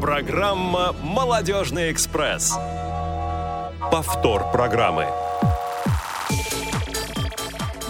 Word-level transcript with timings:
Программа 0.00 0.94
«Молодежный 1.02 1.92
экспресс». 1.92 2.54
Повтор 3.92 4.50
программы. 4.50 5.06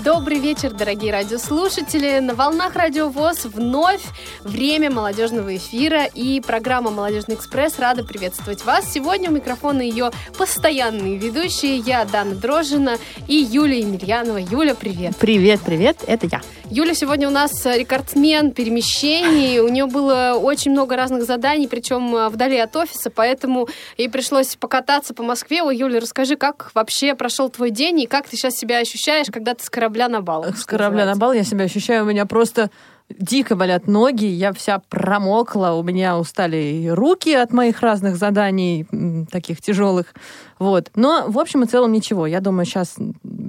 Добрый 0.05 0.41
вечер, 0.41 0.73
дорогие 0.73 1.13
радиослушатели. 1.13 2.19
На 2.19 2.35
волнах 2.35 2.75
Радио 2.75 3.11
ВОЗ 3.11 3.45
вновь 3.45 4.03
время 4.41 4.91
молодежного 4.91 5.57
эфира 5.57 6.05
и 6.05 6.41
программа 6.41 6.91
«Молодежный 6.91 7.37
экспресс» 7.37 7.79
рада 7.79 8.03
приветствовать 8.03 8.65
вас. 8.65 8.91
Сегодня 8.91 9.31
у 9.31 9.35
микрофона 9.35 9.83
ее 9.83 10.11
постоянные 10.37 11.17
ведущие. 11.17 11.77
Я, 11.77 12.05
Дана 12.07 12.35
Дрожина 12.35 12.97
и 13.29 13.37
Юлия 13.37 13.81
Емельянова. 13.81 14.39
Юля, 14.39 14.75
привет. 14.75 15.17
Привет, 15.17 15.61
привет, 15.61 15.99
это 16.07 16.27
я. 16.27 16.41
Юля 16.73 16.95
сегодня 16.95 17.27
у 17.27 17.33
нас 17.33 17.67
рекордсмен 17.67 18.53
перемещений. 18.53 19.59
У 19.59 19.67
нее 19.67 19.87
было 19.87 20.39
очень 20.41 20.71
много 20.71 20.95
разных 20.95 21.25
заданий, 21.25 21.67
причем 21.67 22.15
э, 22.15 22.29
вдали 22.29 22.59
от 22.59 22.77
офиса, 22.77 23.11
поэтому 23.11 23.67
ей 23.99 24.09
пришлось 24.09 24.55
покататься 24.55 25.13
по 25.13 25.25
Москве. 25.25 25.65
Ой, 25.65 25.77
Юля, 25.77 25.99
расскажи, 25.99 26.37
как 26.37 26.71
вообще 26.75 27.17
прошел 27.17 27.51
твой 27.51 27.73
день 27.73 28.03
и 28.03 28.07
как 28.07 28.29
ты 28.29 28.37
сейчас 28.37 28.55
себя 28.55 28.79
ощущаешь, 28.79 29.27
когда 29.33 29.55
ты 29.55 29.65
с 29.65 29.69
корабля 29.69 30.09
на 30.09 30.21
бал? 30.21 30.45
С 30.55 30.65
корабля 30.65 31.07
на 31.07 31.17
бал 31.17 31.33
я 31.33 31.43
себя 31.43 31.65
ощущаю, 31.65 32.05
у 32.05 32.07
меня 32.07 32.25
просто 32.25 32.71
дико 33.09 33.57
болят 33.57 33.89
ноги, 33.89 34.27
я 34.27 34.53
вся 34.53 34.79
промокла, 34.79 35.73
у 35.73 35.83
меня 35.83 36.19
устали 36.19 36.87
руки 36.87 37.35
от 37.35 37.53
моих 37.53 37.81
разных 37.81 38.15
заданий, 38.15 38.87
таких 39.33 39.61
тяжелых. 39.61 40.15
Вот. 40.61 40.93
Но, 40.95 41.25
в 41.27 41.41
общем 41.41 41.65
и 41.65 41.67
целом, 41.67 41.91
ничего. 41.91 42.29
Я 42.29 42.39
думаю, 42.39 42.65
сейчас 42.65 42.95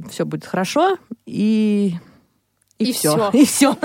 все 0.10 0.26
будет 0.26 0.48
хорошо, 0.48 0.98
и 1.28 1.94
и, 2.82 2.90
и 2.90 2.94
все. 2.94 3.30
И 3.34 3.46
все. 3.46 3.76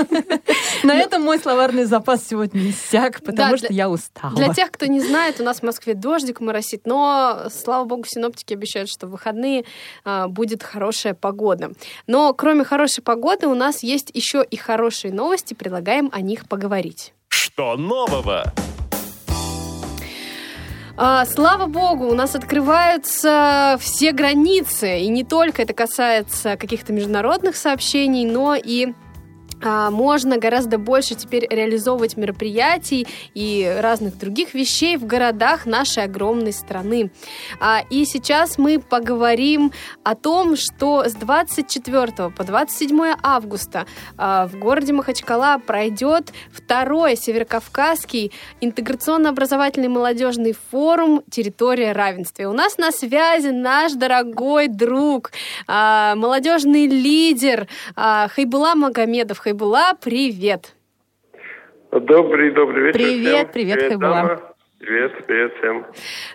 На 0.82 0.94
этом 0.94 1.22
мой 1.22 1.38
словарный 1.38 1.84
запас 1.84 2.26
сегодня 2.26 2.70
иссяк, 2.70 3.22
потому 3.22 3.56
что 3.56 3.72
я 3.72 3.88
устала. 3.88 4.34
Для 4.34 4.52
тех, 4.52 4.70
кто 4.70 4.86
не 4.86 5.00
знает, 5.00 5.40
у 5.40 5.44
нас 5.44 5.60
в 5.60 5.62
Москве 5.62 5.94
дождик 5.94 6.40
моросит, 6.40 6.86
но, 6.86 7.46
слава 7.50 7.84
богу, 7.84 8.04
синоптики 8.06 8.54
обещают, 8.54 8.88
что 8.90 9.06
в 9.06 9.10
выходные 9.10 9.64
а, 10.04 10.28
будет 10.28 10.62
хорошая 10.62 11.14
погода. 11.14 11.72
Но 12.06 12.32
кроме 12.34 12.64
хорошей 12.64 13.02
погоды 13.02 13.46
у 13.46 13.54
нас 13.54 13.82
есть 13.82 14.10
еще 14.14 14.44
и 14.48 14.56
хорошие 14.56 15.12
новости, 15.12 15.54
предлагаем 15.54 16.10
о 16.12 16.20
них 16.20 16.48
поговорить. 16.48 17.12
Что 17.28 17.76
нового? 17.76 18.52
А, 20.98 21.26
слава 21.26 21.66
богу, 21.66 22.06
у 22.06 22.14
нас 22.14 22.34
открываются 22.34 23.76
все 23.78 24.12
границы, 24.12 25.00
и 25.00 25.08
не 25.08 25.24
только 25.24 25.60
это 25.60 25.74
касается 25.74 26.56
каких-то 26.56 26.94
международных 26.94 27.54
сообщений, 27.56 28.24
но 28.24 28.54
и 28.54 28.94
можно 29.90 30.38
гораздо 30.38 30.78
больше 30.78 31.14
теперь 31.14 31.46
реализовывать 31.48 32.16
мероприятий 32.16 33.06
и 33.34 33.76
разных 33.80 34.18
других 34.18 34.54
вещей 34.54 34.96
в 34.96 35.06
городах 35.06 35.66
нашей 35.66 36.04
огромной 36.04 36.52
страны. 36.52 37.10
А, 37.60 37.82
и 37.90 38.04
сейчас 38.04 38.58
мы 38.58 38.78
поговорим 38.78 39.72
о 40.02 40.14
том, 40.14 40.56
что 40.56 41.04
с 41.04 41.14
24 41.14 42.30
по 42.30 42.44
27 42.44 43.14
августа 43.22 43.86
а, 44.16 44.46
в 44.46 44.58
городе 44.58 44.92
Махачкала 44.92 45.58
пройдет 45.58 46.32
второй 46.52 47.16
Северокавказский 47.16 48.32
интеграционно-образовательный 48.60 49.88
молодежный 49.88 50.54
форум 50.70 51.22
«Территория 51.30 51.92
равенства». 51.92 52.42
И 52.42 52.46
у 52.46 52.52
нас 52.52 52.78
на 52.78 52.92
связи 52.92 53.48
наш 53.48 53.92
дорогой 53.92 54.68
друг, 54.68 55.32
молодежный 55.66 56.86
лидер 56.86 57.68
Хайбула 57.94 58.74
Магомедов. 58.74 59.38
Хайбула, 59.38 59.55
привет. 60.00 60.74
Добрый, 61.90 62.50
добрый 62.52 62.86
вечер. 62.86 62.98
Привет, 62.98 63.50
всем. 63.50 63.52
привет, 63.52 63.78
привет 63.78 63.88
Хайбула. 63.88 64.56
Привет, 64.78 65.26
привет 65.26 65.54
всем. 65.58 65.86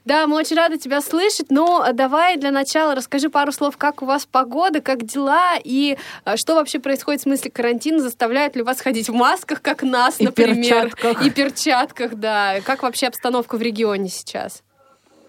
Да, 0.03 0.25
мы 0.25 0.37
очень 0.37 0.57
рады 0.57 0.77
тебя 0.77 0.99
слышать, 1.01 1.51
но 1.51 1.85
давай 1.93 2.37
для 2.37 2.51
начала 2.51 2.95
расскажи 2.95 3.29
пару 3.29 3.51
слов, 3.51 3.77
как 3.77 4.01
у 4.01 4.05
вас 4.05 4.25
погода, 4.25 4.81
как 4.81 5.03
дела 5.03 5.53
и 5.63 5.97
а, 6.25 6.37
что 6.37 6.55
вообще 6.55 6.79
происходит 6.79 7.21
в 7.21 7.23
смысле 7.23 7.51
карантина, 7.51 7.99
заставляют 7.99 8.55
ли 8.55 8.63
вас 8.63 8.81
ходить 8.81 9.09
в 9.09 9.13
масках, 9.13 9.61
как 9.61 9.83
нас, 9.83 10.19
и 10.19 10.25
например. 10.25 10.89
Перчатках. 10.89 11.25
И 11.25 11.29
перчатках, 11.29 12.15
да. 12.15 12.55
Как 12.65 12.81
вообще 12.81 13.07
обстановка 13.07 13.57
в 13.57 13.61
регионе 13.61 14.09
сейчас? 14.09 14.63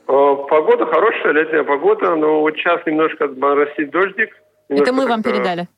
Погода 0.07 0.87
хорошая, 0.87 1.33
летняя 1.33 1.65
погода, 1.65 2.17
но 2.17 2.41
вот 2.41 2.55
сейчас 2.57 2.85
немножко 2.87 3.29
моросит 3.29 3.91
дождик. 3.91 4.31
Это 4.69 4.93
мы 4.93 5.07
вам 5.07 5.23
передали. 5.23 5.69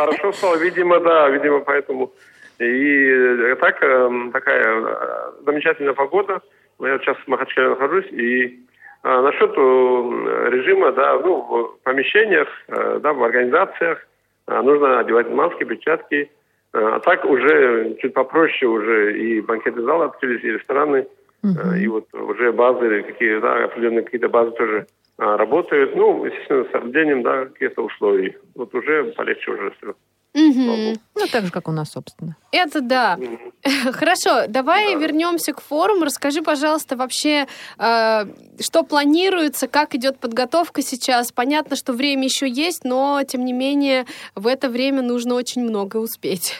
Хорошо 0.00 0.32
стало, 0.32 0.56
видимо, 0.56 0.98
да, 1.00 1.28
видимо, 1.28 1.60
поэтому. 1.60 2.10
И 2.58 3.06
э, 3.10 3.56
так, 3.56 3.82
эм, 3.82 4.32
такая 4.32 4.64
э, 4.64 5.32
замечательная 5.44 5.92
погода. 5.92 6.40
Я 6.80 6.98
сейчас 6.98 7.18
в 7.18 7.28
Махачкале 7.28 7.68
нахожусь, 7.68 8.06
и 8.06 8.58
а, 9.02 9.20
насчет 9.20 9.54
режима, 9.54 10.92
да, 10.92 11.18
ну, 11.18 11.42
в 11.42 11.82
помещениях, 11.84 12.48
да, 12.68 13.12
в 13.12 13.22
организациях 13.22 13.98
нужно 14.46 15.00
одевать 15.00 15.28
маски, 15.28 15.64
перчатки. 15.64 16.30
А 16.72 17.00
так 17.00 17.26
уже 17.26 17.96
чуть 18.00 18.14
попроще 18.14 18.66
уже 18.70 19.18
и 19.18 19.42
банкетные 19.42 19.84
залы 19.84 20.06
открылись, 20.06 20.42
и 20.42 20.52
рестораны, 20.52 21.06
uh-huh. 21.44 21.78
и 21.78 21.88
вот 21.88 22.06
уже 22.14 22.52
базы, 22.52 23.02
какие, 23.02 23.40
да, 23.40 23.64
определенные 23.64 24.04
какие-то 24.04 24.30
базы 24.30 24.52
тоже 24.52 24.86
работают. 25.20 25.94
Ну, 25.94 26.24
естественно, 26.24 26.64
с 26.64 26.70
соблюдением, 26.70 27.22
да, 27.22 27.44
каких-то 27.46 27.82
условий. 27.82 28.36
Вот 28.54 28.74
уже 28.74 29.12
полегче 29.16 29.50
уже 29.50 29.70
все. 29.72 29.94
Угу. 30.32 30.98
Ну, 31.16 31.26
так 31.32 31.44
же, 31.44 31.52
как 31.52 31.68
у 31.68 31.72
нас, 31.72 31.90
собственно. 31.92 32.36
Это 32.52 32.80
да. 32.80 33.18
Угу. 33.18 33.38
Хорошо, 33.92 34.46
давай 34.48 34.94
да. 34.94 35.00
вернемся 35.00 35.52
к 35.52 35.60
форуму. 35.60 36.04
Расскажи, 36.04 36.40
пожалуйста, 36.40 36.96
вообще, 36.96 37.46
э, 37.78 38.24
что 38.60 38.82
планируется, 38.84 39.68
как 39.68 39.94
идет 39.94 40.20
подготовка 40.20 40.82
сейчас. 40.82 41.32
Понятно, 41.32 41.76
что 41.76 41.92
время 41.92 42.24
еще 42.24 42.48
есть, 42.48 42.84
но, 42.84 43.20
тем 43.26 43.44
не 43.44 43.52
менее, 43.52 44.04
в 44.36 44.46
это 44.46 44.68
время 44.68 45.02
нужно 45.02 45.34
очень 45.34 45.62
много 45.62 45.96
успеть. 45.96 46.54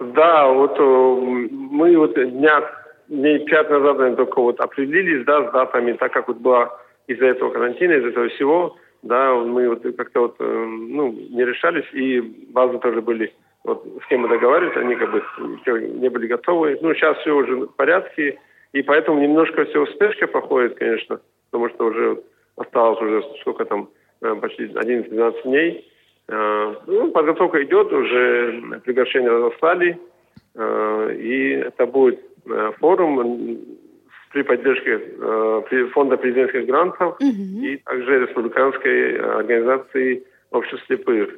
Да, 0.00 0.48
вот 0.48 0.78
э, 0.78 0.82
мы 0.82 1.96
вот 1.96 2.14
дня, 2.14 2.62
дней 3.08 3.44
пять 3.44 3.70
назад 3.70 4.16
только 4.16 4.40
вот 4.40 4.60
определились, 4.60 5.26
да, 5.26 5.48
с 5.48 5.52
датами, 5.52 5.92
так 5.92 6.12
как 6.12 6.28
вот 6.28 6.38
была 6.38 6.70
из-за 7.06 7.26
этого 7.26 7.50
карантина, 7.50 7.92
из-за 7.92 8.08
этого 8.08 8.28
всего, 8.28 8.76
да, 9.02 9.34
мы 9.34 9.68
вот 9.68 9.82
как-то 9.96 10.20
вот, 10.20 10.36
э, 10.38 10.44
ну, 10.44 11.12
не 11.12 11.44
решались, 11.44 11.86
и 11.92 12.20
базы 12.20 12.78
тоже 12.78 13.00
были, 13.00 13.32
вот 13.64 13.86
с 14.04 14.08
кем 14.08 14.22
мы 14.22 14.28
договаривались, 14.28 14.76
они 14.76 14.94
как 14.96 15.12
бы 15.12 15.22
не 16.00 16.08
были 16.08 16.26
готовы. 16.26 16.78
Ну, 16.80 16.94
сейчас 16.94 17.16
все 17.18 17.34
уже 17.34 17.56
в 17.56 17.66
порядке, 17.68 18.38
и 18.72 18.82
поэтому 18.82 19.20
немножко 19.20 19.64
все 19.64 19.84
в 19.84 19.90
спешке 19.90 20.26
проходит, 20.26 20.76
конечно, 20.76 21.20
потому 21.50 21.68
что 21.70 21.86
уже 21.86 22.22
осталось 22.56 23.00
уже 23.00 23.22
сколько 23.40 23.64
там, 23.64 23.88
э, 24.22 24.34
почти 24.34 24.64
11-12 24.64 25.42
дней. 25.44 25.92
Э, 26.28 26.74
ну, 26.86 27.10
подготовка 27.12 27.62
идет, 27.62 27.92
уже 27.92 28.80
приглашения 28.84 29.30
разослали, 29.30 29.98
и 30.58 31.62
это 31.66 31.84
будет 31.84 32.18
форум 32.78 33.58
при 34.36 34.42
поддержке 34.42 35.00
э, 35.00 35.86
фонда 35.94 36.18
президентских 36.18 36.66
грантов 36.66 37.16
угу. 37.18 37.62
и 37.62 37.78
также 37.78 38.20
республиканской 38.26 39.16
организации 39.16 40.24
общества 40.50 40.78
слепых. 40.86 41.30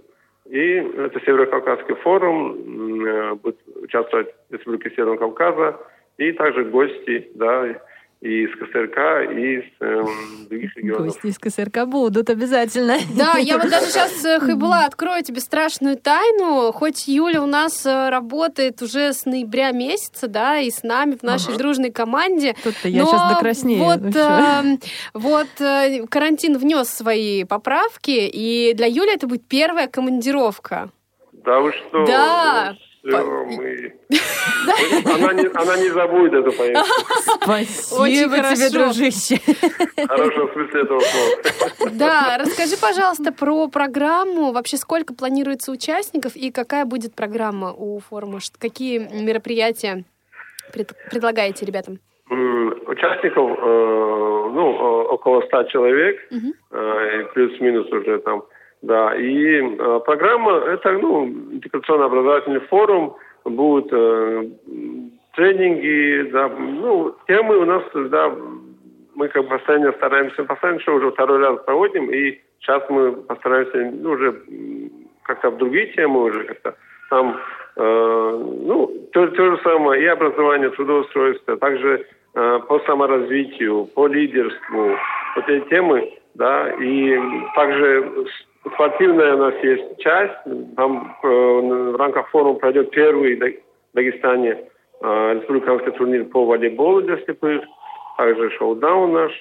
И 0.46 0.58
это 0.58 1.20
Северо-Кавказский 1.20 1.94
форум, 2.02 3.06
э, 3.06 3.34
будет 3.34 3.58
участвовать 3.80 4.34
Республика 4.50 4.90
Северного 4.90 5.16
Кавказа 5.16 5.76
и 6.16 6.32
также 6.32 6.64
гости, 6.64 7.30
да, 7.36 7.68
и 8.20 8.44
из 8.44 8.50
КСРК, 8.56 9.32
и 9.32 9.58
из 9.58 9.64
э, 9.80 10.04
других 10.48 10.76
регионов. 10.76 11.06
Гости 11.06 11.26
из 11.26 11.38
КСРК 11.38 11.86
будут 11.86 12.30
обязательно. 12.30 12.98
Да, 13.16 13.34
я 13.38 13.58
вот 13.58 13.70
даже 13.70 13.86
сейчас, 13.86 14.24
э, 14.24 14.40
Хайбула, 14.40 14.84
открою 14.84 15.22
тебе 15.22 15.40
страшную 15.40 15.96
тайну. 15.96 16.72
Хоть 16.72 17.06
Юля 17.06 17.42
у 17.42 17.46
нас 17.46 17.86
э, 17.86 18.08
работает 18.08 18.82
уже 18.82 19.12
с 19.12 19.24
ноября 19.24 19.70
месяца, 19.70 20.26
да, 20.26 20.58
и 20.58 20.70
с 20.70 20.82
нами 20.82 21.16
в 21.16 21.22
нашей 21.22 21.50
ага. 21.50 21.58
дружной 21.58 21.92
команде. 21.92 22.56
Тут-то 22.64 22.88
я 22.88 23.04
сейчас 23.04 23.34
докраснею. 23.34 23.84
Вот, 23.84 24.16
э, 24.16 24.78
вот 25.14 25.60
э, 25.60 26.06
карантин 26.08 26.58
внес 26.58 26.88
свои 26.88 27.44
поправки, 27.44 28.10
и 28.10 28.74
для 28.74 28.86
Юли 28.86 29.14
это 29.14 29.28
будет 29.28 29.46
первая 29.46 29.86
командировка. 29.86 30.90
Да 31.44 31.60
вы 31.60 31.72
что? 31.72 32.04
Да. 32.04 32.76
Все, 33.08 33.44
мы... 33.44 33.94
Она 35.04 35.32
не, 35.32 35.46
она 35.54 35.76
не 35.76 35.90
забудет 35.90 36.34
эту 36.34 36.52
поездку. 36.52 36.86
Спасибо 37.42 38.36
тебе, 38.36 38.70
дружище. 38.70 39.40
Хорошо, 40.06 40.46
в 40.46 40.52
смысле 40.52 40.82
этого 40.82 41.00
слова. 41.00 41.90
Да, 41.92 42.38
расскажи, 42.38 42.76
пожалуйста, 42.80 43.32
про 43.32 43.68
программу. 43.68 44.52
Вообще, 44.52 44.76
сколько 44.76 45.14
планируется 45.14 45.72
участников 45.72 46.36
и 46.36 46.50
какая 46.50 46.84
будет 46.84 47.14
программа 47.14 47.72
у 47.72 47.98
форума? 48.00 48.38
Какие 48.58 48.98
мероприятия 48.98 50.04
предлагаете 51.10 51.64
ребятам? 51.64 51.98
Участников, 52.30 53.58
э, 53.58 54.50
ну, 54.52 54.70
около 55.12 55.40
ста 55.46 55.64
человек, 55.64 56.20
э, 56.30 57.24
плюс-минус 57.32 57.90
уже 57.90 58.18
там 58.18 58.42
да, 58.82 59.14
и 59.16 59.60
э, 59.60 60.00
программа 60.04 60.52
это 60.52 60.92
ну 60.92 61.26
интеграционно-образовательный 61.26 62.60
форум, 62.60 63.16
будут 63.44 63.92
э, 63.92 64.48
тренинги 65.34 66.30
да, 66.30 66.48
ну, 66.48 67.14
темы 67.26 67.58
у 67.58 67.64
нас, 67.64 67.82
да, 67.94 68.34
мы 69.14 69.28
как 69.28 69.44
бы 69.44 69.50
постоянно 69.50 69.92
стараемся, 69.92 70.44
постоянно 70.44 70.80
что 70.80 70.94
уже 70.94 71.10
второй 71.10 71.38
раз 71.38 71.60
проводим, 71.64 72.10
и 72.10 72.40
сейчас 72.60 72.82
мы 72.88 73.12
постараемся, 73.12 73.90
ну, 74.00 74.10
уже 74.10 74.42
как-то 75.22 75.50
в 75.50 75.58
другие 75.58 75.86
темы 75.92 76.24
уже 76.24 76.44
как-то 76.44 76.74
там, 77.10 77.36
э, 77.76 78.44
ну, 78.64 79.08
то, 79.12 79.26
то 79.28 79.56
же 79.56 79.62
самое, 79.62 80.02
и 80.02 80.06
образование, 80.06 80.70
трудоустройство, 80.70 81.56
также 81.56 82.06
э, 82.34 82.60
по 82.68 82.80
саморазвитию, 82.80 83.86
по 83.94 84.06
лидерству, 84.06 84.96
вот 85.36 85.48
эти 85.48 85.68
темы, 85.68 86.12
да, 86.34 86.70
и 86.80 87.18
также 87.54 88.26
спортивная 88.66 89.34
у 89.34 89.38
нас 89.38 89.54
есть 89.62 89.98
часть, 89.98 90.76
там 90.76 91.16
э, 91.22 91.26
в 91.26 91.96
рамках 91.96 92.28
форума 92.30 92.58
пройдет 92.58 92.90
первый 92.90 93.36
в 93.36 93.94
Дагестане 93.94 94.64
э, 95.00 95.34
республиканский 95.34 95.92
турнир 95.92 96.24
по 96.24 96.44
волейболу 96.44 97.02
для 97.02 97.18
слепых, 97.18 97.62
также 98.16 98.50
шоу-даун 98.50 99.12
наш, 99.12 99.32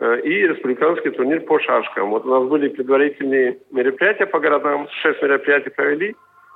э, 0.00 0.20
и 0.20 0.46
республиканский 0.46 1.10
турнир 1.10 1.40
по 1.40 1.58
шашкам. 1.60 2.10
Вот 2.10 2.26
у 2.26 2.30
нас 2.30 2.48
были 2.48 2.68
предварительные 2.68 3.58
мероприятия 3.70 4.26
по 4.26 4.40
городам, 4.40 4.88
шесть 5.02 5.22
мероприятий 5.22 5.70
провели, 5.70 6.14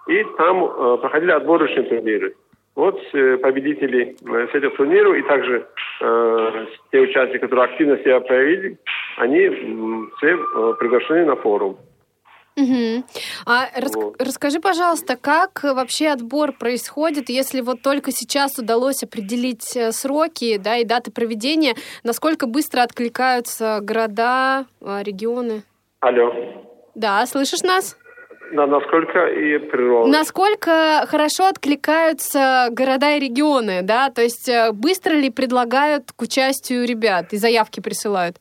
и 0.08 0.24
там 0.36 0.64
э, 0.64 0.98
проходили 1.00 1.30
отборочные 1.32 1.84
турниры. 1.84 2.34
Вот 2.76 3.00
э, 3.12 3.36
победители 3.38 4.16
э, 4.24 4.48
с 4.50 4.54
этих 4.54 4.76
турниров 4.76 5.16
и 5.16 5.22
также 5.22 5.66
э, 6.00 6.66
те 6.92 7.00
участники, 7.00 7.38
которые 7.38 7.64
активно 7.64 7.98
себя 7.98 8.20
проявили, 8.20 8.78
они 9.16 9.48
все 10.16 10.34
э, 10.34 10.74
приглашены 10.78 11.24
на 11.24 11.36
форум. 11.36 11.76
Угу. 12.60 13.04
А 13.46 13.68
рас- 13.80 13.94
вот. 13.94 14.20
расскажи, 14.20 14.60
пожалуйста, 14.60 15.16
как 15.16 15.62
вообще 15.62 16.08
отбор 16.08 16.52
происходит, 16.52 17.28
если 17.28 17.60
вот 17.60 17.82
только 17.82 18.10
сейчас 18.12 18.58
удалось 18.58 19.02
определить 19.02 19.76
э, 19.76 19.92
сроки, 19.92 20.58
да, 20.58 20.76
и 20.76 20.84
даты 20.84 21.10
проведения, 21.10 21.74
насколько 22.04 22.46
быстро 22.46 22.82
откликаются 22.82 23.78
города, 23.82 24.66
а, 24.80 25.02
регионы? 25.02 25.62
Алло. 26.00 26.32
Да, 26.94 27.24
слышишь 27.26 27.62
нас? 27.62 27.96
Да, 28.52 28.66
насколько 28.66 29.26
и 29.26 29.58
природа. 29.58 30.10
Насколько 30.10 31.06
хорошо 31.06 31.46
откликаются 31.46 32.68
города 32.72 33.12
и 33.16 33.20
регионы, 33.20 33.82
да? 33.82 34.10
То 34.10 34.22
есть 34.22 34.48
э, 34.48 34.72
быстро 34.72 35.12
ли 35.12 35.30
предлагают 35.30 36.10
к 36.14 36.22
участию 36.22 36.86
ребят 36.86 37.32
и 37.32 37.36
заявки 37.36 37.80
присылают? 37.80 38.36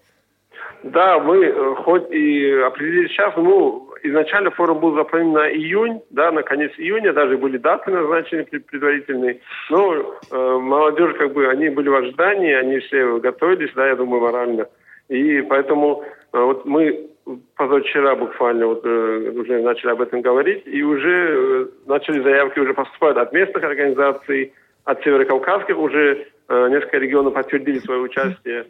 Да, 0.83 1.19
мы 1.19 1.45
э, 1.45 1.75
хоть 1.83 2.09
и 2.11 2.51
определили 2.65 3.07
сейчас, 3.09 3.33
ну, 3.35 3.88
изначально 4.03 4.51
форум 4.51 4.79
был 4.79 4.95
запланирован 4.95 5.33
на 5.33 5.51
июнь, 5.51 6.01
да, 6.09 6.31
на 6.31 6.43
конец 6.43 6.71
июня, 6.77 7.13
даже 7.13 7.37
были 7.37 7.57
даты 7.57 7.91
назначены 7.91 8.45
предварительные. 8.45 9.39
Но 9.69 10.19
э, 10.31 10.57
молодежь, 10.59 11.15
как 11.17 11.33
бы, 11.33 11.47
они 11.47 11.69
были 11.69 11.89
в 11.89 11.95
ожидании, 11.95 12.53
они 12.53 12.79
все 12.79 13.19
готовились, 13.19 13.71
да, 13.75 13.87
я 13.87 13.95
думаю, 13.95 14.21
морально. 14.21 14.67
И 15.07 15.41
поэтому 15.41 16.03
э, 16.33 16.39
вот 16.39 16.65
мы 16.65 17.09
позавчера 17.55 18.15
буквально 18.15 18.67
вот, 18.67 18.81
э, 18.85 19.31
уже 19.35 19.61
начали 19.61 19.91
об 19.91 20.01
этом 20.01 20.21
говорить, 20.21 20.63
и 20.65 20.81
уже 20.83 21.27
э, 21.29 21.67
начали 21.85 22.21
заявки 22.21 22.59
уже 22.59 22.73
поступать 22.73 23.17
от 23.17 23.33
местных 23.33 23.63
организаций, 23.63 24.53
от 24.85 25.03
северокавказских 25.03 25.77
уже 25.77 26.27
э, 26.47 26.69
несколько 26.69 26.97
регионов 26.97 27.33
подтвердили 27.33 27.79
свое 27.79 28.01
участие. 28.01 28.65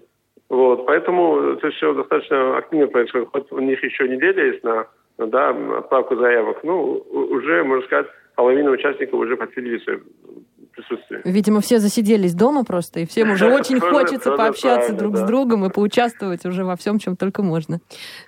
Вот, 0.49 0.87
поэтому 0.87 1.53
это 1.53 1.69
все 1.69 1.93
достаточно 1.93 2.57
активно 2.57 2.87
происходит. 2.87 3.29
Хоть 3.31 3.51
у 3.51 3.59
них 3.59 3.83
еще 3.83 4.07
неделя 4.07 4.45
есть 4.45 4.63
на 4.63 4.87
да, 5.27 5.49
отправку 5.77 6.15
заявок. 6.15 6.63
Ну, 6.63 7.05
уже, 7.11 7.63
можно 7.63 7.85
сказать, 7.85 8.07
половина 8.35 8.71
участников 8.71 9.19
уже 9.19 9.35
подтвердили 9.35 9.79
свое 9.79 9.99
присутствие. 10.79 11.21
Видимо, 11.25 11.61
все 11.61 11.79
засиделись 11.79 12.33
дома 12.33 12.63
просто, 12.63 13.01
и 13.01 13.05
всем 13.05 13.31
уже 13.31 13.47
очень 13.53 13.79
хочется 13.79 14.31
пообщаться 14.31 14.93
друг 14.93 15.17
с 15.17 15.21
другом 15.21 15.65
и 15.65 15.69
поучаствовать 15.69 16.45
уже 16.45 16.63
во 16.63 16.75
всем, 16.75 16.99
чем 16.99 17.15
только 17.15 17.43
можно. 17.43 17.79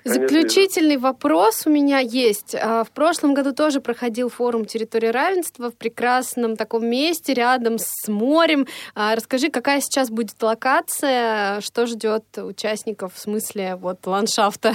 Заключительный 0.04 0.98
вопрос 0.98 1.66
у 1.66 1.70
меня 1.70 2.00
есть. 2.00 2.56
А, 2.56 2.84
в 2.84 2.92
прошлом 2.92 3.34
году 3.34 3.54
тоже 3.54 3.80
проходил 3.80 4.30
форум 4.30 4.66
«Территория 4.66 5.12
равенства» 5.12 5.72
в 5.72 5.78
прекрасном 5.78 6.58
таком 6.58 6.86
месте 6.86 7.34
рядом 7.34 7.78
с 7.78 8.08
морем. 8.08 8.66
А, 8.96 9.16
расскажи, 9.16 9.50
какая 9.50 9.80
сейчас 9.80 10.10
будет 10.10 10.42
локация, 10.42 11.62
что 11.62 11.86
ждет 11.86 12.24
участников 12.38 13.14
в 13.14 13.20
смысле 13.20 13.76
вот 13.76 14.06
ландшафта? 14.06 14.74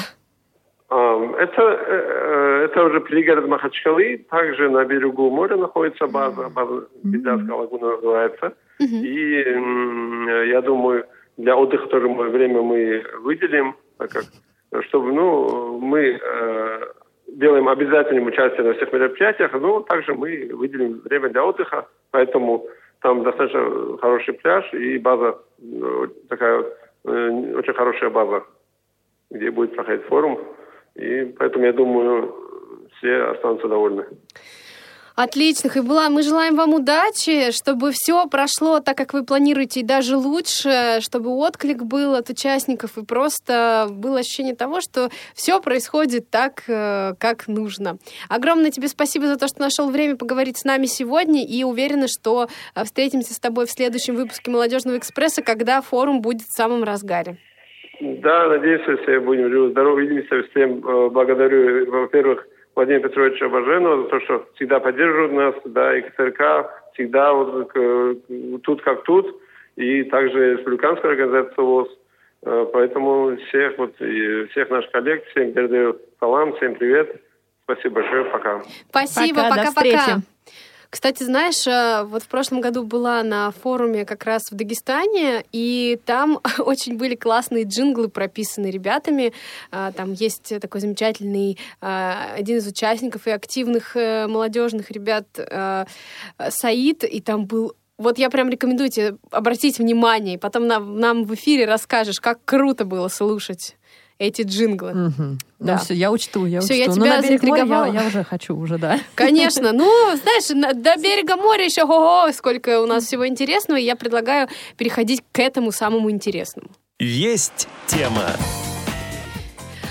Это, 0.88 1.62
э, 1.62 2.64
это 2.66 2.84
уже 2.84 3.00
пригород 3.00 3.48
Махачкалы, 3.48 4.24
также 4.30 4.70
на 4.70 4.84
берегу 4.84 5.30
моря 5.30 5.56
находится 5.56 6.06
база, 6.06 6.48
база 6.48 6.86
Бедянская 7.02 7.56
лагуна 7.56 7.96
называется. 7.96 8.52
И 8.78 10.48
я 10.50 10.60
думаю, 10.60 11.04
для 11.36 11.56
отдыха 11.56 11.86
тоже 11.88 12.06
время 12.06 12.62
мы 12.62 13.04
выделим, 13.20 13.74
так 13.98 14.10
как, 14.10 14.84
чтобы, 14.84 15.12
ну, 15.12 15.78
мы 15.78 16.20
э, 16.22 16.80
делаем 17.28 17.68
обязательным 17.68 18.26
участие 18.26 18.62
на 18.62 18.74
всех 18.74 18.92
мероприятиях, 18.92 19.52
но 19.54 19.80
также 19.80 20.14
мы 20.14 20.50
выделим 20.52 21.00
время 21.04 21.30
для 21.30 21.44
отдыха, 21.44 21.86
поэтому 22.10 22.66
там 23.02 23.24
достаточно 23.24 23.98
хороший 23.98 24.34
пляж 24.34 24.72
и 24.72 24.98
база, 24.98 25.38
э, 25.58 26.06
такая 26.28 26.64
очень 27.04 27.74
хорошая 27.74 28.10
база, 28.10 28.42
где 29.30 29.50
будет 29.50 29.76
проходить 29.76 30.06
форум. 30.06 30.40
И 30.96 31.24
поэтому, 31.38 31.64
я 31.64 31.72
думаю, 31.72 32.34
все 32.98 33.22
останутся 33.24 33.68
довольны. 33.68 34.04
Отлично, 35.16 35.70
Хайбула, 35.70 36.10
мы 36.10 36.20
желаем 36.20 36.56
вам 36.56 36.74
удачи, 36.74 37.50
чтобы 37.50 37.90
все 37.92 38.26
прошло 38.26 38.80
так, 38.80 38.98
как 38.98 39.14
вы 39.14 39.24
планируете, 39.24 39.80
и 39.80 39.82
даже 39.82 40.14
лучше, 40.14 40.98
чтобы 41.00 41.30
отклик 41.30 41.84
был 41.84 42.14
от 42.14 42.28
участников, 42.28 42.98
и 42.98 43.04
просто 43.04 43.88
было 43.90 44.18
ощущение 44.18 44.54
того, 44.54 44.82
что 44.82 45.08
все 45.32 45.58
происходит 45.62 46.28
так, 46.28 46.64
э, 46.68 47.14
как 47.18 47.48
нужно. 47.48 47.96
Огромное 48.28 48.70
тебе 48.70 48.88
спасибо 48.88 49.26
за 49.26 49.38
то, 49.38 49.48
что 49.48 49.62
нашел 49.62 49.88
время 49.88 50.16
поговорить 50.16 50.58
с 50.58 50.64
нами 50.64 50.84
сегодня, 50.84 51.46
и 51.46 51.64
уверена, 51.64 52.08
что 52.08 52.48
э, 52.74 52.84
встретимся 52.84 53.32
с 53.32 53.38
тобой 53.38 53.64
в 53.64 53.70
следующем 53.70 54.16
выпуске 54.16 54.50
«Молодежного 54.50 54.98
экспресса», 54.98 55.40
когда 55.40 55.80
форум 55.80 56.20
будет 56.20 56.42
в 56.42 56.54
самом 56.54 56.84
разгаре. 56.84 57.38
Да, 58.00 58.48
надеюсь, 58.48 58.82
что 58.82 58.96
все 58.98 59.20
будем 59.20 59.50
живы, 59.50 59.70
здоровы, 59.70 60.02
увидимся. 60.02 60.42
Всем 60.50 60.86
э, 60.86 61.08
благодарю, 61.10 61.90
во-первых, 61.90 62.46
Владимира 62.74 63.08
Петровича 63.08 63.48
Баженова 63.48 64.02
за 64.02 64.08
то, 64.08 64.20
что 64.20 64.46
всегда 64.54 64.80
поддерживают 64.80 65.32
нас, 65.32 65.54
да, 65.64 65.96
и 65.96 66.02
КСРК 66.02 66.70
всегда 66.92 67.32
вот 67.32 67.70
э, 67.74 68.14
тут 68.62 68.82
как 68.82 69.04
тут, 69.04 69.40
и 69.76 70.04
также 70.04 70.56
республиканская 70.56 71.12
организация 71.12 71.64
ВОЗ. 71.64 71.88
Э, 72.44 72.66
поэтому 72.72 73.36
всех 73.48 73.78
вот 73.78 74.00
и 74.00 74.46
всех 74.46 74.68
наших 74.70 74.90
коллег, 74.90 75.24
всем 75.28 75.52
передаю 75.52 75.96
салам, 76.20 76.54
всем 76.56 76.74
привет. 76.74 77.22
Спасибо 77.64 77.96
большое, 77.96 78.24
пока. 78.26 78.62
Спасибо, 78.90 79.40
пока-пока. 79.48 80.20
Кстати, 80.90 81.22
знаешь, 81.22 81.66
э, 81.66 82.04
вот 82.04 82.22
в 82.22 82.28
прошлом 82.28 82.60
году 82.60 82.84
была 82.84 83.22
на 83.22 83.50
форуме 83.50 84.04
как 84.04 84.24
раз 84.24 84.42
в 84.50 84.54
Дагестане, 84.54 85.44
и 85.52 85.98
там 86.04 86.40
очень 86.58 86.96
были 86.96 87.14
классные 87.14 87.64
джинглы 87.64 88.08
прописаны 88.08 88.66
ребятами. 88.68 89.32
Э, 89.72 89.92
там 89.96 90.12
есть 90.12 90.60
такой 90.60 90.80
замечательный 90.80 91.58
э, 91.80 92.12
один 92.36 92.58
из 92.58 92.66
участников 92.66 93.26
и 93.26 93.30
активных 93.30 93.94
молодежных 93.94 94.90
ребят 94.90 95.26
Саид, 96.48 97.04
и 97.04 97.20
там 97.20 97.46
был 97.46 97.74
вот 97.98 98.18
я 98.18 98.28
прям 98.28 98.50
рекомендую 98.50 98.90
тебе 98.90 99.16
обратить 99.30 99.78
внимание, 99.78 100.34
и 100.34 100.38
потом 100.38 100.66
нам, 100.66 100.98
нам 100.98 101.24
в 101.24 101.34
эфире 101.34 101.64
расскажешь, 101.64 102.20
как 102.20 102.44
круто 102.44 102.84
было 102.84 103.08
слушать 103.08 103.76
эти 104.18 104.42
джинглы. 104.42 104.90
Угу. 104.90 105.38
Да. 105.58 105.74
Ну, 105.74 105.78
все, 105.78 105.94
я 105.94 106.10
учту, 106.10 106.46
я 106.46 106.60
все, 106.60 106.74
учту. 106.74 106.90
я 106.90 106.94
тебя 106.94 107.16
на 107.16 107.22
берег 107.22 107.42
моря 107.42 107.64
я, 107.64 108.00
я 108.02 108.06
уже 108.06 108.24
хочу 108.24 108.56
уже, 108.56 108.78
да. 108.78 108.98
Конечно. 109.14 109.72
Ну, 109.72 109.86
знаешь, 110.16 110.48
на, 110.50 110.72
до 110.72 111.00
берега 111.00 111.36
моря 111.36 111.64
еще 111.64 111.84
ого, 111.84 112.30
сколько 112.32 112.80
у 112.80 112.86
нас 112.86 113.04
всего 113.04 113.26
интересного, 113.26 113.78
и 113.78 113.84
я 113.84 113.96
предлагаю 113.96 114.48
переходить 114.76 115.22
к 115.32 115.38
этому 115.38 115.72
самому 115.72 116.10
интересному. 116.10 116.68
Есть 116.98 117.68
тема. 117.86 118.32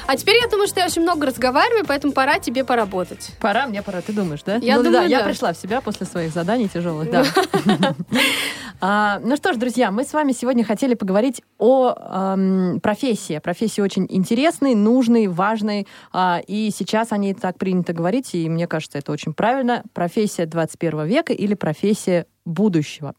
А 0.08 0.16
теперь 0.18 0.38
я 0.40 0.48
думаю, 0.48 0.68
что 0.68 0.80
я 0.80 0.86
очень 0.86 1.02
много 1.02 1.26
разговариваю, 1.26 1.84
поэтому 1.88 2.14
пора 2.14 2.38
тебе 2.38 2.64
поработать. 2.64 3.32
Пора, 3.42 3.66
мне 3.66 3.82
пора, 3.82 4.02
ты 4.02 4.14
думаешь, 4.14 4.42
да? 4.44 4.58
Я 4.58 4.78
ну, 4.78 4.84
думаю, 4.84 5.10
да, 5.10 5.10
да. 5.10 5.20
я 5.20 5.24
пришла 5.24 5.54
в 5.54 5.58
себя 5.58 5.82
после 5.82 6.06
своих 6.06 6.32
заданий 6.32 6.68
тяжелых, 6.68 7.10
да. 7.10 7.26
А, 8.82 9.20
ну 9.24 9.36
что 9.38 9.54
ж, 9.54 9.58
друзья, 9.58 9.92
мы 9.92 10.04
с 10.04 10.14
вами 10.14 10.32
сегодня 10.32 10.64
хотели 10.64 10.96
поговорить 10.96 11.42
о 11.58 11.94
эм, 11.94 12.80
профессии. 12.82 13.40
Профессии 13.40 13.82
очень 13.82 14.06
интересной, 14.10 14.76
нужной, 14.76 15.28
важной. 15.28 15.88
Э, 16.14 16.42
и 16.46 16.72
сейчас 16.72 17.12
о 17.12 17.18
ней 17.18 17.34
так 17.34 17.58
принято 17.58 17.94
говорить, 17.94 18.36
и 18.36 18.50
мне 18.50 18.68
кажется, 18.68 18.98
это 18.98 19.12
очень 19.12 19.34
правильно. 19.34 19.84
Профессия 19.94 20.46
21 20.46 21.06
века 21.06 21.34
или 21.34 21.54
профессия 21.54 22.26
будущего. 22.46 23.16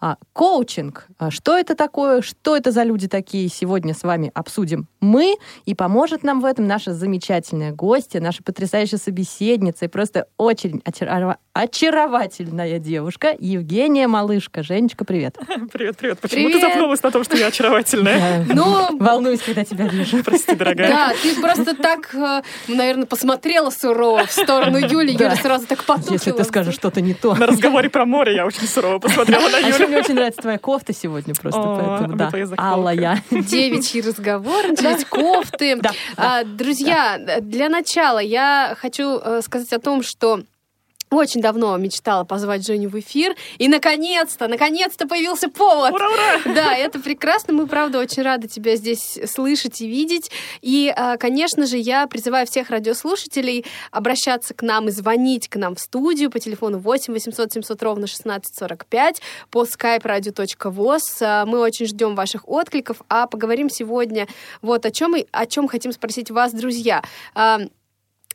А, 0.00 0.16
коучинг. 0.32 1.06
А, 1.18 1.30
что 1.30 1.56
это 1.56 1.74
такое? 1.74 2.20
Что 2.20 2.56
это 2.56 2.72
за 2.72 2.82
люди 2.82 3.08
такие? 3.08 3.48
Сегодня 3.48 3.94
с 3.94 4.02
вами 4.02 4.30
обсудим 4.34 4.88
мы. 5.00 5.36
И 5.64 5.74
поможет 5.74 6.22
нам 6.24 6.40
в 6.40 6.44
этом 6.44 6.66
наша 6.66 6.92
замечательная 6.92 7.72
гостья, 7.72 8.20
наша 8.20 8.42
потрясающая 8.42 8.98
собеседница 8.98 9.84
и 9.84 9.88
просто 9.88 10.26
очень 10.36 10.82
очаровательная 11.54 12.80
девушка 12.80 13.34
Евгения 13.38 14.08
Малышка. 14.08 14.62
Женечка, 14.64 15.04
привет. 15.04 15.36
Привет, 15.72 15.96
привет. 15.96 16.18
Почему 16.18 16.46
Привет. 16.46 16.60
ты 16.60 16.68
запнулась 16.68 17.02
на 17.02 17.10
том, 17.12 17.22
что 17.24 17.36
я 17.36 17.46
очаровательная? 17.46 18.44
Я 18.44 18.44
Ну, 18.54 18.98
волнуюсь, 18.98 19.40
когда 19.40 19.64
тебя 19.64 19.86
вижу. 19.86 20.22
Прости, 20.24 20.54
дорогая. 20.54 20.88
да, 20.88 21.12
ты 21.22 21.40
просто 21.40 21.74
так, 21.76 22.12
э, 22.14 22.42
наверное, 22.68 23.06
посмотрела 23.06 23.70
сурово 23.70 24.26
в 24.26 24.32
сторону 24.32 24.78
Юли. 24.78 25.12
Юля 25.12 25.36
сразу 25.36 25.66
так 25.66 25.84
потупила. 25.84 26.14
Если 26.14 26.32
ты 26.32 26.44
скажешь 26.44 26.74
что-то 26.74 27.00
не 27.00 27.14
то. 27.14 27.34
На 27.34 27.46
разговоре 27.46 27.88
про 27.88 28.04
море 28.04 28.34
я 28.34 28.46
очень 28.46 28.66
сурово 28.66 28.98
посмотрела 28.98 29.48
на 29.48 29.58
А 29.58 29.60
Юлю. 29.60 29.86
мне 29.88 29.98
очень 29.98 30.14
нравится 30.14 30.42
твоя 30.42 30.58
кофта 30.58 30.92
сегодня 30.92 31.34
просто, 31.34 31.60
поэтому 31.60 32.16
да. 32.16 32.30
заколка. 32.30 32.54
Алая. 32.58 33.22
Девичий 33.30 34.00
разговор, 34.00 34.66
начались 34.68 35.04
кофты. 35.04 35.76
Да, 35.76 35.92
А, 36.16 36.42
Друзья, 36.44 37.18
для 37.40 37.68
начала 37.68 38.18
я 38.18 38.76
хочу 38.80 39.18
э, 39.18 39.40
сказать 39.42 39.72
о 39.72 39.78
том, 39.78 40.02
что 40.02 40.40
очень 41.18 41.40
давно 41.40 41.76
мечтала 41.76 42.24
позвать 42.24 42.66
Женю 42.66 42.88
в 42.88 42.98
эфир, 42.98 43.36
и 43.58 43.68
наконец-то, 43.68 44.48
наконец-то 44.48 45.06
появился 45.06 45.48
повод. 45.48 45.92
Ура, 45.92 46.08
ура! 46.08 46.54
Да, 46.54 46.74
это 46.74 46.98
прекрасно. 46.98 47.52
Мы, 47.52 47.66
правда, 47.66 47.98
очень 47.98 48.22
рады 48.22 48.48
тебя 48.48 48.76
здесь 48.76 49.18
слышать 49.26 49.80
и 49.80 49.86
видеть. 49.86 50.30
И, 50.62 50.92
а, 50.94 51.16
конечно 51.16 51.66
же, 51.66 51.76
я 51.76 52.06
призываю 52.06 52.46
всех 52.46 52.70
радиослушателей 52.70 53.64
обращаться 53.90 54.54
к 54.54 54.62
нам 54.62 54.88
и 54.88 54.90
звонить 54.90 55.48
к 55.48 55.56
нам 55.56 55.74
в 55.74 55.80
студию 55.80 56.30
по 56.30 56.38
телефону 56.38 56.78
8 56.78 57.12
800 57.12 57.52
700 57.52 57.82
ровно 57.82 58.04
1645 58.04 59.20
по 59.50 59.64
skype 59.64 60.02
radio.voz. 60.02 61.00
А, 61.20 61.46
Мы 61.46 61.60
очень 61.60 61.86
ждем 61.86 62.14
ваших 62.14 62.48
откликов, 62.48 63.02
а 63.08 63.26
поговорим 63.26 63.70
сегодня 63.70 64.26
вот 64.62 64.86
о 64.86 64.90
чем, 64.90 65.16
и 65.16 65.26
о 65.32 65.46
чем 65.46 65.68
хотим 65.68 65.92
спросить 65.92 66.30
вас, 66.30 66.52
друзья. 66.52 67.02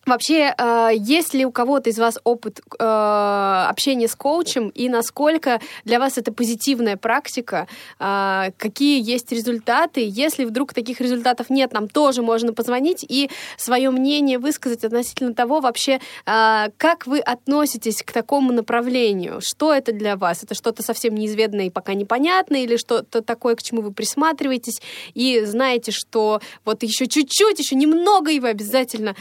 Вообще, 0.06 0.56
э, 0.58 0.89
есть 0.96 1.34
ли 1.34 1.46
у 1.46 1.51
кого-то 1.51 1.89
из 1.89 2.00
вас 2.00 2.20
опыт 2.24 2.62
э, 2.79 3.65
общения 3.70 4.08
с 4.08 4.15
коучем 4.15 4.70
и 4.70 4.89
насколько 4.89 5.60
для 5.84 6.00
вас 6.00 6.18
это 6.18 6.32
позитивная 6.32 6.98
практика? 6.98 7.68
Э, 8.00 8.51
какие 8.58 9.01
есть 9.01 9.32
результаты? 9.32 10.01
Если 10.03 10.46
вдруг 10.46 10.74
таких 10.74 11.01
результатов 11.01 11.50
нет, 11.50 11.74
нам 11.74 11.88
тоже 11.88 12.22
можно 12.22 12.53
позвонить 12.53 13.06
и 13.08 13.29
свое 13.58 13.91
мнение 13.91 14.39
высказать 14.39 14.84
относительно 14.84 15.34
того 15.34 15.60
вообще, 15.60 16.00
как 16.25 17.06
вы 17.06 17.20
относитесь 17.20 18.01
к 18.03 18.12
такому 18.12 18.53
направлению? 18.53 19.39
Что 19.41 19.74
это 19.74 19.91
для 19.91 20.15
вас? 20.15 20.44
Это 20.44 20.56
что-то 20.56 20.82
совсем 20.82 21.15
неизведанное 21.15 21.65
и 21.65 21.70
пока 21.70 21.94
непонятное 21.94 22.62
или 22.62 22.77
что-то 22.77 23.22
такое, 23.22 23.56
к 23.56 23.63
чему 23.63 23.82
вы 23.82 23.91
присматриваетесь 23.91 24.82
и 25.13 25.41
знаете, 25.46 25.91
что 25.91 26.41
вот 26.65 26.84
еще 26.84 27.08
чуть-чуть, 27.08 27.60
еще 27.60 27.75
немного, 27.75 28.32
и 28.32 28.39
вы 28.39 28.50
обязательно 28.50 29.15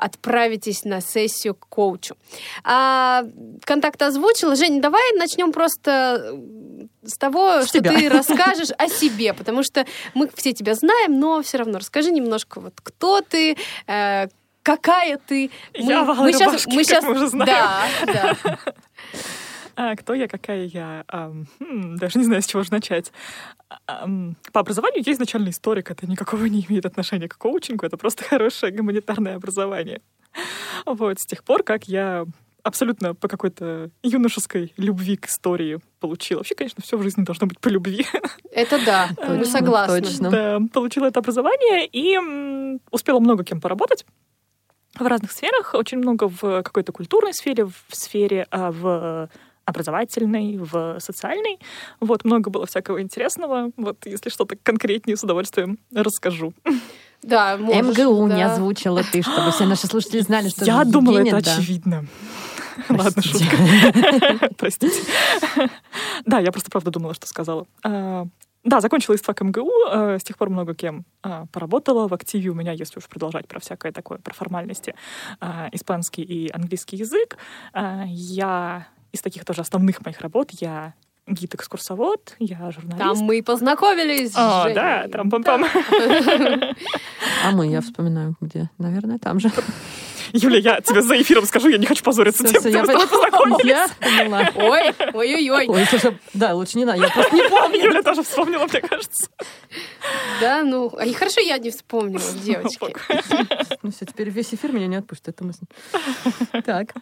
отправитесь 0.00 0.84
на 0.84 1.00
сессию 1.00 1.54
к 1.54 1.66
коучу. 1.68 2.16
А, 2.64 3.24
контакт 3.64 4.00
озвучила. 4.02 4.56
Женя, 4.56 4.80
давай 4.80 5.12
начнем 5.16 5.52
просто 5.52 6.38
с 7.04 7.16
того, 7.16 7.62
С 7.62 7.68
что 7.68 7.78
тебя. 7.78 7.92
ты 7.92 8.08
расскажешь 8.08 8.70
о 8.76 8.88
себе, 8.88 9.32
потому 9.34 9.62
что 9.62 9.86
мы 10.14 10.28
все 10.34 10.52
тебя 10.52 10.74
знаем, 10.74 11.18
но 11.18 11.42
все 11.42 11.58
равно 11.58 11.78
расскажи 11.78 12.10
немножко, 12.10 12.60
вот 12.60 12.74
кто 12.82 13.20
ты, 13.20 13.56
э, 13.86 14.28
какая 14.62 15.18
ты. 15.18 15.50
Я 15.74 16.04
в 16.04 16.10
алой 16.10 16.32
рубашке, 16.32 16.84
как 16.94 17.02
мы 17.04 17.12
уже 17.12 17.28
знаем. 17.28 17.46
Да, 17.46 17.82
да. 18.06 18.58
А, 19.82 19.96
кто 19.96 20.12
я, 20.12 20.28
какая 20.28 20.66
я? 20.66 21.04
Ам, 21.08 21.46
хм, 21.58 21.96
даже 21.96 22.18
не 22.18 22.26
знаю, 22.26 22.42
с 22.42 22.46
чего 22.46 22.62
же 22.62 22.70
начать. 22.70 23.12
Ам, 23.86 24.36
по 24.52 24.60
образованию 24.60 25.02
я 25.06 25.12
изначально 25.14 25.48
историк. 25.48 25.90
Это 25.90 26.06
никакого 26.06 26.44
не 26.44 26.66
имеет 26.68 26.84
отношения 26.84 27.28
к 27.28 27.38
коучингу. 27.38 27.86
Это 27.86 27.96
просто 27.96 28.22
хорошее 28.24 28.72
гуманитарное 28.72 29.36
образование. 29.36 30.02
Вот, 30.84 31.18
с 31.18 31.24
тех 31.24 31.42
пор, 31.44 31.62
как 31.62 31.84
я 31.88 32.26
абсолютно 32.62 33.14
по 33.14 33.26
какой-то 33.26 33.90
юношеской 34.02 34.74
любви 34.76 35.16
к 35.16 35.28
истории 35.28 35.78
получила. 35.98 36.40
Вообще, 36.40 36.54
конечно, 36.54 36.82
все 36.82 36.98
в 36.98 37.02
жизни 37.02 37.24
должно 37.24 37.46
быть 37.46 37.58
по 37.58 37.68
любви. 37.68 38.04
Это 38.52 38.84
да, 38.84 39.08
Точно, 39.16 39.44
согласны. 39.46 40.02
точно. 40.02 40.30
Да, 40.30 40.60
получила 40.74 41.06
это 41.06 41.20
образование 41.20 41.88
и 41.90 42.18
успела 42.90 43.18
много 43.18 43.44
кем 43.44 43.62
поработать 43.62 44.04
в 44.98 45.06
разных 45.06 45.32
сферах, 45.32 45.72
очень 45.72 45.98
много 45.98 46.28
в 46.28 46.62
какой-то 46.62 46.92
культурной 46.92 47.32
сфере, 47.32 47.64
в 47.64 47.72
сфере 47.92 48.46
а, 48.50 48.70
в 48.72 49.30
образовательной, 49.70 50.58
в 50.58 50.98
социальной. 51.00 51.58
Вот, 52.00 52.24
много 52.24 52.50
было 52.50 52.66
всякого 52.66 53.00
интересного. 53.00 53.70
Вот, 53.76 54.04
если 54.04 54.30
что-то 54.30 54.56
конкретнее, 54.62 55.16
с 55.16 55.24
удовольствием 55.24 55.78
расскажу. 55.94 56.52
Да, 57.22 57.56
можешь, 57.58 57.98
МГУ 57.98 58.26
не 58.28 58.44
да. 58.44 58.52
озвучила 58.52 59.02
ты, 59.12 59.22
чтобы 59.22 59.50
все 59.52 59.66
наши 59.66 59.86
слушатели 59.86 60.20
знали, 60.20 60.48
что 60.48 60.64
Я 60.64 60.84
думала, 60.84 61.18
Евгения, 61.18 61.38
это 61.38 61.44
да. 61.46 61.56
очевидно. 61.56 62.06
Ладно, 62.88 63.22
шутка. 63.22 64.50
Простите. 64.56 65.02
Да, 66.24 66.38
я 66.38 66.50
просто 66.50 66.70
правда 66.70 66.90
думала, 66.90 67.14
что 67.14 67.26
сказала. 67.26 67.66
А, 67.84 68.26
Да, 68.64 68.80
закончила 68.80 69.14
истфак 69.16 69.42
МГУ, 69.42 69.70
э, 69.92 70.18
с 70.18 70.22
тех 70.22 70.38
пор 70.38 70.50
много 70.50 70.74
кем 70.74 71.04
а, 71.22 71.44
поработала. 71.52 72.08
В 72.08 72.14
активе 72.14 72.50
у 72.50 72.54
меня, 72.54 72.72
если 72.72 72.98
уж 72.98 73.06
продолжать 73.06 73.46
про 73.48 73.60
всякое 73.60 73.92
такое, 73.92 74.18
про 74.18 74.32
формальности, 74.34 74.94
а, 75.40 75.68
испанский 75.72 76.22
и 76.22 76.50
английский 76.50 76.96
язык. 76.96 77.36
А, 77.72 78.04
Я 78.06 78.86
из 79.12 79.20
таких 79.20 79.44
тоже 79.44 79.60
основных 79.62 80.04
моих 80.04 80.20
работ, 80.20 80.50
я 80.60 80.94
гид-экскурсовод, 81.26 82.34
я 82.38 82.70
журналист. 82.70 82.98
Там 82.98 83.18
мы 83.18 83.38
и 83.38 83.42
познакомились. 83.42 84.32
О, 84.34 84.62
Женей. 84.62 84.74
да, 84.74 85.06
трам-пам-пам. 85.06 85.64
А 87.44 87.50
мы, 87.52 87.66
я 87.68 87.80
вспоминаю, 87.80 88.34
где. 88.40 88.68
Наверное, 88.78 89.18
там 89.18 89.38
же. 89.40 89.50
Юля, 90.32 90.58
я 90.58 90.80
тебе 90.80 91.02
за 91.02 91.20
эфиром 91.20 91.44
скажу, 91.44 91.68
я 91.68 91.78
не 91.78 91.86
хочу 91.86 92.04
позориться 92.04 92.44
тем, 92.44 92.60
Всё, 92.60 92.60
что 92.60 92.68
я 92.68 92.82
пон- 92.84 93.08
познакомились. 93.08 93.66
Я 93.66 93.88
поняла. 93.98 94.48
Ой, 94.54 94.94
ой-ой-ой. 95.12 95.66
Ой, 95.68 95.84
слушай, 95.86 96.16
да, 96.34 96.54
лучше 96.54 96.78
не 96.78 96.84
надо, 96.84 97.02
я 97.02 97.08
просто 97.08 97.34
не 97.34 97.48
помню. 97.48 97.84
Юля 97.84 98.02
тоже 98.02 98.22
вспомнила, 98.22 98.66
мне 98.66 98.80
кажется. 98.80 99.28
Да, 100.40 100.62
ну, 100.62 100.92
а 100.96 101.04
и 101.06 101.12
хорошо 101.12 101.40
я 101.40 101.58
не 101.58 101.70
вспомнила, 101.70 102.22
девочки. 102.44 102.94
Ну 103.82 103.90
все, 103.90 104.04
теперь 104.06 104.30
весь 104.30 104.52
эфир 104.54 104.72
меня 104.72 104.86
не 104.86 104.96
отпустит 104.96 105.28
эта 105.28 105.44
мысль. 105.44 105.64
Так. 106.64 106.94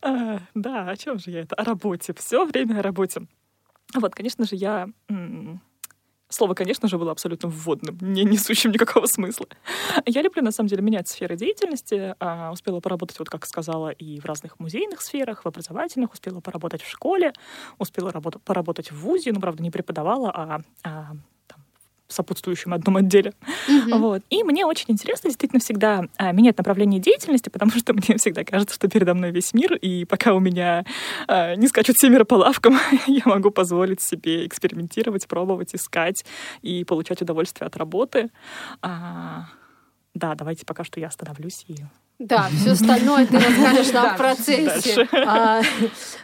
А, 0.00 0.38
Да, 0.54 0.88
о 0.88 0.96
чем 0.96 1.18
же 1.18 1.30
я 1.30 1.40
это? 1.40 1.54
О 1.56 1.64
работе. 1.64 2.12
Все 2.14 2.44
время 2.44 2.78
о 2.78 2.82
работе. 2.82 3.26
Вот, 3.94 4.14
конечно 4.14 4.44
же, 4.46 4.56
я... 4.56 4.88
Слово, 6.28 6.54
конечно 6.54 6.88
же, 6.88 6.96
было 6.96 7.12
абсолютно 7.12 7.50
вводным, 7.50 7.98
не 8.00 8.24
несущим 8.24 8.70
никакого 8.70 9.04
смысла. 9.04 9.44
Я 10.06 10.22
люблю, 10.22 10.42
на 10.42 10.50
самом 10.50 10.68
деле, 10.70 10.80
менять 10.80 11.06
сферы 11.06 11.36
деятельности. 11.36 12.14
А, 12.20 12.50
Успела 12.52 12.80
поработать, 12.80 13.18
вот 13.18 13.28
как 13.28 13.44
сказала, 13.44 13.90
и 13.90 14.18
в 14.18 14.24
разных 14.24 14.58
музейных 14.58 15.02
сферах, 15.02 15.44
в 15.44 15.48
образовательных, 15.48 16.14
успела 16.14 16.40
поработать 16.40 16.80
в 16.80 16.88
школе, 16.88 17.34
успела 17.78 18.10
работа- 18.10 18.38
поработать 18.38 18.90
в 18.90 18.98
ВУЗе, 19.00 19.32
ну, 19.34 19.40
правда, 19.40 19.62
не 19.62 19.70
преподавала, 19.70 20.30
а, 20.34 20.60
а, 20.84 21.12
сопутствующем 22.12 22.74
одном 22.74 22.96
отделе. 22.96 23.32
Вот. 23.90 24.22
И 24.30 24.42
мне 24.42 24.66
очень 24.66 24.86
интересно 24.88 25.28
действительно 25.30 25.60
всегда 25.60 26.06
а, 26.16 26.32
менять 26.32 26.58
направление 26.58 27.00
деятельности, 27.00 27.48
потому 27.48 27.70
что 27.72 27.92
мне 27.94 28.16
всегда 28.18 28.44
кажется, 28.44 28.74
что 28.74 28.88
передо 28.88 29.14
мной 29.14 29.30
весь 29.30 29.54
мир, 29.54 29.74
и 29.74 30.04
пока 30.04 30.34
у 30.34 30.40
меня 30.40 30.84
а, 31.28 31.54
не 31.54 31.68
скачут 31.68 31.96
семеро 31.98 32.24
по 32.24 32.34
лавкам, 32.34 32.78
я 33.06 33.22
могу 33.24 33.50
позволить 33.50 34.00
себе 34.00 34.46
экспериментировать, 34.46 35.26
пробовать, 35.26 35.74
искать 35.74 36.24
и 36.62 36.84
получать 36.84 37.22
удовольствие 37.22 37.66
от 37.66 37.76
работы. 37.76 38.30
А, 38.80 39.46
да, 40.14 40.34
давайте 40.34 40.66
пока 40.66 40.84
что 40.84 41.00
я 41.00 41.08
остановлюсь 41.08 41.64
и 41.68 41.76
Да, 42.22 42.48
все 42.56 42.72
остальное 42.72 43.26
ты 43.26 43.36
расскажешь 43.38 43.92
нам 43.92 44.14
в 44.14 44.16
процессе. 44.16 45.08
А, 45.12 45.60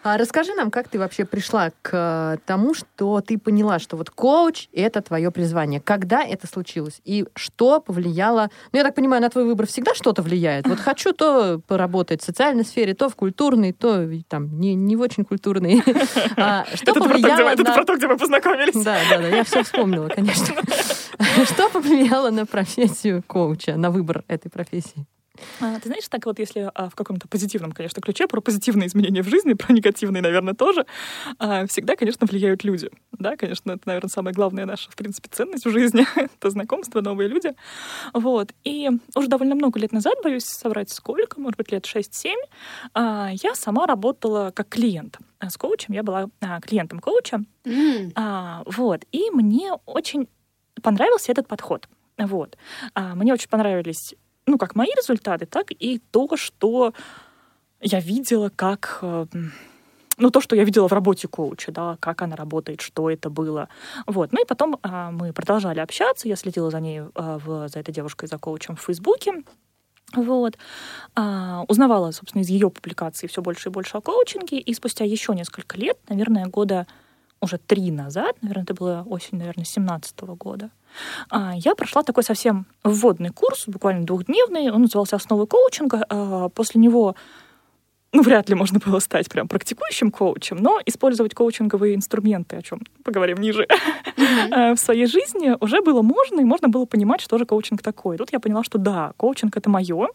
а 0.05 0.17
расскажи 0.17 0.55
нам, 0.55 0.71
как 0.71 0.89
ты 0.89 0.99
вообще 0.99 1.25
пришла 1.25 1.71
к 1.83 1.91
э, 1.93 2.39
тому, 2.47 2.75
что 2.75 3.21
ты 3.21 3.37
поняла, 3.37 3.81
что 3.81 3.97
вот 3.97 4.11
коуч— 4.11 4.69
это 4.73 5.03
твое 5.03 5.33
призвание. 5.33 5.81
Когда 5.81 6.23
это 6.23 6.47
случилось? 6.47 7.01
И 7.05 7.27
что 7.35 7.81
повлияло... 7.81 8.51
Ну, 8.73 8.79
я 8.79 8.85
так 8.85 8.95
понимаю, 8.95 9.23
на 9.23 9.29
твой 9.29 9.45
выбор 9.45 9.67
всегда 9.67 9.95
что-то 9.95 10.23
влияет. 10.23 10.69
Вот 10.69 10.79
хочу 10.79 11.13
то 11.13 11.61
поработать 11.67 12.23
в 12.23 12.25
социальной 12.25 12.65
сфере, 12.65 12.95
то 12.95 13.09
в 13.09 13.17
культурной, 13.17 13.73
то 13.73 14.09
там 14.29 14.61
не, 14.61 14.75
не 14.75 14.95
в 14.95 15.01
очень 15.01 15.25
культурной. 15.25 15.83
А 16.37 16.65
Что 16.75 16.95
повлияло 16.95 17.49
это 17.49 17.65
про 17.65 17.85
то, 17.85 17.97
где 17.97 18.07
мы 18.07 18.17
познакомились. 18.17 18.85
Да, 18.85 18.97
да, 19.11 19.19
да, 19.19 19.29
я 19.29 19.45
все 19.45 19.65
вспомнила, 19.65 20.09
конечно. 20.09 20.55
Что 21.45 21.69
повлияло 21.71 22.31
на 22.31 22.47
профессию 22.47 23.25
коуча, 23.27 23.77
на 23.77 23.91
выбор 23.91 24.25
этой 24.29 24.51
профессии? 24.51 25.07
А, 25.61 25.79
ты 25.81 25.89
знаешь, 25.89 26.09
так 26.09 26.27
вот, 26.27 26.39
если 26.39 26.71
а, 26.75 26.89
в 26.89 26.95
каком-то 26.95 27.29
позитивном, 27.29 27.73
конечно, 27.73 28.01
ключе, 28.01 28.27
про 28.27 28.41
позитивные 28.41 28.87
изменения 28.89 29.23
в 29.23 29.29
жизни, 29.29 29.55
про 29.55 29.73
негативные, 29.73 30.23
наверное, 30.23 30.55
тоже, 30.55 30.87
а, 31.39 31.67
всегда, 31.67 31.97
конечно, 31.97 32.27
влияют 32.27 32.65
люди. 32.65 32.91
Да, 33.13 33.37
конечно, 33.37 33.73
это, 33.73 33.83
наверное, 33.87 34.09
самая 34.09 34.35
главная 34.35 34.67
наша, 34.67 34.91
в 34.91 34.97
принципе, 34.97 35.29
ценность 35.33 35.65
в 35.67 35.71
жизни. 35.71 36.07
это 36.17 36.51
знакомство, 36.51 37.01
новые 37.01 37.29
люди. 37.29 37.55
Вот. 38.15 38.53
И 38.65 38.89
уже 39.15 39.29
довольно 39.29 39.55
много 39.55 39.79
лет 39.81 39.93
назад, 39.93 40.15
боюсь 40.23 40.45
соврать 40.45 40.91
сколько, 40.91 41.41
может 41.41 41.57
быть, 41.57 41.73
лет 41.73 41.85
6-7, 41.85 42.35
а, 42.95 43.31
я 43.43 43.55
сама 43.55 43.87
работала 43.87 44.53
как 44.55 44.69
клиент. 44.69 45.19
А 45.41 45.51
С 45.51 45.57
коучем 45.57 45.95
я 45.95 46.03
была 46.03 46.29
а, 46.41 46.61
клиентом 46.61 47.01
коуча. 47.01 47.41
М, 47.65 48.13
А, 48.15 48.63
вот. 48.67 49.05
И 49.13 49.31
мне 49.31 49.73
очень 49.87 50.29
понравился 50.83 51.33
этот 51.33 51.49
подход. 51.49 51.89
Вот. 52.17 52.57
А, 52.95 53.15
мне 53.15 53.33
очень 53.33 53.49
понравились, 53.49 54.15
ну, 54.49 54.59
как 54.59 54.75
мои 54.75 54.89
результаты, 54.97 55.47
так 55.47 55.71
и 55.71 56.01
то, 56.11 56.37
что 56.37 56.93
я 57.81 58.01
видела, 58.01 58.51
как 58.55 58.99
э, 59.03 59.27
ну, 60.17 60.31
то, 60.31 60.41
что 60.41 60.57
я 60.57 60.65
видела 60.65 60.89
в 60.89 60.93
работе 60.93 61.29
коуча, 61.29 61.71
да, 61.71 61.97
как 62.01 62.23
она 62.23 62.35
работает, 62.35 62.81
что 62.81 63.09
это 63.11 63.31
было. 63.31 63.69
Вот. 64.07 64.33
Ну 64.33 64.43
и 64.43 64.47
потом 64.47 64.79
а, 64.83 65.11
мы 65.13 65.33
продолжали 65.33 65.79
общаться, 65.79 66.29
я 66.29 66.37
следила 66.37 66.71
за 66.71 66.81
ней, 66.81 67.03
а, 67.15 67.39
в, 67.39 67.69
за 67.69 67.79
этой 67.79 67.93
девушкой, 67.93 68.27
за 68.27 68.39
коучем 68.39 68.75
в 68.75 68.81
Фейсбуке. 68.81 69.45
Вот. 70.15 70.59
А, 71.15 71.65
узнавала, 71.69 72.11
собственно, 72.11 72.43
из 72.43 72.49
ее 72.49 72.71
публикаций 72.71 73.29
все 73.29 73.43
больше 73.43 73.69
и 73.69 73.73
больше 73.73 73.97
о 73.97 74.01
коучинге, 74.01 74.59
и 74.59 74.75
спустя 74.75 75.05
еще 75.05 75.35
несколько 75.35 75.79
лет, 75.79 75.99
наверное, 76.09 76.47
года 76.47 76.87
уже 77.41 77.59
три 77.59 77.91
назад, 77.91 78.37
наверное, 78.43 78.65
это 78.65 78.75
было 78.75 79.05
осень, 79.09 79.39
наверное, 79.39 79.65
17 79.65 80.21
года, 80.37 80.71
а, 81.31 81.55
я 81.57 81.75
прошла 81.75 82.03
такой 82.03 82.25
совсем 82.25 82.67
вводный 82.85 83.31
курс, 83.31 83.65
буквально 83.67 84.07
двухдневный, 84.07 84.71
он 84.71 84.83
назывался 84.83 85.17
«Основы 85.17 85.47
коучинга». 85.47 86.05
А, 86.09 86.49
после 86.49 86.81
него 86.81 87.15
ну, 88.13 88.23
вряд 88.23 88.49
ли 88.49 88.55
можно 88.55 88.81
было 88.85 89.01
стать 89.01 89.29
прям 89.29 89.49
практикующим 89.49 90.11
коучем, 90.11 90.57
но 90.57 90.81
использовать 90.87 91.35
коучинговые 91.35 91.95
инструменты, 91.95 92.57
о 92.57 92.63
чем 92.63 92.81
поговорим 93.05 93.39
ниже, 93.39 93.67
mm-hmm. 94.17 94.77
в 94.77 94.81
своей 94.81 95.07
жизни 95.07 95.55
уже 95.61 95.83
было 95.83 96.01
можно, 96.01 96.41
и 96.41 96.45
можно 96.45 96.69
было 96.69 96.87
понимать, 96.87 97.21
что 97.21 97.37
же 97.37 97.45
коучинг 97.45 97.83
такой. 97.83 98.17
Тут 98.17 98.33
я 98.33 98.41
поняла, 98.41 98.65
что 98.65 98.79
да, 98.79 99.13
коучинг— 99.19 99.57
это 99.59 99.69
мое, 99.69 100.09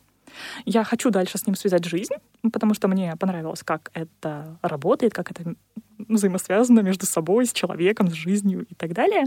я 0.66 0.84
хочу 0.84 1.10
дальше 1.10 1.38
с 1.38 1.48
ним 1.48 1.56
связать 1.56 1.86
жизнь, 1.86 2.14
потому 2.52 2.74
что 2.74 2.88
мне 2.88 3.16
понравилось, 3.18 3.64
как 3.64 3.92
это 3.94 4.58
работает, 4.62 5.14
как 5.14 5.32
это 5.32 5.56
взаимосвязано 6.08 6.82
между 6.82 7.06
собой, 7.06 7.46
с 7.46 7.54
человеком, 7.54 8.10
с 8.10 8.14
жизнью 8.14 8.66
и 8.70 8.76
так 8.76 8.94
далее. 8.94 9.26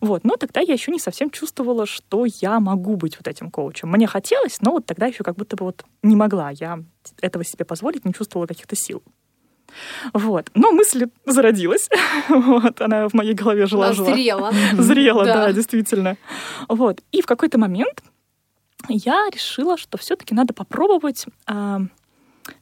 Вот. 0.00 0.24
Но 0.24 0.36
тогда 0.36 0.60
я 0.60 0.72
еще 0.72 0.90
не 0.92 0.98
совсем 0.98 1.30
чувствовала, 1.30 1.86
что 1.86 2.24
я 2.40 2.60
могу 2.60 2.96
быть 2.96 3.16
вот 3.16 3.28
этим 3.28 3.50
коучем. 3.50 3.90
Мне 3.90 4.06
хотелось, 4.06 4.60
но 4.60 4.72
вот 4.72 4.86
тогда 4.86 5.06
еще 5.06 5.24
как 5.24 5.36
будто 5.36 5.56
бы 5.56 5.66
вот 5.66 5.84
не 6.02 6.16
могла. 6.16 6.50
Я 6.50 6.82
этого 7.20 7.44
себе 7.44 7.64
позволить, 7.64 8.04
не 8.04 8.14
чувствовала 8.14 8.46
каких-то 8.46 8.76
сил. 8.76 9.02
Вот. 10.12 10.50
Но 10.54 10.72
мысль 10.72 11.08
зародилась. 11.26 11.88
вот. 12.28 12.80
Она 12.80 13.08
в 13.08 13.14
моей 13.14 13.34
голове 13.34 13.66
жила-жила. 13.66 14.14
Зрела. 14.14 14.52
Зрела, 14.72 15.24
да. 15.24 15.46
да, 15.46 15.52
действительно. 15.52 16.16
Вот. 16.68 17.00
И 17.12 17.22
в 17.22 17.26
какой-то 17.26 17.58
момент 17.58 18.02
я 18.88 19.28
решила, 19.32 19.76
что 19.76 19.98
все-таки 19.98 20.34
надо 20.34 20.54
попробовать 20.54 21.26
а, 21.46 21.80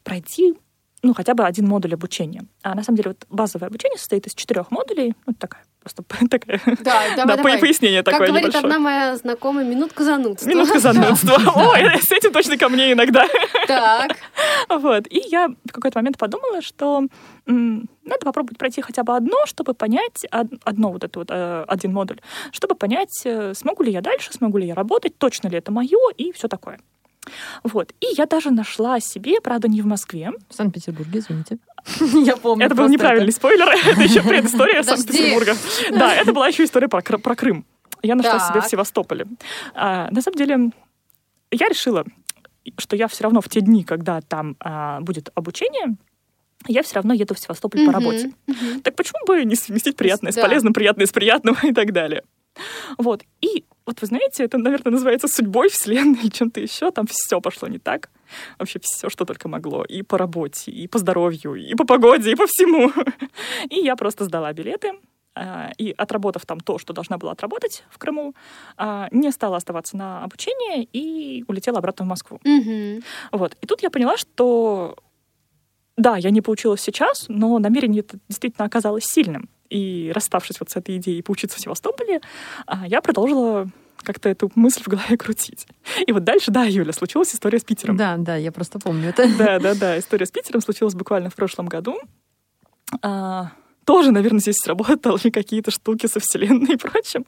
пройти 0.05 0.55
ну, 1.03 1.15
хотя 1.15 1.35
бы 1.35 1.45
один 1.45 1.67
модуль 1.67 1.95
обучения. 1.95 2.45
А 2.63 2.75
на 2.75 2.83
самом 2.85 2.97
деле 2.97 3.11
вот 3.11 3.27
базовое 3.29 3.69
обучение 3.69 3.99
состоит 3.99 4.27
из 4.27 4.35
четырех 4.35 4.71
модулей. 4.71 5.17
Ну, 5.27 5.35
такая 5.35 5.65
просто 5.83 6.03
такая. 6.31 6.61
Да, 6.65 6.75
давай, 6.85 7.17
да, 7.17 7.37
давай. 7.37 7.59
пояснение 7.59 8.03
как 8.03 8.15
такое 8.15 8.29
говорит 8.29 8.49
небольшое. 8.49 8.65
одна 8.65 8.79
моя 8.79 9.17
знакомая, 9.17 9.65
минутка 9.65 10.05
занудства. 10.05 10.49
Минутка 10.49 10.79
занудства. 10.79 11.35
Ой, 11.57 11.83
с 12.01 12.11
этим 12.13 12.33
точно 12.33 12.57
ко 12.57 12.69
мне 12.69 12.93
иногда. 12.93 13.27
Так. 13.67 14.17
Вот. 14.69 15.07
И 15.09 15.23
я 15.29 15.49
в 15.49 15.73
какой-то 15.73 15.99
момент 15.99 16.19
подумала, 16.19 16.63
что 16.63 17.03
надо 17.47 18.25
попробовать 18.25 18.59
пройти 18.59 18.81
хотя 18.81 19.03
бы 19.03 19.15
одно, 19.17 19.45
чтобы 19.47 19.75
понять, 19.75 20.25
одно 20.31 20.93
вот 20.93 21.05
это 21.05 21.19
вот, 21.19 21.29
э, 21.31 21.65
один 21.69 21.93
модуль, 21.93 22.21
чтобы 22.53 22.75
понять, 22.75 23.23
э, 23.25 23.55
смогу 23.55 23.83
ли 23.83 23.93
я 23.93 24.01
дальше, 24.01 24.33
смогу 24.33 24.59
ли 24.59 24.67
я 24.67 24.75
работать, 24.75 25.19
точно 25.19 25.49
ли 25.49 25.59
это 25.59 25.73
мое 25.73 25.99
и 26.17 26.33
все 26.33 26.49
такое. 26.49 26.79
Вот. 27.63 27.93
И 28.01 28.07
я 28.17 28.27
даже 28.27 28.51
нашла 28.51 29.01
себе, 29.01 29.41
правда, 29.41 29.69
не 29.69 29.83
в 29.83 29.87
Москве. 29.87 30.33
В 30.49 30.55
Санкт-Петербурге, 30.55 31.21
извините. 31.21 31.59
Я 32.25 32.37
помню. 32.37 32.67
Это 32.67 32.75
был 32.75 32.89
неправильный 32.89 33.33
спойлер. 33.33 33.69
Это 33.87 34.01
еще 34.01 34.23
предыстория 34.23 34.83
Санкт-Петербурга. 34.83 35.57
Да, 35.91 36.15
это 36.15 36.33
была 36.33 36.49
еще 36.49 36.65
история 36.65 36.89
про 36.89 37.03
Крым. 37.03 37.65
Я 38.03 38.15
нашла 38.15 38.39
себе 38.41 38.61
в 38.61 38.67
Севастополе. 38.67 39.27
А, 39.75 40.11
на 40.11 40.21
самом 40.23 40.37
деле, 40.37 40.71
я 41.51 41.69
решила, 41.69 42.05
что 42.79 42.97
я 42.97 43.09
все 43.09 43.25
равно 43.25 43.41
в 43.41 43.49
те 43.49 43.61
дни, 43.61 43.85
когда 43.85 44.21
там 44.21 44.57
а, 44.61 45.01
будет 45.01 45.31
обучение, 45.35 45.97
я 46.69 46.83
все 46.83 46.97
равно 46.97 47.15
еду 47.15 47.35
в 47.35 47.39
Севастополь 47.39 47.87
по 47.87 47.93
работе. 47.93 48.33
Так 48.85 48.95
почему 48.95 49.25
бы 49.27 49.45
не 49.45 49.57
совместить 49.57 49.97
приятное 49.97 50.33
с 50.33 50.37
полезным, 50.37 50.73
приятное 50.73 51.07
с 51.07 51.13
приятным 51.13 51.57
и 51.63 51.73
так 51.73 51.93
далее? 51.93 52.23
Вот. 52.99 53.23
И 53.41 53.65
вот 53.87 54.01
вы 54.01 54.07
знаете, 54.07 54.45
это, 54.45 54.59
наверное, 54.59 54.93
называется 54.93 55.29
судьбой 55.29 55.69
Вселенной 55.69 56.21
или 56.21 56.29
чем-то 56.29 56.61
еще. 56.61 56.91
Там 56.91 57.07
все 57.07 57.41
пошло 57.41 57.69
не 57.69 57.79
так. 57.79 58.11
Вообще 58.59 58.79
все, 58.83 59.09
что 59.09 59.25
только 59.25 59.49
могло. 59.49 59.85
И 59.85 60.03
по 60.03 60.19
работе, 60.19 60.71
и 60.71 60.87
по 60.87 60.99
здоровью, 60.99 61.55
и 61.55 61.75
по 61.75 61.85
погоде, 61.85 62.33
и 62.33 62.35
по 62.35 62.47
всему. 62.47 62.93
И 63.71 63.77
я 63.77 63.97
просто 63.97 64.25
сдала 64.25 64.53
билеты. 64.53 64.93
А, 65.35 65.71
и 65.79 65.95
отработав 65.97 66.45
там 66.45 66.61
то, 66.61 66.79
что 66.79 66.93
должна 66.93 67.17
была 67.17 67.33
отработать 67.33 67.85
в 67.91 67.97
Крыму, 67.97 68.35
а, 68.77 69.09
не 69.13 69.33
стала 69.33 69.57
оставаться 69.57 69.97
на 69.97 70.23
обучение 70.25 70.87
и 70.93 71.45
улетела 71.49 71.79
обратно 71.79 72.05
в 72.05 72.09
Москву. 72.09 72.39
Угу. 72.45 73.03
Вот. 73.33 73.57
И 73.63 73.67
тут 73.67 73.83
я 73.83 73.89
поняла, 73.89 74.19
что 74.19 74.95
да, 75.97 76.17
я 76.17 76.31
не 76.31 76.43
получилась 76.43 76.83
сейчас, 76.83 77.27
но 77.29 77.59
намерение 77.59 78.05
действительно 78.29 78.67
оказалось 78.67 79.05
сильным. 79.05 79.49
И 79.73 80.13
расставшись 80.15 80.61
вот 80.61 80.69
с 80.69 80.77
этой 80.77 80.99
идеей 80.99 81.23
поучиться 81.23 81.57
в 81.57 81.61
Севастополе, 81.61 82.21
а, 82.67 82.87
я 82.87 83.01
продолжила 83.01 83.69
как-то 84.03 84.29
эту 84.29 84.51
мысль 84.55 84.83
в 84.83 84.89
голове 84.89 85.17
крутить. 85.19 85.67
И 86.07 86.13
вот 86.13 86.25
дальше, 86.25 86.51
да, 86.51 86.65
Юля, 86.65 86.93
случилась 86.93 87.35
история 87.35 87.59
с 87.59 87.65
Питером. 87.65 87.97
Да, 87.97 88.17
да, 88.19 88.37
я 88.37 88.53
просто 88.53 88.79
помню 88.79 89.09
это. 89.09 89.27
Да, 89.39 89.59
да, 89.59 89.75
да, 89.75 89.99
история 89.99 90.27
с 90.27 90.31
Питером 90.31 90.61
случилась 90.61 90.95
буквально 90.95 91.31
в 91.31 91.35
прошлом 91.35 91.67
году. 91.67 91.99
А, 93.01 93.53
тоже, 93.87 94.11
наверное, 94.11 94.41
здесь 94.41 94.57
сработали 94.57 95.31
какие-то 95.31 95.71
штуки 95.71 96.07
со 96.07 96.21
Вселенной 96.21 96.75
и 96.75 96.77
прочим. 96.77 97.25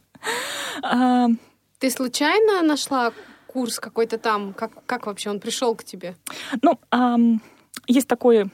А, 0.83 1.29
Ты 1.79 1.91
случайно 1.91 2.61
нашла 2.63 3.13
курс 3.47 3.79
какой-то 3.79 4.19
там? 4.19 4.53
Как, 4.53 4.85
как 4.85 5.07
вообще 5.07 5.31
он 5.31 5.41
пришел 5.41 5.75
к 5.75 5.85
тебе? 5.85 6.15
Ну, 6.61 6.79
а, 6.91 7.17
есть 7.87 8.07
такой 8.07 8.51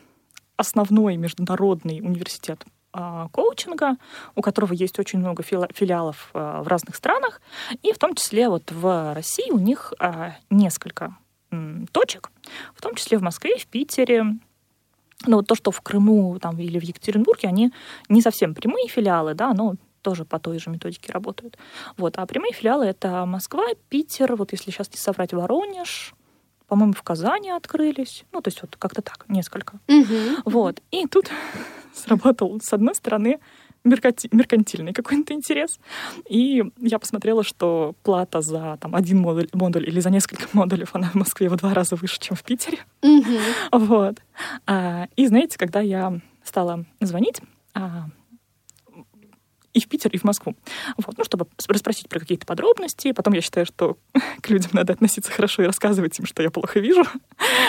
основной 0.56 1.16
международный 1.16 2.00
университет 2.00 2.64
коучинга, 2.92 3.96
у 4.34 4.42
которого 4.42 4.72
есть 4.72 4.98
очень 4.98 5.18
много 5.18 5.42
филиалов 5.42 6.30
а, 6.34 6.62
в 6.62 6.68
разных 6.68 6.96
странах, 6.96 7.40
и 7.82 7.92
в 7.92 7.98
том 7.98 8.14
числе 8.14 8.48
вот 8.48 8.70
в 8.72 9.14
России 9.14 9.50
у 9.50 9.58
них 9.58 9.92
а, 9.98 10.34
несколько 10.50 11.16
точек, 11.92 12.30
в 12.74 12.80
том 12.80 12.94
числе 12.94 13.18
в 13.18 13.22
Москве, 13.22 13.58
в 13.58 13.66
Питере, 13.66 14.24
но 15.26 15.38
вот 15.38 15.46
то, 15.46 15.54
что 15.54 15.70
в 15.70 15.80
Крыму 15.80 16.38
там, 16.40 16.58
или 16.58 16.78
в 16.78 16.82
Екатеринбурге, 16.82 17.48
они 17.48 17.72
не 18.08 18.22
совсем 18.22 18.54
прямые 18.54 18.88
филиалы, 18.88 19.34
да, 19.34 19.52
но 19.52 19.74
тоже 20.02 20.24
по 20.24 20.38
той 20.38 20.58
же 20.58 20.70
методике 20.70 21.12
работают. 21.12 21.58
Вот. 21.96 22.16
А 22.16 22.26
прямые 22.26 22.52
филиалы— 22.52 22.84
это 22.86 23.26
Москва, 23.26 23.64
Питер, 23.88 24.36
вот 24.36 24.52
если 24.52 24.70
сейчас 24.70 24.90
не 24.90 24.96
соврать, 24.96 25.32
Воронеж, 25.32 26.14
по-моему, 26.70 26.92
в 26.92 27.02
Казани 27.02 27.50
открылись. 27.50 28.24
Ну, 28.32 28.40
то 28.40 28.48
есть 28.48 28.62
вот 28.62 28.76
как-то 28.78 29.02
так, 29.02 29.24
несколько. 29.28 29.80
Угу. 29.88 30.42
Вот. 30.44 30.80
И 30.92 31.06
тут 31.08 31.28
сработал, 31.94 32.60
с 32.62 32.72
одной 32.72 32.94
стороны, 32.94 33.40
меркантильный 33.82 34.92
какой-то 34.92 35.34
интерес. 35.34 35.80
И 36.28 36.62
я 36.78 36.98
посмотрела, 37.00 37.42
что 37.42 37.94
плата 38.04 38.40
за 38.40 38.78
там, 38.80 38.94
один 38.94 39.18
модуль, 39.18 39.48
модуль 39.52 39.88
или 39.88 39.98
за 39.98 40.10
несколько 40.10 40.46
модулей, 40.52 40.86
она 40.92 41.08
в 41.08 41.16
Москве 41.16 41.48
в 41.48 41.56
два 41.56 41.74
раза 41.74 41.96
выше, 41.96 42.20
чем 42.20 42.36
в 42.36 42.44
Питере. 42.44 42.78
Mm-hmm. 43.02 43.40
Вот. 43.80 44.22
А, 44.66 45.08
и 45.16 45.26
знаете, 45.26 45.58
когда 45.58 45.80
я 45.80 46.20
стала 46.44 46.84
звонить, 47.00 47.40
а, 47.74 48.06
и 49.72 49.80
в 49.80 49.88
Питер, 49.88 50.10
и 50.12 50.18
в 50.18 50.24
Москву. 50.24 50.56
Вот, 50.96 51.16
ну, 51.16 51.24
чтобы 51.24 51.46
расспросить 51.68 52.08
про 52.08 52.18
какие-то 52.18 52.44
подробности. 52.44 53.12
Потом 53.12 53.34
я 53.34 53.40
считаю, 53.40 53.66
что 53.66 53.96
к 54.40 54.50
людям 54.50 54.70
надо 54.72 54.92
относиться 54.92 55.30
хорошо 55.30 55.62
и 55.62 55.66
рассказывать 55.66 56.18
им, 56.18 56.26
что 56.26 56.42
я 56.42 56.50
плохо 56.50 56.80
вижу. 56.80 57.04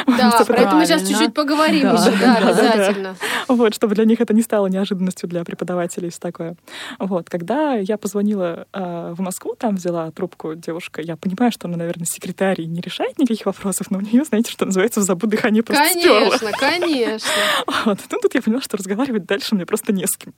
Да, 0.08 0.44
про 0.46 0.58
это 0.58 0.76
мы 0.76 0.86
сейчас 0.86 1.08
чуть-чуть 1.08 1.34
поговорим 1.34 1.84
да. 1.84 1.94
еще, 1.94 2.18
да, 2.22 2.38
обязательно. 2.38 3.16
Вот, 3.48 3.76
чтобы 3.76 3.96
для 3.96 4.06
них 4.06 4.20
это 4.20 4.34
не 4.34 4.42
стало 4.42 4.68
неожиданностью 4.68 5.30
для 5.30 5.44
преподавателей 5.44 6.08
и 6.08 6.12
все 6.12 6.20
такое. 6.20 6.56
Вот, 7.00 7.30
когда 7.30 7.76
я 7.76 7.98
позвонила 7.98 8.68
э, 8.74 9.14
в 9.16 9.22
Москву, 9.22 9.56
там 9.58 9.76
взяла 9.76 10.12
трубку 10.12 10.56
девушка, 10.56 11.02
я 11.02 11.16
понимаю, 11.18 11.52
что 11.52 11.68
она, 11.68 11.78
наверное, 11.78 12.06
секретарь 12.06 12.62
и 12.62 12.66
не 12.66 12.82
решает 12.82 13.20
никаких 13.20 13.46
вопросов, 13.46 13.92
но 13.92 14.00
у 14.00 14.02
нее, 14.02 14.24
знаете, 14.24 14.52
что 14.52 14.66
называется, 14.66 15.00
в 15.02 15.04
забу 15.04 15.28
дыхание 15.28 15.64
просто 15.64 15.84
Конечно, 15.84 16.38
стерла. 16.38 16.52
конечно. 16.60 17.30
Вот, 17.86 18.00
ну, 18.10 18.20
тут 18.22 18.34
я 18.34 18.42
поняла, 18.42 18.62
что 18.62 18.78
разговаривать 18.78 19.26
дальше 19.26 19.56
мне 19.56 19.66
просто 19.66 19.94
не 19.94 20.06
с 20.06 20.18
кем. 20.18 20.34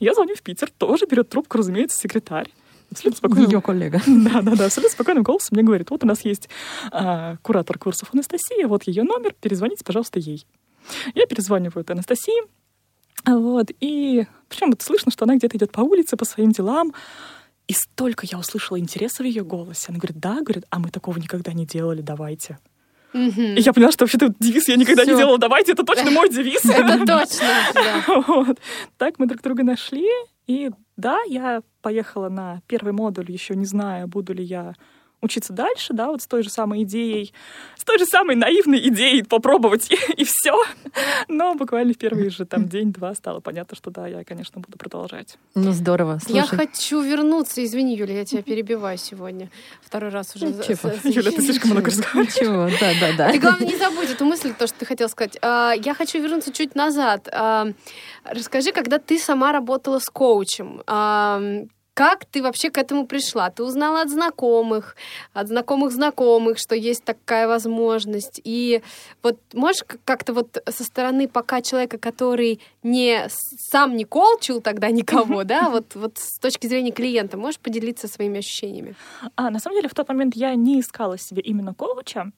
Я 0.00 0.14
звоню 0.14 0.34
в 0.34 0.42
Питер, 0.42 0.70
тоже 0.70 1.06
берет 1.06 1.28
трубку, 1.28 1.58
разумеется, 1.58 1.98
секретарь. 1.98 2.50
Абсолютно 2.90 3.18
спокойным... 3.18 3.50
Ее 3.50 3.60
коллега. 3.60 4.00
Да, 4.06 4.42
да, 4.42 4.56
да. 4.56 4.64
Абсолютно 4.66 4.92
спокойным 4.92 5.22
голосом 5.22 5.50
мне 5.52 5.62
говорит, 5.64 5.90
вот 5.90 6.04
у 6.04 6.06
нас 6.06 6.24
есть 6.24 6.48
а, 6.92 7.36
куратор 7.42 7.78
курсов 7.78 8.10
Анастасия, 8.12 8.68
вот 8.68 8.84
ее 8.84 9.02
номер, 9.02 9.34
перезвоните, 9.40 9.84
пожалуйста, 9.84 10.20
ей. 10.20 10.46
Я 11.14 11.26
перезваниваю 11.26 11.84
Анастасии, 11.88 12.42
вот, 13.26 13.70
и 13.80 14.26
причем 14.48 14.70
вот 14.70 14.82
слышно, 14.82 15.10
что 15.10 15.24
она 15.24 15.36
где-то 15.36 15.56
идет 15.56 15.72
по 15.72 15.80
улице, 15.80 16.16
по 16.16 16.24
своим 16.24 16.52
делам, 16.52 16.92
и 17.66 17.72
столько 17.72 18.26
я 18.30 18.38
услышала 18.38 18.78
интереса 18.78 19.22
в 19.22 19.26
ее 19.26 19.42
голосе. 19.42 19.86
Она 19.88 19.98
говорит, 19.98 20.18
да, 20.18 20.42
говорит, 20.42 20.64
а 20.68 20.78
мы 20.78 20.90
такого 20.90 21.16
никогда 21.18 21.52
не 21.54 21.64
делали, 21.64 22.02
давайте. 22.02 22.58
И 23.14 23.60
я 23.60 23.72
поняла, 23.72 23.92
что 23.92 24.04
вообще-то 24.04 24.34
девиз 24.40 24.68
я 24.68 24.76
никогда 24.76 25.04
Всё. 25.04 25.12
не 25.12 25.18
делала. 25.18 25.38
Давайте, 25.38 25.72
это 25.72 25.84
точно 25.84 26.10
мой 26.10 26.28
девиз. 26.28 26.64
Это 26.64 26.98
точно. 27.06 28.56
Так 28.98 29.18
мы 29.18 29.26
друг 29.26 29.40
друга 29.40 29.62
нашли. 29.62 30.08
И 30.46 30.70
да, 30.96 31.18
я 31.26 31.62
поехала 31.80 32.28
на 32.28 32.60
первый 32.66 32.92
модуль, 32.92 33.30
еще 33.30 33.54
не 33.54 33.64
зная, 33.64 34.06
буду 34.06 34.34
ли 34.34 34.44
я 34.44 34.74
учиться 35.24 35.52
дальше, 35.52 35.92
да, 35.92 36.08
вот 36.08 36.22
с 36.22 36.26
той 36.26 36.42
же 36.42 36.50
самой 36.50 36.82
идеей, 36.84 37.32
с 37.76 37.84
той 37.84 37.98
же 37.98 38.06
самой 38.06 38.36
наивной 38.36 38.78
идеей 38.88 39.22
попробовать 39.22 39.90
и, 39.90 39.98
и 40.16 40.24
все. 40.24 40.62
Но 41.28 41.54
буквально 41.54 41.92
в 41.94 41.98
первый 41.98 42.28
же 42.30 42.44
там 42.44 42.68
день-два 42.68 43.14
стало 43.14 43.40
понятно, 43.40 43.76
что 43.76 43.90
да, 43.90 44.06
я, 44.06 44.24
конечно, 44.24 44.60
буду 44.60 44.78
продолжать. 44.78 45.36
Ну, 45.54 45.72
здорово. 45.72 46.18
Слушай. 46.24 46.36
Я 46.36 46.46
хочу 46.46 47.00
вернуться. 47.00 47.64
Извини, 47.64 47.96
Юля, 47.96 48.14
я 48.18 48.24
тебя 48.24 48.42
перебиваю 48.42 48.98
сегодня. 48.98 49.50
Второй 49.82 50.10
раз 50.10 50.34
уже. 50.36 50.46
Ничего. 50.46 50.90
за- 51.02 51.08
Юля, 51.08 51.30
ты 51.30 51.42
слишком 51.42 51.70
много 51.70 51.90
разговариваешь. 51.90 52.34
Ничего, 52.36 52.68
да, 52.80 52.92
да, 53.00 53.12
да. 53.16 53.32
Ты, 53.32 53.38
главное, 53.38 53.66
не 53.68 53.76
забудь 53.76 54.10
эту 54.10 54.24
мысль, 54.24 54.52
то, 54.58 54.66
что 54.66 54.78
ты 54.80 54.86
хотел 54.86 55.08
сказать. 55.08 55.36
А, 55.42 55.72
Я 55.72 55.94
хочу 55.94 56.20
вернуться 56.20 56.52
чуть 56.52 56.74
назад. 56.74 57.28
А, 57.32 57.68
Расскажи, 58.24 58.72
когда 58.72 58.98
ты 58.98 59.18
сама 59.18 59.52
работала 59.52 59.98
с 59.98 60.06
коучем, 60.06 60.82
а, 60.86 61.40
как 61.94 62.24
ты 62.24 62.42
вообще 62.42 62.70
к 62.70 62.78
этому 62.78 63.06
пришла? 63.06 63.50
Ты 63.50 63.62
узнала 63.62 64.02
от 64.02 64.10
знакомых, 64.10 64.96
от 65.32 65.48
знакомых 65.48 65.92
знакомых, 65.92 66.58
что 66.58 66.74
есть 66.74 67.04
такая 67.04 67.46
возможность. 67.46 68.40
И 68.42 68.82
вот 69.22 69.38
можешь 69.52 69.82
как-то 70.04 70.32
вот 70.32 70.58
со 70.68 70.84
стороны 70.84 71.28
пока 71.28 71.62
человека, 71.62 71.98
который 71.98 72.60
не 72.82 73.28
сам 73.28 73.96
не 73.96 74.04
коучил 74.04 74.60
тогда 74.60 74.90
никого, 74.90 75.44
да, 75.44 75.70
вот, 75.70 75.94
вот 75.94 76.18
с 76.18 76.38
точки 76.40 76.66
зрения 76.66 76.90
клиента, 76.90 77.36
можешь 77.36 77.60
поделиться 77.60 78.08
своими 78.08 78.40
ощущениями? 78.40 78.96
А, 79.36 79.50
на 79.50 79.60
самом 79.60 79.76
деле, 79.76 79.88
в 79.88 79.94
тот 79.94 80.08
момент 80.08 80.34
я 80.34 80.54
не 80.56 80.80
искала 80.80 81.16
себе 81.16 81.42
именно 81.42 81.74
коуча. 81.74 82.32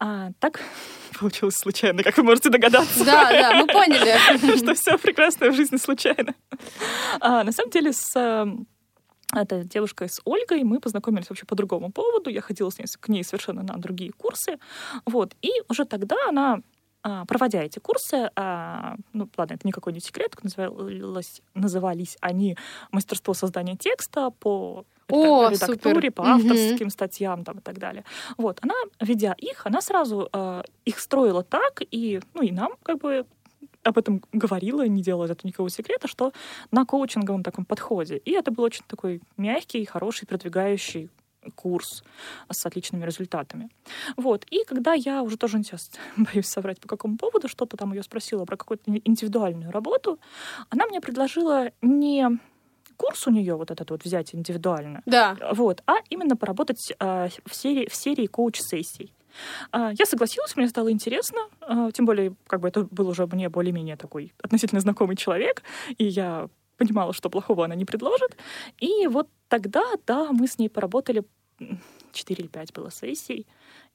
А, 0.00 0.30
так 0.40 0.60
получилось 1.20 1.54
случайно, 1.54 2.02
как 2.02 2.16
вы 2.16 2.24
можете 2.24 2.50
догадаться. 2.50 3.04
Да, 3.04 3.30
да, 3.30 3.54
мы 3.54 3.66
поняли. 3.66 4.56
что 4.58 4.74
все 4.74 4.98
прекрасное 4.98 5.52
в 5.52 5.54
жизни 5.54 5.76
случайно. 5.76 6.34
А, 7.20 7.44
на 7.44 7.52
самом 7.52 7.70
деле, 7.70 7.92
с 7.92 8.46
э, 9.34 9.40
этой 9.40 9.64
девушкой, 9.64 10.08
с 10.08 10.20
Ольгой, 10.24 10.64
мы 10.64 10.80
познакомились 10.80 11.28
вообще 11.28 11.46
по 11.46 11.54
другому 11.54 11.90
поводу. 11.92 12.30
Я 12.30 12.40
ходила 12.40 12.70
с 12.70 12.78
ней, 12.78 12.86
к 13.00 13.08
ней 13.08 13.24
совершенно 13.24 13.62
на 13.62 13.76
другие 13.76 14.12
курсы. 14.12 14.58
Вот. 15.06 15.34
И 15.42 15.50
уже 15.68 15.84
тогда 15.84 16.16
она 16.28 16.60
а, 17.02 17.24
проводя 17.24 17.62
эти 17.62 17.78
курсы, 17.78 18.30
а, 18.34 18.96
ну, 19.12 19.28
ладно, 19.36 19.54
это 19.54 19.66
никакой 19.66 19.92
не 19.92 20.00
секрет, 20.00 20.36
называлось, 20.42 21.42
назывались 21.54 22.16
они 22.20 22.56
«Мастерство 22.90 23.34
создания 23.34 23.76
текста» 23.76 24.30
по 24.30 24.84
О, 25.08 25.48
редактуре, 25.48 25.94
супер. 25.94 26.12
по 26.12 26.28
авторским 26.28 26.90
статьям 26.90 27.44
там, 27.44 27.58
и 27.58 27.60
так 27.60 27.78
далее. 27.78 28.04
Вот, 28.36 28.58
она, 28.62 28.74
ведя 29.00 29.32
их, 29.38 29.64
она 29.64 29.80
сразу 29.80 30.28
э, 30.32 30.62
их 30.84 30.98
строила 30.98 31.44
так, 31.44 31.82
и, 31.88 32.20
ну, 32.34 32.42
и 32.42 32.50
нам 32.50 32.72
как 32.82 32.98
бы 32.98 33.24
об 33.88 33.98
этом 33.98 34.22
говорила, 34.32 34.86
не 34.86 35.02
делала 35.02 35.24
из 35.26 35.30
этого 35.30 35.48
никакого 35.48 35.70
секрета, 35.70 36.08
что 36.08 36.32
на 36.70 36.84
коучинговом 36.84 37.42
таком 37.42 37.64
подходе. 37.64 38.18
И 38.18 38.32
это 38.32 38.50
был 38.50 38.64
очень 38.64 38.84
такой 38.86 39.20
мягкий, 39.36 39.84
хороший, 39.84 40.26
продвигающий 40.26 41.10
курс 41.54 42.04
с 42.50 42.66
отличными 42.66 43.04
результатами. 43.04 43.70
Вот. 44.16 44.44
И 44.50 44.64
когда 44.64 44.92
я 44.94 45.22
уже 45.22 45.36
тоже 45.36 45.62
сейчас 45.62 45.90
боюсь 46.16 46.46
соврать 46.46 46.80
по 46.80 46.88
какому 46.88 47.16
поводу, 47.16 47.48
что-то 47.48 47.76
там 47.76 47.92
ее 47.92 48.02
спросила 48.02 48.44
про 48.44 48.56
какую-то 48.56 48.84
индивидуальную 49.04 49.70
работу, 49.70 50.18
она 50.70 50.86
мне 50.86 51.00
предложила 51.00 51.70
не 51.82 52.38
курс 52.96 53.26
у 53.28 53.30
нее 53.30 53.54
вот 53.54 53.70
этот 53.70 53.90
вот 53.90 54.04
взять 54.04 54.34
индивидуально, 54.34 55.02
Да. 55.06 55.36
вот, 55.52 55.82
а 55.86 55.94
именно 56.10 56.36
поработать 56.36 56.92
а, 56.98 57.28
в 57.46 57.54
серии, 57.54 57.88
в 57.88 57.94
серии 57.94 58.26
коуч-сессий. 58.26 59.12
А, 59.72 59.92
Я 59.92 60.06
согласилась, 60.06 60.56
мне 60.56 60.68
стало 60.68 60.90
интересно, 60.90 61.38
а, 61.60 61.90
тем 61.92 62.06
более, 62.06 62.34
как 62.46 62.60
бы 62.60 62.68
это 62.68 62.84
был 62.90 63.08
уже 63.08 63.26
мне 63.26 63.48
более-менее 63.48 63.96
такой 63.96 64.32
относительно 64.42 64.80
знакомый 64.80 65.16
человек, 65.16 65.62
и 65.98 66.04
я 66.04 66.48
понимала, 66.76 67.12
что 67.12 67.30
плохого 67.30 67.64
она 67.64 67.74
не 67.74 67.84
предложит. 67.84 68.36
И 68.78 69.06
вот 69.08 69.28
тогда, 69.48 69.82
да, 70.06 70.32
мы 70.32 70.46
с 70.46 70.58
ней 70.58 70.68
поработали, 70.68 71.24
м, 71.60 71.80
4 72.12 72.42
или 72.42 72.48
5 72.48 72.72
было 72.72 72.90
сессий, 72.90 73.46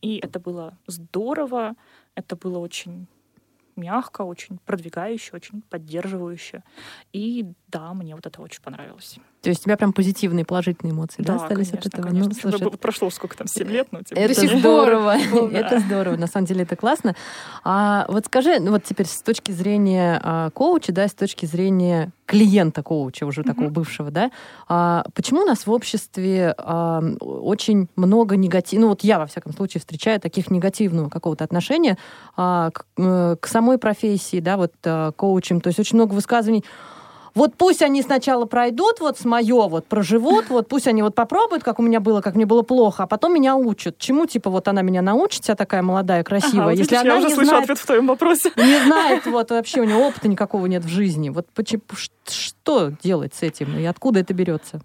и 0.01 0.17
это 0.17 0.39
было 0.39 0.77
здорово, 0.88 1.75
это 2.15 2.36
было 2.36 2.60
очень 2.60 3.08
мягко, 3.75 4.21
очень 4.21 4.59
продвигающе, 4.65 5.31
очень 5.33 5.62
поддерживающе. 5.69 6.63
И 7.13 7.45
да, 7.67 7.93
мне 7.93 8.15
вот 8.15 8.25
это 8.25 8.41
очень 8.41 8.62
понравилось. 8.62 9.17
То 9.41 9.49
есть 9.49 9.62
у 9.62 9.63
тебя 9.65 9.75
прям 9.75 9.91
позитивные, 9.91 10.45
положительные 10.45 10.93
эмоции, 10.93 11.21
да, 11.21 11.36
остались 11.36 11.69
конечно, 11.69 11.79
от 11.79 11.86
этого? 11.88 12.07
конечно. 12.07 12.29
Ну, 12.33 12.39
слушай, 12.51 12.63
Вот 12.63 12.79
Прошло 12.79 13.09
сколько 13.09 13.36
там, 13.36 13.47
7 13.47 13.67
лет, 13.67 13.88
но 13.91 14.01
тем 14.01 14.17
не 14.17 14.23
Это 14.23 14.39
пор. 14.41 14.57
здорово, 14.59 15.15
Ну, 15.31 15.47
да. 15.51 15.59
это 15.59 15.79
здорово, 15.79 16.15
на 16.15 16.27
самом 16.27 16.45
деле 16.45 16.63
это 16.63 16.75
классно. 16.77 17.15
А 17.63 18.05
вот 18.07 18.25
скажи, 18.25 18.59
ну 18.59 18.71
вот 18.71 18.83
теперь 18.83 19.05
с 19.07 19.21
точки 19.21 19.51
зрения 19.51 20.19
а, 20.23 20.49
коуча, 20.51 20.93
да, 20.93 21.07
с 21.07 21.13
точки 21.13 21.45
зрения 21.45 22.12
клиента 22.25 22.83
коуча 22.83 23.25
уже 23.25 23.43
такого 23.43 23.67
бывшего, 23.69 24.12
да, 24.12 24.31
а, 24.69 25.03
почему 25.13 25.41
у 25.41 25.45
нас 25.45 25.67
в 25.67 25.71
обществе 25.71 26.55
а, 26.57 27.01
очень 27.19 27.89
много 27.97 28.38
негатива, 28.38 28.81
ну 28.81 28.88
вот 28.89 29.01
я 29.03 29.19
во 29.19 29.25
всяком 29.25 29.51
случае 29.51 29.81
встречаю 29.81 30.21
таких 30.21 30.49
негативного 30.51 31.09
какого-то 31.09 31.43
отношения 31.43 31.97
а, 32.38 32.71
к, 32.71 32.86
э, 32.97 33.36
к 33.41 33.47
самой 33.63 33.78
профессии, 33.78 34.41
да, 34.41 34.58
вот 34.58 34.73
а, 34.84 35.12
коучем, 35.13 35.62
то 35.62 35.69
есть 35.69 35.80
очень 35.80 35.95
много 35.95 36.13
высказываний. 36.13 36.65
Вот 37.34 37.56
пусть 37.56 37.82
они 37.82 38.04
сначала 38.04 38.45
пройдут, 38.45 38.99
вот 38.99 39.17
с 39.17 39.26
мое, 39.26 39.67
вот 39.67 39.88
проживут, 39.88 40.49
вот 40.49 40.67
пусть 40.67 40.88
они 40.88 41.02
вот 41.02 41.15
попробуют, 41.15 41.63
как 41.63 41.80
у 41.80 41.82
меня 41.82 41.99
было, 41.99 42.21
как 42.21 42.36
мне 42.36 42.45
было 42.45 42.62
плохо, 42.62 43.04
а 43.04 43.08
потом 43.08 43.34
меня 43.34 43.56
учат. 43.56 43.97
Чему, 43.97 44.28
типа, 44.28 44.52
вот 44.52 44.67
она 44.67 44.84
меня 44.84 45.02
научит, 45.02 45.43
вся 45.43 45.56
такая 45.56 45.82
молодая, 45.82 46.23
красивая, 46.23 46.60
Ага, 46.60 46.63
вот 46.65 46.78
если 46.78 46.95
видишь, 46.95 47.02
она 47.02 47.13
я 47.13 47.19
уже 47.19 47.28
не 47.30 47.34
слышу 47.34 47.47
знает, 47.47 47.63
ответ 47.63 47.80
в 47.80 47.86
твоем 47.88 48.08
вопросе. 48.08 48.52
не 48.58 48.86
знает, 48.86 49.26
вот 49.26 49.49
вообще 49.49 49.82
у 49.82 49.86
нее 49.86 49.95
опыта 49.95 50.28
никакого 50.28 50.67
нет 50.67 50.84
в 50.84 50.89
жизни. 50.89 51.30
Вот 51.30 51.47
почему, 51.56 51.82
что 52.28 52.91
делать 53.02 53.34
с 53.34 53.41
этим 53.41 53.80
и 53.80 53.86
откуда 53.86 54.19
это 54.19 54.34
берется? 54.36 54.82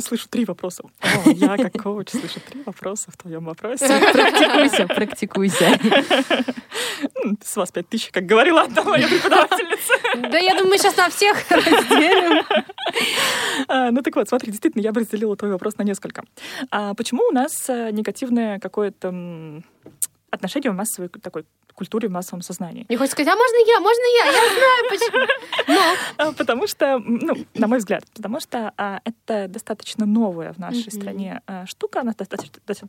Слышу 0.00 0.26
три 0.28 0.44
вопроса. 0.46 0.84
О, 1.00 1.30
я 1.30 1.56
как 1.58 1.72
коуч 1.74 2.08
слышу 2.10 2.40
три 2.40 2.62
вопроса 2.62 3.10
в 3.10 3.16
твоем 3.18 3.44
вопросе. 3.44 3.86
Практикуйся, 4.12 4.86
практикуйся. 4.86 5.78
С 7.44 7.56
вас 7.56 7.70
пять 7.70 7.88
тысяч, 7.88 8.10
как 8.10 8.24
говорила 8.24 8.62
одна 8.62 8.82
моя 8.84 9.06
преподавательница. 9.06 9.92
Да 10.30 10.38
я 10.38 10.52
думаю, 10.54 10.68
мы 10.68 10.78
сейчас 10.78 10.96
на 10.96 11.08
всех 11.10 11.50
разделим. 11.50 12.44
А, 13.68 13.90
Ну 13.90 14.02
так 14.02 14.14
вот, 14.16 14.28
смотри, 14.28 14.50
действительно, 14.50 14.82
я 14.82 14.92
бы 14.92 15.00
разделила 15.00 15.36
твой 15.36 15.50
вопрос 15.50 15.76
на 15.76 15.82
несколько. 15.82 16.24
А 16.70 16.94
Почему 16.94 17.24
у 17.28 17.32
нас 17.32 17.52
э, 17.68 17.90
негативное 17.92 18.58
какое-то 18.58 19.62
отношение 20.30 20.70
в 20.70 20.74
массовой 20.74 21.08
такой 21.08 21.44
культуре, 21.74 22.08
в 22.08 22.12
массовом 22.12 22.42
сознании? 22.42 22.86
Не 22.88 22.96
хочешь 22.96 23.12
сказать, 23.12 23.32
а 23.32 23.36
можно 23.36 23.56
я, 23.66 23.80
можно 23.80 24.02
я? 24.18 24.24
Я 24.26 24.54
знаю, 24.54 24.84
почему. 24.90 25.26
А, 26.18 26.32
Потому 26.32 26.66
что, 26.66 26.98
ну, 26.98 27.46
на 27.54 27.66
мой 27.66 27.78
взгляд, 27.78 28.04
потому 28.14 28.40
что 28.40 28.72
а, 28.76 29.00
это 29.04 29.48
достаточно 29.48 30.06
новая 30.06 30.52
в 30.52 30.58
нашей 30.58 30.88
Мгм. 30.88 31.00
стране 31.00 31.40
а, 31.46 31.66
штука, 31.66 32.00
она 32.00 32.12
достаточно, 32.16 32.54
доста- 32.66 32.88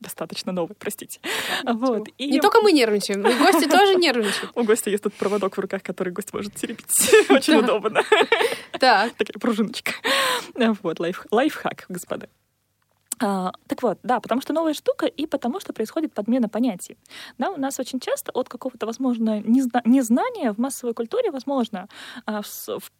достаточно 0.00 0.52
новая, 0.52 0.76
простите. 0.78 1.20
Вот. 1.64 2.08
И 2.18 2.30
Не 2.30 2.40
только 2.40 2.60
мы 2.60 2.70
нервничаем, 2.72 3.20
и 3.26 3.34
гости 3.34 3.68
тоже 3.68 3.96
нервничают. 3.96 4.52
у 4.54 4.62
гостя 4.62 4.90
есть 4.90 5.02
тут 5.02 5.14
проводок 5.14 5.56
в 5.56 5.60
руках, 5.60 5.82
который 5.82 6.12
гость 6.12 6.32
может 6.32 6.54
теребить. 6.54 6.86
Очень 7.30 7.54
Да. 7.54 7.58
удобно. 7.76 8.02
Так, 8.78 9.12
Такая 9.14 9.38
пружиночка. 9.40 9.92
Вот, 10.82 11.00
лайф, 11.00 11.26
лайфхак, 11.30 11.86
господа. 11.88 12.28
А, 13.20 13.52
так 13.66 13.82
вот, 13.82 13.98
да, 14.02 14.20
потому 14.20 14.40
что 14.40 14.52
новая 14.52 14.74
штука 14.74 15.06
и 15.06 15.26
потому 15.26 15.60
что 15.60 15.72
происходит 15.72 16.12
подмена 16.14 16.48
понятий. 16.48 16.96
Да, 17.38 17.50
у 17.50 17.56
нас 17.56 17.78
очень 17.80 18.00
часто 18.00 18.30
от 18.32 18.48
какого-то, 18.48 18.86
возможно, 18.86 19.40
незна- 19.40 19.82
незнания 19.84 20.52
в 20.52 20.58
массовой 20.58 20.94
культуре, 20.94 21.30
возможно, 21.30 21.88
а, 22.26 22.42
в 22.42 22.46
в- 22.68 22.90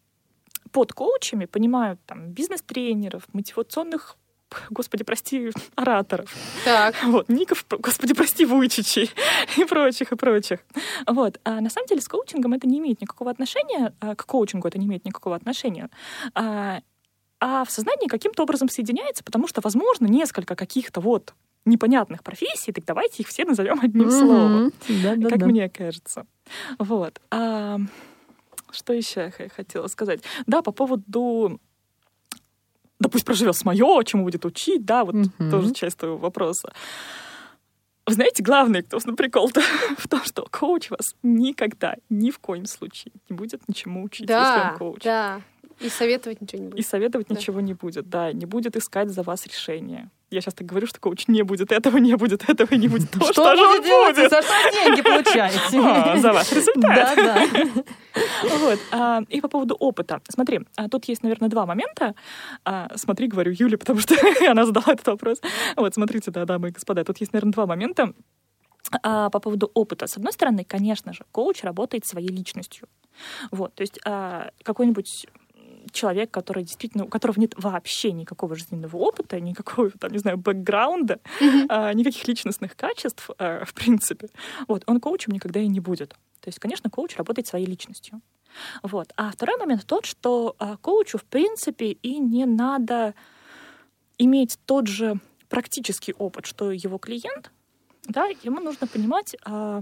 под 0.71 0.93
коучами 0.93 1.45
понимают 1.45 1.99
там 2.05 2.31
бизнес-тренеров, 2.31 3.23
мотивационных 3.33 4.17
Господи, 4.71 5.03
прости, 5.03 5.51
ораторов. 5.75 6.33
так. 6.65 6.95
Вот, 7.05 7.29
Ников, 7.29 7.65
господи, 7.69 8.13
прости, 8.13 8.45
Вуйчичей 8.45 9.09
и 9.57 9.65
прочих, 9.65 10.11
и 10.11 10.15
прочих. 10.15 10.59
Вот. 11.07 11.39
А 11.43 11.61
на 11.61 11.69
самом 11.69 11.87
деле 11.87 12.01
с 12.01 12.07
коучингом 12.07 12.53
это 12.53 12.67
не 12.67 12.79
имеет 12.79 12.99
никакого 13.01 13.29
отношения, 13.31 13.93
а, 13.99 14.15
к 14.15 14.25
коучингу 14.25 14.67
это 14.67 14.77
не 14.79 14.85
имеет 14.87 15.05
никакого 15.05 15.35
отношения. 15.35 15.89
А, 16.33 16.81
а 17.39 17.63
в 17.65 17.71
сознании 17.71 18.07
каким-то 18.07 18.43
образом 18.43 18.69
соединяется, 18.69 19.23
потому 19.23 19.47
что, 19.47 19.61
возможно, 19.61 20.05
несколько 20.07 20.55
каких-то 20.55 20.99
вот 21.01 21.33
непонятных 21.65 22.23
профессий, 22.23 22.71
так 22.71 22.85
давайте 22.85 23.23
их 23.23 23.27
все 23.29 23.45
назовем 23.45 23.79
одним 23.81 24.09
словом, 24.11 24.71
Да, 25.03 25.15
как 25.29 25.41
мне 25.43 25.69
кажется. 25.69 26.25
Вот. 26.79 27.21
А, 27.31 27.77
что 28.71 28.93
еще 28.93 29.31
я 29.37 29.49
хотела 29.49 29.87
сказать? 29.87 30.21
Да, 30.47 30.61
по 30.61 30.71
поводу 30.71 31.59
да 32.99 33.07
пусть 33.07 33.23
проживет 33.25 33.55
с 33.55 33.63
мое, 33.63 34.03
чему 34.03 34.23
будет 34.23 34.45
учить, 34.45 34.83
да, 34.85 35.05
вот 35.05 35.15
Мгм. 35.15 35.49
тоже 35.49 35.73
часть 35.73 35.97
твоего 35.97 36.17
вопроса. 36.17 36.73
Вы 38.05 38.13
знаете, 38.13 38.41
главный, 38.43 38.81
кто 38.83 38.97
на 39.05 39.15
прикол-то 39.15 39.61
в 39.97 40.07
том, 40.07 40.23
что 40.25 40.45
коуч 40.49 40.89
вас 40.89 41.13
никогда, 41.23 41.95
ни 42.09 42.31
в 42.31 42.39
коем 42.39 42.65
случае 42.65 43.13
не 43.29 43.35
будет 43.35 43.61
ничему 43.69 44.03
учить, 44.03 44.21
если 44.21 44.33
Да, 44.33 44.69
он 44.73 44.77
коуч. 44.77 45.03
да. 45.03 45.41
И 45.79 45.89
советовать 45.89 46.41
ничего 46.41 46.61
не 46.63 46.67
будет. 46.69 46.79
И 46.79 46.83
советовать 46.83 47.27
Да. 47.29 47.35
ничего 47.35 47.61
не 47.61 47.73
будет, 47.73 48.09
да, 48.09 48.33
не 48.33 48.45
будет 48.45 48.75
искать 48.75 49.09
за 49.09 49.23
вас 49.23 49.45
решение. 49.47 50.09
Я 50.29 50.41
сейчас 50.41 50.53
так 50.53 50.67
говорю, 50.67 50.85
что 50.87 50.99
коуч 50.99 51.27
не 51.27 51.41
будет, 51.41 51.71
этого 51.71 51.97
не 51.97 52.15
будет, 52.15 52.47
этого 52.49 52.75
не 52.75 52.87
будет. 52.87 53.09
То, 53.11 53.31
Что 53.31 53.55
же 53.55 53.65
будет 53.65 53.83
делать? 53.83 54.15
будет? 54.15 54.29
За 54.29 54.41
что 54.41 54.53
деньги 54.71 55.01
получаете? 55.01 55.79
А, 55.81 56.17
За 56.17 56.33
ваш 56.33 56.51
результат. 56.51 57.15
Да, 57.15 57.15
да. 57.15 57.83
Вот. 58.59 58.79
а, 58.91 59.21
И 59.29 59.41
по 59.41 59.47
поводу 59.47 59.75
опыта. 59.75 60.21
Смотри, 60.29 60.59
а, 60.75 60.89
тут 60.89 61.05
есть, 61.05 61.23
наверное, 61.23 61.49
два 61.49 61.65
момента. 61.65 62.13
Смотри, 62.95 63.27
говорю 63.27 63.53
Юле, 63.57 63.77
потому 63.77 63.99
что 63.99 64.15
она 64.49 64.65
задала 64.65 64.93
этот 64.93 65.07
вопрос. 65.07 65.41
Вот, 65.75 65.93
смотрите, 65.93 66.29
да, 66.31 66.45
дамы 66.45 66.69
и 66.69 66.71
господа, 66.71 67.03
тут 67.03 67.17
есть, 67.19 67.33
наверное, 67.33 67.53
два 67.53 67.65
момента. 67.65 68.13
А, 69.03 69.29
По 69.29 69.39
поводу 69.39 69.71
опыта. 69.73 70.07
С 70.07 70.17
одной 70.17 70.33
стороны, 70.33 70.63
конечно 70.63 71.13
же, 71.13 71.23
коуч 71.31 71.63
работает 71.63 72.05
своей 72.05 72.29
личностью. 72.29 72.87
Вот, 73.51 73.73
то 73.75 73.81
есть 73.81 73.99
а, 74.05 74.51
какой-нибудь 74.63 75.27
человек, 75.91 76.31
который 76.31 76.63
действительно, 76.63 77.05
у 77.05 77.07
которого 77.07 77.39
нет 77.39 77.53
вообще 77.57 78.11
никакого 78.11 78.55
жизненного 78.55 78.97
опыта, 78.97 79.39
никакого, 79.39 79.89
там, 79.91 80.11
не 80.11 80.19
знаю, 80.19 80.37
бэкграунда, 80.37 81.19
а, 81.69 81.93
никаких 81.93 82.27
личностных 82.27 82.75
качеств, 82.75 83.29
а, 83.37 83.63
в 83.65 83.73
принципе, 83.73 84.29
вот, 84.67 84.83
он 84.87 84.99
коучем 84.99 85.33
никогда 85.33 85.59
и 85.59 85.67
не 85.67 85.79
будет. 85.79 86.09
То 86.41 86.47
есть, 86.47 86.59
конечно, 86.59 86.89
коуч 86.89 87.17
работает 87.17 87.47
своей 87.47 87.65
личностью. 87.65 88.21
Вот. 88.83 89.13
А 89.15 89.31
второй 89.31 89.57
момент 89.57 89.85
тот, 89.85 90.05
что 90.05 90.55
а, 90.57 90.77
коучу, 90.77 91.17
в 91.17 91.23
принципе, 91.23 91.91
и 91.91 92.17
не 92.17 92.45
надо 92.45 93.13
иметь 94.17 94.57
тот 94.65 94.87
же 94.87 95.19
практический 95.49 96.13
опыт, 96.13 96.45
что 96.45 96.71
его 96.71 96.97
клиент, 96.97 97.51
да, 98.05 98.27
ему 98.43 98.59
нужно 98.59 98.87
понимать 98.87 99.35
а, 99.45 99.81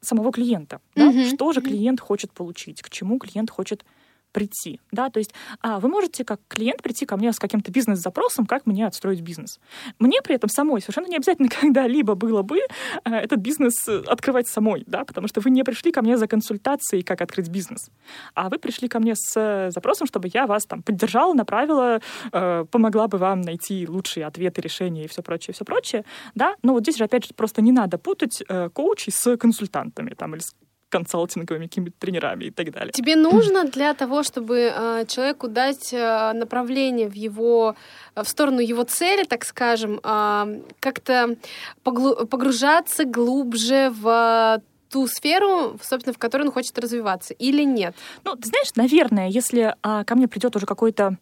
самого 0.00 0.32
клиента, 0.32 0.80
да, 0.94 1.06
Мгм. 1.10 1.24
что 1.26 1.52
же 1.52 1.60
клиент 1.60 2.00
хочет 2.00 2.32
получить, 2.32 2.82
к 2.82 2.90
чему 2.90 3.18
клиент 3.18 3.50
хочет 3.50 3.84
прийти, 4.32 4.80
да, 4.92 5.10
то 5.10 5.18
есть 5.18 5.34
а, 5.60 5.80
вы 5.80 5.88
можете 5.88 6.24
как 6.24 6.40
клиент 6.48 6.82
прийти 6.82 7.06
ко 7.06 7.16
мне 7.16 7.32
с 7.32 7.38
каким-то 7.38 7.70
бизнес-запросом, 7.70 8.46
как 8.46 8.66
мне 8.66 8.86
отстроить 8.86 9.20
бизнес. 9.20 9.58
Мне 9.98 10.22
при 10.22 10.34
этом 10.34 10.48
самой 10.48 10.80
совершенно 10.80 11.08
не 11.08 11.16
обязательно 11.16 11.48
когда-либо 11.60 12.14
было 12.14 12.42
бы 12.42 12.58
э, 12.58 13.10
этот 13.10 13.40
бизнес 13.40 13.88
э, 13.88 14.02
открывать 14.06 14.48
самой, 14.48 14.84
да, 14.86 15.04
потому 15.04 15.28
что 15.28 15.40
вы 15.40 15.50
не 15.50 15.64
пришли 15.64 15.92
ко 15.92 16.02
мне 16.02 16.16
за 16.16 16.26
консультацией, 16.26 17.02
как 17.02 17.20
открыть 17.20 17.48
бизнес, 17.48 17.90
а 18.34 18.48
вы 18.48 18.58
пришли 18.58 18.88
ко 18.88 19.00
мне 19.00 19.14
с 19.14 19.36
э, 19.36 19.70
запросом, 19.70 20.06
чтобы 20.06 20.28
я 20.32 20.46
вас 20.46 20.64
там 20.66 20.82
поддержала, 20.82 21.34
направила, 21.34 22.00
э, 22.32 22.64
помогла 22.70 23.08
бы 23.08 23.18
вам 23.18 23.40
найти 23.40 23.86
лучшие 23.86 24.26
ответы, 24.26 24.60
решения 24.60 25.04
и 25.04 25.08
все 25.08 25.22
прочее, 25.22 25.54
все 25.54 25.64
прочее, 25.64 26.04
да, 26.34 26.54
но 26.62 26.72
вот 26.72 26.82
здесь 26.82 26.96
же 26.96 27.04
опять 27.04 27.26
же 27.26 27.34
просто 27.34 27.62
не 27.62 27.72
надо 27.72 27.98
путать 27.98 28.42
э, 28.48 28.68
коучей 28.70 29.12
с 29.12 29.36
консультантами 29.36 30.14
там 30.14 30.34
или 30.34 30.40
с 30.40 30.54
консалтинговыми 30.90 31.66
какими-то 31.66 31.96
тренерами 31.98 32.44
и 32.44 32.50
так 32.50 32.70
далее. 32.70 32.92
Тебе 32.92 33.16
нужно 33.16 33.64
для 33.64 33.94
того, 33.94 34.22
чтобы 34.22 34.72
э, 34.74 35.04
человеку 35.06 35.48
дать 35.48 35.92
э, 35.92 36.32
направление 36.32 37.08
в 37.08 37.14
его 37.14 37.76
в 38.14 38.28
сторону 38.28 38.60
его 38.60 38.82
цели, 38.82 39.24
так 39.24 39.44
скажем, 39.44 40.00
э, 40.02 40.62
как-то 40.80 41.36
погружаться 41.82 43.04
глубже 43.04 43.90
в 43.90 44.60
ту 44.90 45.06
сферу, 45.06 45.78
собственно, 45.82 46.12
в 46.12 46.18
которой 46.18 46.42
он 46.42 46.52
хочет 46.52 46.78
развиваться, 46.78 47.32
или 47.34 47.62
нет? 47.62 47.94
Ну, 48.24 48.34
ты 48.34 48.48
знаешь, 48.48 48.74
наверное, 48.74 49.28
если 49.28 49.76
а, 49.82 50.04
ко 50.04 50.16
мне 50.16 50.26
придет 50.26 50.56
уже 50.56 50.66
какой-то 50.66 51.16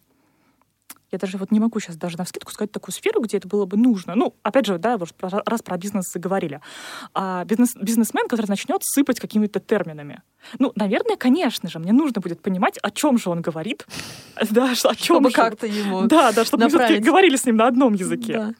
я 1.11 1.17
даже 1.17 1.37
вот 1.37 1.51
не 1.51 1.59
могу 1.59 1.79
сейчас 1.79 1.95
даже 1.95 2.17
на 2.17 2.23
вскидку 2.23 2.51
сказать 2.51 2.71
такую 2.71 2.93
сферу, 2.93 3.21
где 3.21 3.37
это 3.37 3.47
было 3.47 3.65
бы 3.65 3.77
нужно. 3.77 4.15
Ну, 4.15 4.35
опять 4.43 4.65
же, 4.65 4.77
да, 4.77 4.97
вот 4.97 5.13
раз 5.21 5.61
про 5.61 5.77
бизнес 5.77 6.05
заговорили. 6.11 6.61
А 7.13 7.45
бизнес, 7.45 7.75
бизнесмен, 7.75 8.27
который 8.27 8.47
начнет 8.47 8.81
сыпать 8.83 9.19
какими-то 9.19 9.59
терминами. 9.59 10.21
Ну, 10.57 10.71
наверное, 10.75 11.15
конечно 11.17 11.69
же, 11.69 11.79
мне 11.79 11.91
нужно 11.91 12.21
будет 12.21 12.41
понимать, 12.41 12.77
о 12.81 12.91
чем 12.91 13.17
же 13.17 13.29
он 13.29 13.41
говорит. 13.41 13.85
Да, 14.51 14.71
о 14.71 14.75
чем 14.95 15.17
Чтобы 15.17 15.29
же. 15.31 15.35
как-то 15.35 15.67
его 15.67 16.03
Да, 16.03 16.31
да, 16.31 16.45
чтобы 16.45 16.63
мы 16.63 16.69
все-таки 16.69 16.93
направить. 16.93 17.05
говорили 17.05 17.35
с 17.35 17.45
ним 17.45 17.57
на 17.57 17.67
одном 17.67 17.93
языке. 17.93 18.33
Да. 18.33 18.53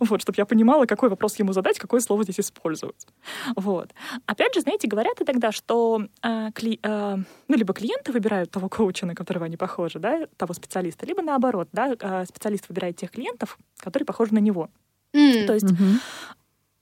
Вот, 0.00 0.22
чтобы 0.22 0.34
я 0.38 0.46
понимала, 0.46 0.86
какой 0.86 1.10
вопрос 1.10 1.38
ему 1.38 1.52
задать, 1.52 1.78
какое 1.78 2.00
слово 2.00 2.24
здесь 2.24 2.40
использовать. 2.40 3.06
Вот. 3.54 3.90
Опять 4.24 4.54
же, 4.54 4.62
знаете, 4.62 4.88
говорят 4.88 5.20
иногда, 5.20 5.52
что 5.52 6.06
э, 6.22 6.48
кли- 6.54 6.78
э, 6.82 7.16
ну, 7.48 7.56
либо 7.56 7.74
клиенты 7.74 8.12
выбирают 8.12 8.50
того 8.50 8.68
коуча, 8.70 9.04
на 9.04 9.14
которого 9.14 9.44
они 9.44 9.58
похожи, 9.58 9.98
да, 9.98 10.26
того 10.38 10.54
специалиста, 10.54 11.04
либо 11.04 11.20
наоборот, 11.20 11.68
да, 11.72 11.94
э, 12.00 12.24
специалист 12.26 12.66
выбирает 12.70 12.96
тех 12.96 13.10
клиентов, 13.10 13.58
которые 13.78 14.06
похожи 14.06 14.32
на 14.32 14.38
него. 14.38 14.70
М, 15.12 15.46
То 15.46 15.52
есть 15.52 15.70
Мгм. 15.70 16.00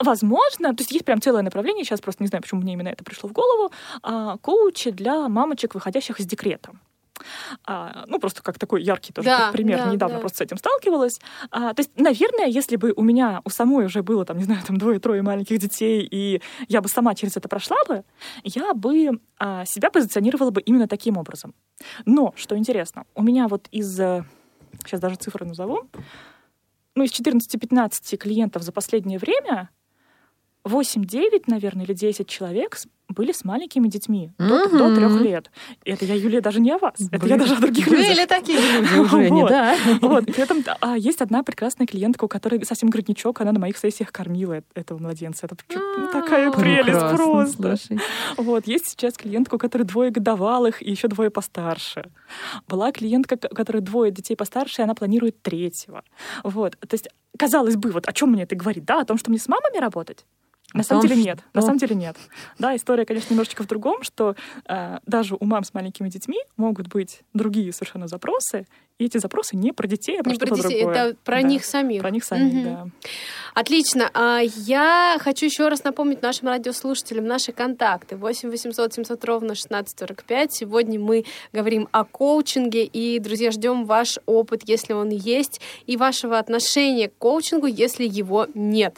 Возможно, 0.00 0.74
то 0.74 0.80
есть 0.82 0.90
есть 0.90 1.04
прям 1.04 1.20
целое 1.20 1.42
направление, 1.42 1.84
сейчас 1.84 2.00
просто 2.00 2.22
не 2.22 2.28
знаю, 2.28 2.42
почему 2.42 2.60
мне 2.60 2.72
именно 2.72 2.88
это 2.88 3.04
пришло 3.04 3.28
в 3.28 3.32
голову, 3.32 3.72
а, 4.02 4.36
коучи 4.38 4.90
для 4.90 5.28
мамочек, 5.28 5.74
выходящих 5.74 6.18
из 6.20 6.26
декрета. 6.26 6.72
А, 7.64 8.04
ну, 8.08 8.18
просто 8.18 8.42
как 8.42 8.58
такой 8.58 8.82
яркий 8.82 9.12
тоже 9.12 9.28
Да, 9.28 9.52
пример. 9.52 9.78
да, 9.78 9.92
Недавно 9.92 10.16
да. 10.16 10.20
просто 10.20 10.38
с 10.38 10.40
этим 10.40 10.56
сталкивалась. 10.58 11.20
А, 11.50 11.72
то 11.72 11.80
есть, 11.80 11.92
наверное, 11.96 12.46
если 12.46 12.74
бы 12.74 12.92
у 12.96 13.02
меня 13.02 13.40
у 13.44 13.50
самой 13.50 13.86
уже 13.86 14.02
было, 14.02 14.24
там, 14.24 14.36
не 14.36 14.44
знаю, 14.44 14.62
там 14.66 14.78
двое-трое 14.78 15.22
маленьких 15.22 15.58
детей, 15.58 16.06
и 16.10 16.42
я 16.66 16.80
бы 16.80 16.88
сама 16.88 17.14
через 17.14 17.36
это 17.36 17.48
прошла 17.48 17.76
бы, 17.88 18.04
я 18.42 18.74
бы 18.74 19.20
а, 19.38 19.64
себя 19.64 19.90
позиционировала 19.90 20.50
бы 20.50 20.60
именно 20.60 20.88
таким 20.88 21.16
образом. 21.16 21.54
Но, 22.04 22.34
что 22.36 22.58
интересно, 22.58 23.04
у 23.14 23.22
меня 23.22 23.46
вот 23.48 23.68
из... 23.70 23.98
э, 24.00 24.24
Сейчас 24.84 25.00
даже 25.00 25.14
цифры 25.14 25.46
назову. 25.46 25.82
Ну, 26.96 27.04
из 27.04 27.12
14-15 27.12 28.16
клиентов 28.16 28.62
за 28.64 28.72
последнее 28.72 29.20
время 29.20 29.70
8-9, 30.64 31.44
наверное, 31.46 31.84
или 31.84 31.92
10 31.92 32.26
человек 32.28 32.78
были 33.08 33.32
с 33.32 33.44
маленькими 33.44 33.86
детьми 33.86 34.30
до, 34.38 34.66
Мгм. 34.66 34.94
трех 34.96 35.20
лет. 35.20 35.50
Это 35.84 36.06
я, 36.06 36.14
Юлия, 36.14 36.40
даже 36.40 36.58
не 36.58 36.72
о 36.72 36.78
вас. 36.78 36.94
Это 37.12 37.26
я 37.26 37.36
Были- 37.36 37.38
даже 37.38 37.54
о 37.56 37.60
других 37.60 37.86
Были 37.86 38.08
людях. 38.08 38.28
такие 38.28 38.58
люди 38.58 38.98
уже, 38.98 39.28
не 39.30 39.46
да? 39.46 39.76
Вот. 40.00 40.24
При 40.24 40.40
этом 40.42 40.64
а, 40.80 40.96
есть 40.96 41.20
одна 41.20 41.42
прекрасная 41.42 41.86
клиентка, 41.86 42.24
у 42.24 42.28
которой 42.28 42.64
совсем 42.64 42.88
грудничок, 42.88 43.42
она 43.42 43.52
на 43.52 43.60
моих 43.60 43.76
сессиях 43.76 44.10
кормила 44.10 44.62
этого 44.74 44.98
младенца. 44.98 45.46
Это 45.46 45.56
ну, 45.74 46.08
такая 46.12 46.50
прелесть 46.50 46.98
просто. 47.16 47.76
слушай. 47.76 48.00
Вот, 48.38 48.66
есть 48.66 48.86
сейчас 48.88 49.18
клиентка, 49.18 49.56
у 49.56 49.58
которой 49.58 49.82
двое 49.82 50.10
годовалых 50.10 50.82
и 50.82 50.90
еще 50.90 51.06
двое 51.08 51.28
постарше. 51.28 52.10
Была 52.68 52.90
клиентка, 52.90 53.38
у 53.50 53.54
которой 53.54 53.82
двое 53.82 54.12
детей 54.12 54.34
постарше, 54.34 54.80
и 54.80 54.84
она 54.84 54.94
планирует 54.94 55.42
третьего. 55.42 56.04
Вот, 56.42 56.78
то 56.80 56.94
есть, 56.94 57.08
казалось 57.38 57.76
бы, 57.76 57.90
вот 57.90 58.08
о 58.08 58.12
чем 58.14 58.30
мне 58.32 58.44
это 58.44 58.56
говорит, 58.56 58.86
да, 58.86 59.02
о 59.02 59.04
том, 59.04 59.18
что 59.18 59.30
мне 59.30 59.38
с 59.38 59.46
мамами 59.46 59.76
работать? 59.78 60.24
На 60.74 60.82
самом 60.82 61.06
деле 61.06 61.22
нет. 61.22 61.38
На 61.54 61.62
самом 61.62 61.78
деле 61.78 61.94
нет. 61.94 62.16
Да, 62.58 62.74
история, 62.76 63.06
конечно, 63.06 63.32
немножечко 63.32 63.62
в 63.62 63.66
другом, 63.66 64.02
что 64.02 64.34
э, 64.68 64.98
даже 65.06 65.36
у 65.38 65.44
мам 65.44 65.62
с 65.64 65.72
маленькими 65.72 66.08
детьми 66.08 66.38
могут 66.56 66.88
быть 66.88 67.20
другие 67.32 67.72
совершенно 67.72 68.08
запросы, 68.08 68.66
и 68.98 69.06
эти 69.06 69.18
запросы 69.18 69.56
не 69.56 69.72
про 69.72 69.86
детей, 69.86 70.18
а 70.20 70.22
про 70.22 70.30
Не 70.32 70.38
про 70.38 70.46
что-то 70.46 70.62
детей, 70.62 70.82
другое. 70.82 70.96
это 71.06 71.16
про 71.24 71.42
Да, 71.42 71.48
них 71.48 71.64
самих. 71.64 72.00
Про 72.02 72.10
них 72.10 72.24
самих, 72.24 72.64
да. 72.64 72.86
Отлично. 73.54 74.10
А 74.14 74.40
Я 74.42 75.16
хочу 75.20 75.46
еще 75.46 75.68
раз 75.68 75.84
напомнить 75.84 76.22
нашим 76.22 76.48
радиослушателям 76.48 77.24
наши 77.24 77.52
контакты. 77.52 78.16
8 78.16 78.50
800 78.50 78.94
700 78.94 79.24
ровно 79.24 79.52
1645. 79.52 80.52
Сегодня 80.52 80.98
мы 80.98 81.24
говорим 81.52 81.88
о 81.92 82.04
коучинге. 82.04 82.84
И, 82.84 83.20
друзья, 83.20 83.52
ждем 83.52 83.84
ваш 83.84 84.18
опыт, 84.26 84.62
если 84.66 84.92
он 84.92 85.10
есть, 85.10 85.60
и 85.86 85.96
вашего 85.96 86.40
отношения 86.40 87.08
к 87.08 87.16
коучингу, 87.16 87.66
если 87.66 88.04
его 88.04 88.48
нет. 88.54 88.96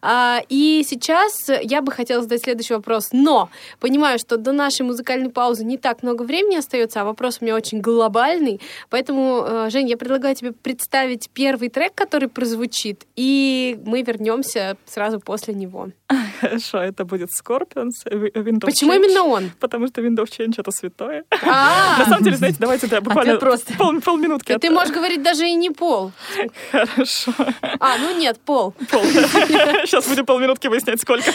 А, 0.00 0.40
И 0.48 0.84
сейчас 0.84 1.48
я 1.62 1.80
бы 1.80 1.92
хотела 1.92 2.22
задать 2.22 2.42
следующий 2.42 2.74
вопрос. 2.74 3.10
Но 3.12 3.50
понимаю, 3.78 4.18
что 4.18 4.36
до 4.36 4.50
нашей 4.50 4.82
музыкальной 4.82 5.30
паузы 5.30 5.64
не 5.64 5.78
так 5.78 6.02
много 6.02 6.24
времени 6.24 6.56
остается, 6.56 7.02
а 7.02 7.04
вопрос 7.04 7.38
у 7.40 7.44
меня 7.44 7.54
очень 7.54 7.80
глобальный. 7.80 8.60
Поэтому, 8.90 9.44
э, 9.46 9.70
Жень, 9.70 9.88
я 9.88 9.96
предлагаю 9.96 10.34
тебе 10.34 10.50
представить 10.50 11.30
первый 11.30 11.68
трек, 11.68 11.94
который 11.94 12.28
прозвучит, 12.28 13.06
и 13.14 13.78
мы 13.92 14.00
вернемся 14.00 14.78
сразу 14.86 15.20
после 15.20 15.52
него. 15.52 15.90
Хорошо, 16.40 16.78
это 16.78 17.04
будет 17.04 17.30
Scorpions, 17.30 18.04
Ви- 18.10 18.30
Wind 18.30 18.58
of 18.60 18.66
Почему 18.66 18.92
Change. 18.92 18.96
именно 19.04 19.22
он? 19.24 19.50
Потому 19.60 19.86
что 19.88 20.00
Wind 20.00 20.16
of 20.16 20.28
Change— 20.28 20.54
это 20.58 20.70
святое. 20.70 21.24
А, 21.44 21.96
На 22.00 22.04
самом 22.04 22.22
деле, 22.24 22.36
знаете, 22.36 22.58
давайте 22.60 22.86
да, 22.86 23.00
буквально 23.00 23.36
просто. 23.36 23.74
пол, 23.74 24.00
полминутки. 24.00 24.58
ты 24.58 24.70
можешь 24.70 24.92
говорить 24.94 25.22
даже 25.22 25.46
и 25.46 25.54
не 25.54 25.70
пол. 25.70 26.12
Хорошо. 26.70 27.32
А, 27.80 27.98
ну 27.98 28.18
нет, 28.18 28.38
пол. 28.44 28.72
Пол. 28.90 29.02
Сейчас 29.02 30.06
будем 30.08 30.26
полминутки 30.26 30.68
выяснять, 30.68 31.00
сколько. 31.00 31.30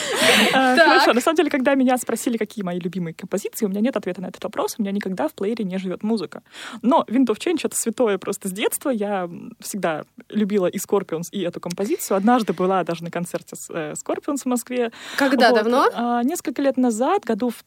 А. 0.54 0.76
Хорошо. 0.76 1.12
На 1.12 1.20
самом 1.20 1.36
деле, 1.36 1.50
когда 1.50 1.74
меня 1.74 1.96
спросили, 1.98 2.36
какие 2.36 2.64
мои 2.64 2.78
любимые 2.78 3.14
композиции, 3.14 3.66
у 3.66 3.68
меня 3.68 3.80
нет 3.80 3.96
ответа 3.96 4.20
на 4.20 4.26
этот 4.26 4.42
вопрос. 4.44 4.76
У 4.78 4.82
меня 4.82 4.92
никогда 4.92 5.28
в 5.28 5.34
плеере 5.34 5.64
не 5.64 5.78
живет 5.78 6.02
музыка. 6.02 6.42
Но 6.82 7.04
Wind 7.08 7.26
of 7.26 7.38
Change— 7.38 7.60
это 7.64 7.76
святое 7.76 8.18
просто 8.18 8.48
с 8.48 8.52
детства. 8.52 8.90
Я 8.90 9.28
всегда 9.60 10.04
любила 10.28 10.66
и 10.66 10.78
Scorpions, 10.78 11.24
и 11.32 11.40
эту 11.40 11.60
композицию. 11.60 12.16
Однажды 12.16 12.52
была 12.52 12.84
даже 12.84 13.04
на 13.04 13.10
концерте 13.10 13.56
с 13.56 13.68
э, 13.70 13.94
Scorpions 13.94 14.42
в 14.42 14.46
Москве. 14.46 14.67
Москве. 14.68 14.92
Когда 15.16 15.50
вот. 15.50 15.56
давно? 15.56 15.88
А, 15.92 16.22
несколько 16.22 16.62
лет 16.62 16.76
назад, 16.76 17.24
году 17.24 17.50
в 17.50 17.64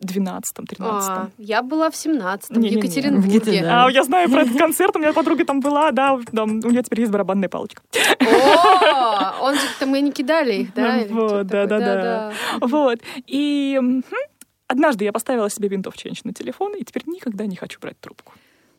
12 0.00 0.54
13 0.68 0.80
а, 0.80 1.30
Я 1.38 1.62
была 1.62 1.90
в 1.90 1.94
17-м, 1.94 2.60
не, 2.60 2.68
в 2.68 2.72
Екатеринбурге. 2.72 3.40
Не, 3.46 3.52
не, 3.52 3.60
не. 3.60 3.66
А, 3.66 3.88
я 3.90 4.02
знаю 4.02 4.28
про 4.28 4.42
этот 4.42 4.58
концерт, 4.58 4.94
у 4.96 4.98
меня 4.98 5.12
подруга 5.12 5.44
там 5.44 5.60
была, 5.60 5.92
да, 5.92 6.18
там, 6.32 6.60
у 6.64 6.68
меня 6.68 6.82
теперь 6.82 7.00
есть 7.00 7.12
барабанная 7.12 7.48
палочка. 7.48 7.82
О, 8.20 9.34
он 9.40 9.54
же, 9.54 9.86
мы 9.86 10.00
не 10.00 10.12
кидали 10.12 10.54
их, 10.54 10.74
да? 10.74 11.04
Вот, 11.08 11.46
да-да-да. 11.46 12.32
Вот, 12.60 12.98
и 13.26 13.80
однажды 14.66 15.04
я 15.04 15.12
поставила 15.12 15.48
себе 15.48 15.68
винтов 15.68 15.94
на 16.24 16.32
телефон, 16.32 16.74
и 16.74 16.84
теперь 16.84 17.04
никогда 17.06 17.46
не 17.46 17.56
хочу 17.56 17.80
брать 17.80 17.98
трубку. 18.00 18.32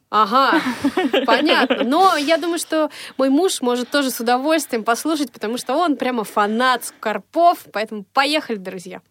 Ага, 0.10 0.62
понятно. 1.26 1.84
Но 1.84 2.16
я 2.16 2.38
думаю, 2.38 2.60
что 2.60 2.90
мой 3.18 3.30
муж 3.30 3.62
может 3.62 3.90
тоже 3.90 4.12
с 4.12 4.20
удовольствием 4.20 4.84
послушать, 4.84 5.32
потому 5.32 5.58
что 5.58 5.76
он 5.76 5.98
прямо 5.98 6.24
фанат 6.24 6.86
Скорпов. 6.86 7.66
Поэтому 7.72 8.06
поехали, 8.14 8.58
друзья. 8.58 9.02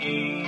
thank 0.00 0.42
you 0.42 0.47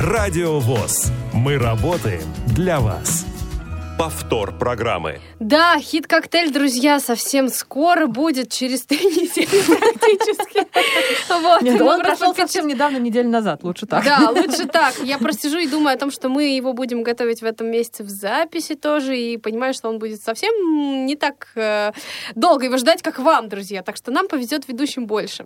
Радио 0.00 0.58
ВОЗ. 0.60 1.12
Мы 1.34 1.58
работаем 1.58 2.24
для 2.46 2.80
вас. 2.80 3.29
Повтор 4.00 4.56
программы. 4.56 5.20
Да, 5.40 5.78
хит-коктейль, 5.78 6.50
друзья, 6.50 7.00
совсем 7.00 7.50
скоро 7.50 8.06
будет, 8.06 8.50
через 8.50 8.84
три 8.84 8.96
недели 9.04 9.62
практически. 9.62 10.66
Вот, 11.28 11.60
Нет, 11.60 11.78
он 11.82 12.00
прошел 12.00 12.34
совсем 12.34 12.66
недавно, 12.66 12.96
неделю 12.96 13.28
назад, 13.28 13.62
лучше 13.62 13.84
так. 13.84 14.02
Да, 14.02 14.30
лучше 14.30 14.66
так. 14.66 14.94
Я 15.04 15.18
просто 15.18 15.42
сижу 15.42 15.58
и 15.58 15.66
думаю 15.66 15.96
о 15.96 15.98
том, 15.98 16.10
что 16.10 16.30
мы 16.30 16.44
его 16.44 16.72
будем 16.72 17.02
готовить 17.02 17.42
в 17.42 17.44
этом 17.44 17.70
месяце 17.70 18.02
в 18.02 18.08
записи 18.08 18.74
тоже, 18.74 19.18
и 19.18 19.36
понимаю, 19.36 19.74
что 19.74 19.90
он 19.90 19.98
будет 19.98 20.22
совсем 20.22 21.04
не 21.04 21.14
так 21.14 21.48
э, 21.54 21.92
долго 22.34 22.64
его 22.64 22.78
ждать, 22.78 23.02
как 23.02 23.18
вам, 23.18 23.50
друзья. 23.50 23.82
Так 23.82 23.98
что 23.98 24.10
нам 24.10 24.28
повезет 24.28 24.66
ведущим 24.66 25.04
больше. 25.04 25.44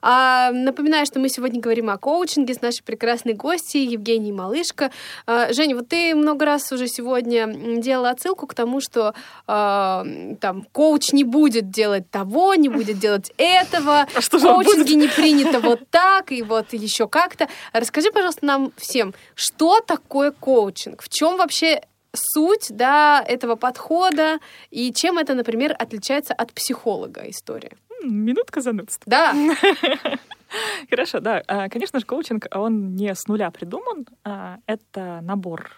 А, 0.00 0.52
напоминаю, 0.52 1.04
что 1.04 1.20
мы 1.20 1.28
сегодня 1.28 1.60
говорим 1.60 1.90
о 1.90 1.98
коучинге 1.98 2.54
с 2.54 2.62
нашей 2.62 2.82
прекрасной 2.82 3.34
гостьей 3.34 3.86
Евгенией 3.86 4.32
Малышко. 4.32 4.90
А, 5.26 5.52
Женя, 5.52 5.76
вот 5.76 5.88
ты 5.88 6.14
много 6.14 6.46
раз 6.46 6.72
уже 6.72 6.88
сегодня 6.88 7.46
делала 7.90 8.10
отсылку 8.10 8.46
к 8.46 8.54
тому, 8.54 8.80
что 8.80 9.14
а, 9.46 10.04
там 10.40 10.62
коуч 10.72 11.12
не 11.12 11.24
будет 11.24 11.70
делать 11.70 12.10
того, 12.10 12.54
не 12.54 12.68
будет 12.68 12.98
делать 12.98 13.32
этого, 13.36 14.06
А 14.14 14.20
что 14.20 14.38
в 14.38 14.42
коучинге 14.42 14.94
не 14.94 15.08
принято 15.08 15.58
вот 15.60 15.80
так 15.90 16.32
и 16.32 16.42
вот 16.42 16.72
еще 16.72 17.08
как-то. 17.08 17.48
Расскажи, 17.72 18.10
пожалуйста, 18.12 18.46
нам 18.46 18.72
всем, 18.76 19.12
что 19.34 19.80
такое 19.80 20.30
коучинг? 20.30 21.02
В 21.02 21.08
чем 21.08 21.36
вообще 21.36 21.82
суть 22.12 22.66
да, 22.70 23.24
этого 23.26 23.56
подхода 23.56 24.38
и 24.70 24.92
чем 24.92 25.18
это, 25.18 25.34
например, 25.34 25.74
отличается 25.78 26.34
от 26.34 26.52
психолога 26.52 27.22
история? 27.28 27.72
Минутка 28.02 28.60
занудства. 28.60 29.04
Да, 29.06 29.34
Хорошо, 30.90 31.20
да. 31.20 31.42
А, 31.46 31.68
Конечно 31.68 32.00
же, 32.00 32.06
коучинг, 32.06 32.46
он 32.54 32.94
не 32.96 33.14
с 33.14 33.28
нуля 33.28 33.50
придуман. 33.50 34.06
а, 34.24 34.58
Это 34.66 35.20
набор 35.22 35.70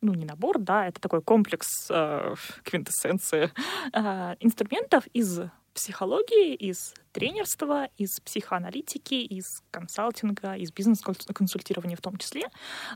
ну, 0.00 0.14
не 0.14 0.24
набор, 0.24 0.58
да, 0.58 0.86
это 0.86 1.00
такой 1.00 1.22
комплекс, 1.22 1.86
э, 1.90 2.34
квинтэссенция 2.64 3.52
э, 3.92 4.36
инструментов 4.40 5.06
из 5.12 5.40
психологии, 5.74 6.54
из 6.54 6.94
тренерства, 7.12 7.88
из 7.96 8.20
психоаналитики, 8.20 9.14
из 9.14 9.62
консалтинга, 9.70 10.54
из 10.54 10.72
бизнес-консультирования 10.72 11.96
в 11.96 12.00
том 12.00 12.16
числе, 12.16 12.48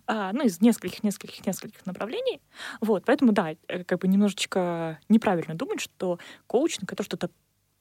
а, 0.06 0.32
ну, 0.32 0.44
из 0.44 0.60
нескольких-нескольких-нескольких 0.60 1.86
направлений. 1.86 2.40
Вот, 2.80 3.04
поэтому, 3.04 3.32
да, 3.32 3.54
э, 3.68 3.84
как 3.84 4.00
бы 4.00 4.08
немножечко 4.08 4.98
неправильно 5.08 5.54
думать, 5.54 5.80
что 5.80 6.18
коучинг— 6.46 6.92
это 6.92 7.02
что-то 7.02 7.30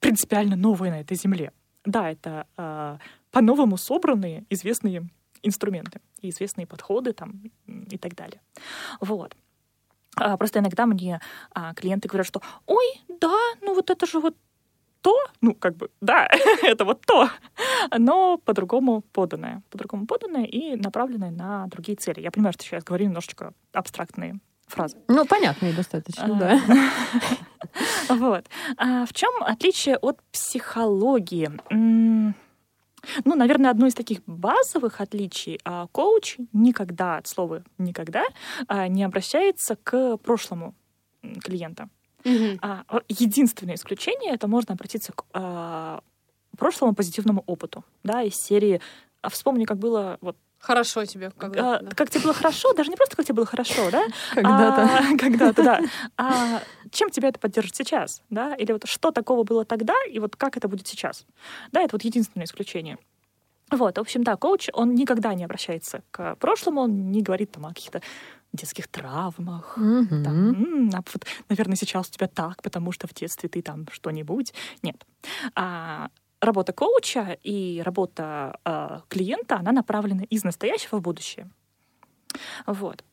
принципиально 0.00 0.56
новое 0.56 0.90
на 0.90 1.00
этой 1.00 1.16
земле. 1.16 1.52
Да, 1.84 2.10
это 2.10 2.46
а, 2.56 2.98
по-новому 3.30 3.76
собранные 3.76 4.44
известные 4.48 5.08
инструменты 5.44 6.00
и 6.20 6.30
известные 6.30 6.66
подходы 6.66 7.12
там 7.12 7.42
и 7.66 7.98
так 7.98 8.14
далее. 8.14 8.40
Вот. 9.00 9.36
А, 10.16 10.36
Просто 10.36 10.58
иногда 10.58 10.86
мне 10.86 11.20
а, 11.52 11.74
клиенты 11.74 12.08
говорят, 12.08 12.26
что 12.26 12.42
«Ой, 12.66 12.84
да, 13.08 13.36
ну 13.60 13.74
вот 13.74 13.90
это 13.90 14.06
же 14.06 14.20
вот 14.20 14.36
то, 15.04 15.14
ну, 15.42 15.54
как 15.54 15.76
бы, 15.76 15.90
да, 16.00 16.26
это 16.62 16.86
вот 16.86 17.02
то, 17.02 17.28
но 17.98 18.38
по-другому 18.38 19.02
поданное, 19.12 19.62
по-другому 19.68 20.06
поданное 20.06 20.44
и 20.44 20.76
направленное 20.76 21.30
на 21.30 21.66
другие 21.66 21.96
цели. 21.96 22.20
Я 22.20 22.30
понимаю, 22.30 22.54
что 22.54 22.64
сейчас 22.64 22.84
говорю 22.84 23.04
немножечко 23.06 23.52
абстрактные 23.74 24.38
фразы. 24.66 24.96
Ну, 25.08 25.26
понятные 25.26 25.74
достаточно, 25.74 26.24
А, 26.24 26.38
да. 26.38 26.60
Вот. 28.14 28.46
А 28.78 29.04
в 29.04 29.12
чем 29.12 29.30
отличие 29.42 29.96
от 29.96 30.22
психологии? 30.32 31.50
Ну, 33.24 33.34
наверное, 33.34 33.70
одно 33.70 33.86
из 33.86 33.94
таких 33.94 34.20
базовых 34.26 35.00
отличий. 35.00 35.60
а, 35.64 35.86
Коуч 35.92 36.36
никогда, 36.52 37.16
от 37.18 37.26
слова 37.26 37.62
никогда, 37.78 38.24
а, 38.68 38.88
не 38.88 39.04
обращается 39.04 39.76
к 39.76 40.16
прошлому 40.18 40.74
клиента. 41.42 41.88
Мгм. 42.24 42.58
А, 42.62 42.84
Единственное 43.08 43.74
исключение 43.74 44.32
это 44.32 44.48
можно 44.48 44.74
обратиться 44.74 45.12
к 45.12 45.24
а, 45.32 46.00
прошлому 46.56 46.94
позитивному 46.94 47.42
опыту, 47.46 47.84
да, 48.02 48.22
из 48.22 48.34
серии 48.34 48.80
«А 49.22 49.28
вспомни, 49.28 49.64
как 49.64 49.78
было 49.78 50.18
вот 50.20 50.36
хорошо 50.64 51.04
тебе. 51.04 51.30
Когда, 51.30 51.76
а, 51.76 51.84
как 51.94 52.10
тебе 52.10 52.22
было 52.24 52.34
хорошо, 52.34 52.72
даже 52.74 52.90
не 52.90 52.96
просто 52.96 53.16
как 53.16 53.26
тебе 53.26 53.34
было 53.36 53.46
хорошо, 53.46 53.90
да, 53.90 54.02
Когда-то. 54.34 54.82
а, 54.82 55.16
когда-то, 55.18 55.62
да. 55.62 55.80
А 56.16 56.62
чем 56.90 57.10
тебя 57.10 57.28
это 57.28 57.38
поддержит 57.38 57.76
сейчас, 57.76 58.22
да? 58.30 58.54
Или 58.54 58.72
вот 58.72 58.86
что 58.86 59.10
такого 59.10 59.42
было 59.44 59.64
тогда, 59.64 59.94
и 60.10 60.18
вот 60.18 60.36
как 60.36 60.56
это 60.56 60.68
будет 60.68 60.86
сейчас? 60.86 61.26
Да, 61.72 61.80
это 61.82 61.94
вот 61.96 62.04
единственное 62.04 62.46
исключение. 62.46 62.98
Вот, 63.70 63.96
в 63.96 64.00
общем, 64.00 64.22
да, 64.24 64.36
коуч, 64.36 64.68
он 64.72 64.94
никогда 64.94 65.34
не 65.34 65.44
обращается 65.44 66.02
к 66.10 66.36
прошлому, 66.36 66.82
он 66.82 67.10
не 67.10 67.22
говорит 67.22 67.52
там 67.52 67.66
о 67.66 67.70
каких-то 67.70 68.02
детских 68.52 68.86
травмах, 68.88 69.76
Мгм. 69.76 70.22
там, 70.22 70.50
«М, 70.50 70.90
а 70.94 71.02
вот, 71.12 71.24
наверное, 71.48 71.76
сейчас 71.76 72.08
у 72.08 72.12
тебя 72.12 72.28
так, 72.28 72.62
потому 72.62 72.92
что 72.92 73.08
в 73.08 73.14
детстве 73.14 73.48
ты 73.48 73.62
там 73.62 73.86
что-нибудь. 73.90 74.52
Нет. 74.82 75.04
А, 75.56 76.08
работа 76.40 76.72
коуча 76.72 77.38
и 77.42 77.82
работа 77.84 78.58
а, 78.64 79.02
клиента, 79.08 79.56
она 79.56 79.72
направлена 79.72 80.24
из 80.24 80.44
настоящего 80.44 80.98
в 80.98 81.02
будущее. 81.02 81.50
Вот. 82.66 83.04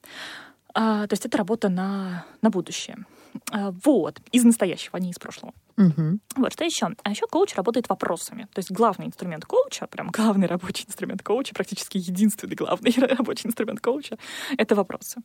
А, 0.73 1.07
то 1.07 1.13
есть 1.13 1.25
это 1.25 1.37
работа 1.37 1.69
на, 1.69 2.25
на 2.41 2.49
будущее. 2.49 3.05
А, 3.51 3.73
вот. 3.83 4.19
Из 4.31 4.43
настоящего, 4.43 4.97
а 4.97 4.99
не 4.99 5.11
из 5.11 5.19
прошлого. 5.19 5.53
Мгм. 5.77 6.21
Вот, 6.35 6.53
что 6.53 6.63
еще? 6.63 6.89
А 7.03 7.09
еще 7.09 7.27
коуч 7.27 7.55
работает 7.55 7.89
вопросами. 7.89 8.47
То 8.53 8.59
есть 8.59 8.71
главный 8.71 9.07
инструмент 9.07 9.45
коуча, 9.45 9.87
прям 9.87 10.09
главный 10.09 10.47
рабочий 10.47 10.85
инструмент 10.87 11.23
коуча, 11.23 11.53
практически 11.53 11.97
единственный 11.97 12.55
главный 12.55 12.91
рабочий 12.97 13.47
инструмент 13.47 13.79
коуча— 13.81 14.17
это 14.57 14.75
вопросы. 14.75 15.21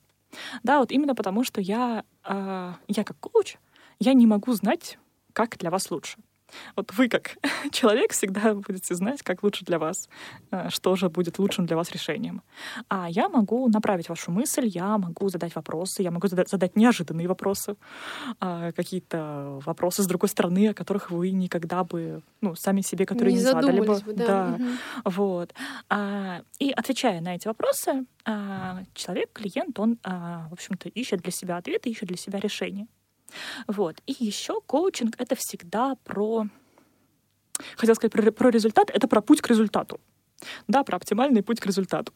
Да, 0.63 0.79
вот 0.79 0.91
именно 0.93 1.15
потому, 1.15 1.45
что 1.45 1.61
я, 1.61 2.05
а, 2.25 2.77
я 2.89 3.05
как 3.05 3.19
коуч, 3.19 3.57
я 3.99 4.13
не 4.13 4.27
могу 4.27 4.53
знать, 4.53 4.99
как 5.33 5.57
для 5.59 5.71
вас 5.71 5.91
лучше. 5.91 6.19
Вот 6.77 6.93
вы 6.93 7.09
как 7.09 7.37
человек 7.73 8.13
всегда 8.13 8.55
будете 8.55 8.95
знать, 8.95 9.23
как 9.23 9.43
лучше 9.43 9.65
для 9.65 9.79
вас, 9.79 10.09
э, 10.51 10.69
что 10.71 10.97
же 10.97 11.09
будет 11.09 11.39
лучшим 11.39 11.67
для 11.67 11.77
вас 11.77 11.91
решением. 11.91 12.43
А 12.89 13.09
я 13.11 13.29
могу 13.29 13.69
направить 13.69 14.09
вашу 14.09 14.31
мысль, 14.31 14.67
я 14.67 14.99
могу 14.99 15.29
задать 15.29 15.55
вопросы, 15.55 16.03
я 16.03 16.11
могу 16.11 16.29
зада- 16.29 16.47
задать 16.49 16.77
неожиданные 16.77 17.29
вопросы, 17.29 17.77
а, 18.41 18.73
какие-то 18.73 19.61
вопросы 19.65 20.03
с 20.03 20.07
другой 20.07 20.29
стороны, 20.29 20.69
о 20.69 20.75
которых 20.75 21.11
вы 21.11 21.31
никогда 21.31 21.85
бы, 21.85 22.23
ну, 22.41 22.55
сами 22.55 22.81
себе, 22.81 23.07
которые 23.07 23.33
не 23.33 23.39
не, 23.41 23.45
задали 23.45 23.81
бы. 23.81 23.87
бы, 23.87 24.13
да. 24.15 24.57
Мгм. 24.59 24.79
Вот. 25.05 25.55
А, 25.89 26.43
и 26.59 26.71
отвечая 26.71 27.21
на 27.21 27.35
эти 27.35 27.49
вопросы, 27.49 28.05
а, 28.25 28.83
человек, 28.95 29.31
клиент, 29.33 29.79
он, 29.79 29.99
в 30.03 30.53
общем-то, 30.53 30.89
ищет 30.89 31.21
для 31.21 31.33
себя 31.33 31.57
ответы, 31.57 31.91
ищет 31.91 32.09
для 32.09 32.17
себя 32.17 32.39
решения. 32.41 32.87
Вот. 33.67 34.01
И 34.07 34.15
еще 34.19 34.61
коучинг— 34.67 35.15
это 35.19 35.35
всегда 35.37 35.97
про... 36.05 36.47
Хотел 37.77 37.95
сказать 37.95 38.13
про, 38.13 38.31
про 38.33 38.51
результат, 38.51 38.91
это 38.91 39.09
про 39.09 39.23
путь 39.23 39.41
к 39.41 39.49
результату. 39.49 40.01
Да, 40.69 40.85
про 40.85 40.97
оптимальный 40.97 41.43
путь 41.43 41.61
к 41.61 41.67
результату. 41.67 42.13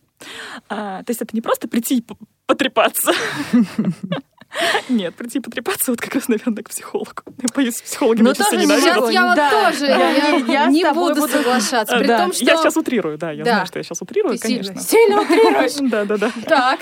А, 0.68 1.02
то 1.02 1.10
есть 1.10 1.22
это 1.22 1.34
не 1.34 1.40
просто 1.40 1.68
прийти 1.68 1.98
и 1.98 2.04
потрепаться. 2.46 3.12
Нет, 4.88 5.14
прийти 5.14 5.40
потрепаться 5.40 5.92
вот 5.92 6.00
как 6.00 6.14
раз, 6.14 6.28
наверное, 6.28 6.62
к 6.64 6.70
психологу. 6.70 7.22
Я 7.40 7.48
боюсь, 7.54 7.76
с 7.76 7.82
психологами 7.82 8.26
Ну, 8.28 8.34
сейчас 8.34 8.48
тоже 8.48 8.62
ненавижу. 8.62 8.86
Сейчас 8.86 9.10
я 9.12 9.26
вот 9.26 9.36
Да. 9.36 9.50
тоже 9.70 9.86
Я- 9.86 10.36
я 10.36 10.66
не 10.66 10.84
буду 10.92 11.28
соглашаться. 11.28 11.96
При 11.98 12.06
Да, 12.06 12.18
том, 12.18 12.32
что 12.32 12.44
Я 12.44 12.56
сейчас 12.56 12.76
утрирую, 12.76 13.16
да, 13.18 13.30
я 13.30 13.44
Да. 13.44 13.50
знаю, 13.52 13.66
что 13.66 13.78
я 13.78 13.82
сейчас 13.84 14.02
утрирую, 14.02 14.38
ты 14.38 14.48
сильно, 14.48 14.64
конечно. 14.74 14.80
сильно 14.90 15.20
утрируешь. 15.22 15.72
Да, 15.90 16.04
да, 16.04 16.16
да. 16.16 16.32
Так. 16.46 16.80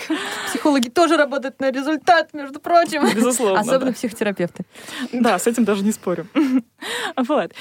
Психологи 0.48 0.88
тоже 0.88 1.16
работают 1.16 1.60
на 1.60 1.70
результат, 1.70 2.32
между 2.32 2.58
прочим. 2.60 3.06
Безусловно. 3.14 3.60
Особенно 3.60 3.86
да. 3.86 3.92
психотерапевты. 3.92 4.64
Да, 5.12 5.38
с 5.38 5.46
этим 5.46 5.64
даже 5.64 5.82
не 5.84 5.92
спорю. 5.92 6.26
Вот. 7.16 7.52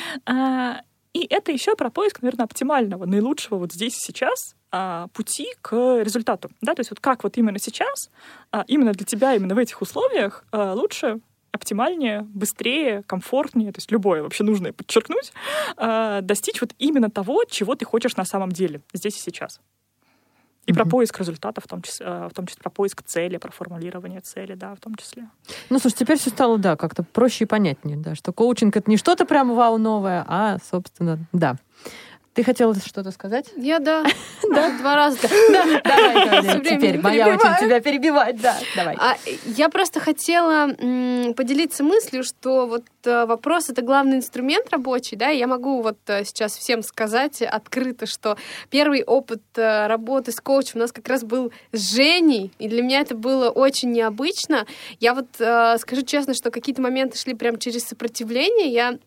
И 1.14 1.26
это 1.30 1.51
еще 1.51 1.76
про 1.76 1.89
поиск, 1.89 2.22
наверное, 2.22 2.45
оптимального, 2.45 3.05
наилучшего 3.05 3.58
вот 3.58 3.74
здесь 3.74 3.95
и 3.95 3.99
сейчас 3.99 4.55
а, 4.72 5.08
пути 5.14 5.47
к 5.62 6.01
результату. 6.03 6.49
Да, 6.62 6.76
то 6.76 6.82
есть 6.82 6.89
вот 6.91 6.99
как 6.99 7.24
вот 7.24 7.38
именно 7.38 7.60
сейчас, 7.60 8.10
а, 8.51 8.64
именно 8.68 8.91
для 8.91 9.05
тебя, 9.05 9.34
именно 9.34 9.55
в 9.55 9.58
этих 9.58 9.82
условиях 9.82 10.45
а, 10.51 10.74
лучше 10.74 11.20
оптимальнее, 11.51 12.22
быстрее, 12.22 13.03
комфортнее, 13.08 13.72
то 13.72 13.80
есть 13.80 13.91
любое 13.91 14.22
вообще 14.22 14.43
нужное 14.43 14.74
подчеркнуть, 14.74 15.32
достичь 16.22 16.62
вот 16.62 16.76
именно 16.78 17.10
того, 17.10 17.45
чего 17.45 17.74
ты 17.74 17.84
хочешь 17.84 18.16
на 18.16 18.26
самом 18.26 18.51
деле, 18.51 18.82
здесь 18.93 19.18
и 19.18 19.22
сейчас. 19.22 19.60
И 20.68 20.74
про 20.74 20.86
поиск 20.86 21.18
результата, 21.20 21.61
в 21.61 21.68
том 21.68 21.82
числе, 21.82 22.05
э, 22.05 22.28
в 22.30 22.34
том 22.34 22.45
числе 22.45 22.61
про 22.61 22.70
поиск 22.70 23.01
цели, 23.03 23.38
про 23.38 23.51
формулирование 23.51 24.20
цели, 24.20 24.53
да, 24.53 24.76
в 24.76 24.80
том 24.80 24.95
числе. 24.95 25.24
Ну, 25.70 25.80
слушай, 25.80 25.95
теперь 25.95 26.18
все 26.18 26.30
стало, 26.30 26.57
да, 26.57 26.76
как-то 26.76 27.03
проще 27.03 27.45
и 27.45 27.47
понятнее, 27.47 27.95
да, 27.97 28.15
что 28.15 28.34
коучинг— 28.34 28.76
это 28.78 28.89
не 28.91 28.97
что-то 28.97 29.26
прям 29.26 29.55
вау 29.55 29.78
новое, 29.78 30.26
а, 30.28 30.57
собственно, 30.70 31.20
да. 31.32 31.55
Ты 32.38 32.43
хотела 32.43 32.75
что-то 32.75 33.09
сказать? 33.09 33.47
Я 33.57 33.79
да. 33.79 34.05
Да, 34.53 34.77
два 34.77 34.95
раза. 34.95 35.17
да. 35.23 35.81
Да, 35.83 36.41
давай, 36.43 36.61
теперь 36.63 37.01
моя 37.01 37.29
очередь 37.29 37.59
тебя 37.59 37.81
перебивать, 37.81 38.39
да, 38.39 38.55
давай. 38.75 38.95
А 38.99 39.17
я 39.45 39.69
просто 39.69 39.99
хотела 39.99 40.67
поделиться 41.33 41.83
мыслью, 41.83 42.23
что 42.23 42.67
вот 42.67 42.83
э, 43.05 43.25
вопрос 43.25 43.69
это 43.69 43.81
главный 43.81 44.17
инструмент 44.17 44.69
рабочий, 44.69 45.17
да, 45.17 45.29
я 45.29 45.47
могу 45.47 45.81
вот 45.81 45.97
э, 46.05 46.23
сейчас 46.25 46.55
всем 46.55 46.83
сказать 46.83 47.41
открыто, 47.41 48.05
что 48.05 48.38
первый 48.69 49.03
опыт 49.03 49.41
э, 49.55 49.88
работы 49.88 50.31
с 50.31 50.39
коучем 50.39 50.73
у 50.75 50.79
нас 50.79 50.91
как 50.91 51.07
раз 51.07 51.23
был 51.23 51.51
с 51.71 51.95
Женей, 51.95 52.51
и 52.59 52.67
для 52.67 52.83
меня 52.83 53.01
это 53.01 53.15
было 53.15 53.49
очень 53.49 53.91
необычно. 53.91 54.67
Я 54.99 55.15
вот 55.15 55.27
скажу 55.33 56.03
честно, 56.03 56.35
что 56.35 56.51
какие-то 56.51 56.83
моменты 56.83 57.17
шли 57.17 57.33
прям 57.33 57.57
через 57.57 57.85
сопротивление, 57.85 58.67
я 58.71 58.99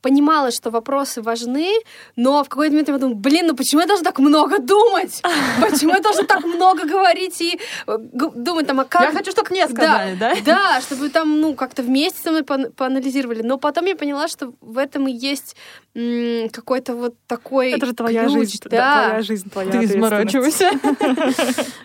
понимала, 0.00 0.50
что 0.50 0.70
вопросы 0.70 1.22
важны, 1.22 1.74
но 2.16 2.42
в 2.44 2.48
какой-то 2.48 2.72
момент 2.72 2.88
я 2.88 2.94
подумала, 2.94 3.16
блин, 3.16 3.46
ну 3.46 3.54
почему 3.54 3.80
я 3.80 3.86
должна 3.86 4.04
так 4.04 4.18
много 4.18 4.58
думать? 4.58 5.22
Почему 5.60 5.94
я 5.94 6.00
должна 6.00 6.24
так 6.24 6.44
много 6.44 6.84
говорить 6.84 7.40
и 7.40 7.58
э, 7.86 7.98
думать 7.98 8.66
там, 8.66 8.80
а 8.80 8.84
как... 8.84 9.02
Я 9.02 9.12
хочу, 9.12 9.30
чтобы 9.30 9.50
мне 9.50 9.66
сказали, 9.68 10.16
да? 10.16 10.34
Да, 10.44 10.80
чтобы 10.80 11.08
там, 11.08 11.40
ну, 11.40 11.54
как-то 11.54 11.82
вместе 11.82 12.20
со 12.20 12.30
мной 12.30 12.42
поанализировали. 12.44 13.42
Но 13.42 13.58
потом 13.58 13.86
я 13.86 13.96
поняла, 13.96 14.28
что 14.28 14.52
в 14.60 14.78
этом 14.78 15.06
и 15.06 15.12
есть 15.12 15.56
какой-то 15.94 16.94
вот 16.94 17.14
такой 17.26 17.72
Это 17.72 17.84
же 17.84 17.92
твоя 17.92 18.26
жизнь, 18.26 18.58
да, 18.64 19.08
твоя 19.08 19.22
жизнь, 19.22 19.50
твоя 19.50 19.70
Ты 19.70 19.84
изморачивайся. 19.84 20.70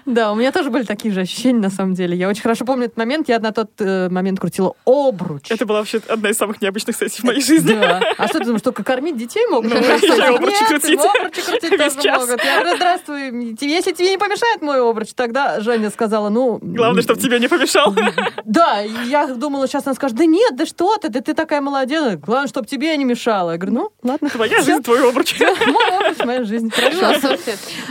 Да, 0.06 0.32
у 0.32 0.36
меня 0.36 0.54
тоже 0.54 0.70
были 0.70 0.84
такие 0.84 1.14
же 1.14 1.20
ощущения, 1.22 1.60
на 1.60 1.70
самом 1.70 1.94
деле. 1.94 2.16
Я 2.16 2.30
очень 2.30 2.42
хорошо 2.42 2.64
помню 2.64 2.86
этот 2.86 2.98
момент. 2.98 3.28
Я 3.28 3.40
на 3.40 3.52
тот 3.52 3.72
э, 3.80 4.08
момент 4.10 4.40
крутила 4.40 4.74
обруч. 4.86 5.52
Это 5.52 5.66
была 5.66 5.80
вообще 5.80 6.00
одна 6.08 6.30
из 6.30 6.38
самых 6.38 6.62
необычных 6.62 6.96
сессий 6.96 7.22
в 7.22 7.26
моей 7.28 7.42
жизни. 7.42 7.74
Да. 7.74 8.02
А 8.18 8.28
что 8.28 8.40
ты 8.40 8.46
думаешь, 8.46 8.62
только 8.62 8.84
кормить 8.84 9.18
детей 9.18 9.46
могут? 9.48 9.72
Ну, 9.74 9.80
Нет, 9.80 10.04
обручи 10.30 10.66
крутить. 10.66 11.00
обручи 11.00 11.42
крутить 11.42 11.72
Весь 11.72 11.94
тоже 11.94 12.02
час. 12.02 12.20
могут. 12.20 12.44
Я 12.44 12.60
говорю, 12.62 12.76
здравствуй, 12.78 13.58
если 13.62 13.92
тебе 13.92 14.12
не 14.12 14.18
помешает 14.18 14.62
мой 14.62 14.82
обруч, 14.82 15.10
тогда 15.14 15.60
Женя 15.60 15.90
сказала, 15.90 16.30
ну... 16.30 16.60
Главное, 16.62 17.02
чтобы 17.04 17.20
тебе 17.20 17.40
не 17.40 17.48
помешал. 17.48 17.94
Да, 18.46 18.80
я 18.80 19.28
думала, 19.28 19.68
сейчас 19.68 19.86
она 19.86 19.94
скажет, 19.94 20.18
да 20.18 20.26
нет, 20.26 20.56
да 20.56 20.66
что 20.66 20.98
ты, 20.98 21.10
да 21.10 21.20
ты 21.22 21.34
такая 21.34 21.60
молодец. 21.62 22.18
Главное, 22.20 22.48
чтобы 22.48 22.66
тебе 22.66 22.96
не 22.98 23.04
мешало. 23.04 23.52
Я 23.52 23.58
говорю, 23.58 23.76
ну, 23.76 23.92
ладно. 24.10 24.30
Твоя 24.30 24.62
жизнь, 24.62 24.82
твой 24.82 25.08
обруч. 25.10 25.38
Мой 25.40 25.98
обруч, 25.98 26.26
моя 26.26 26.44
жизнь. 26.44 26.70
Хорошо. 26.72 27.36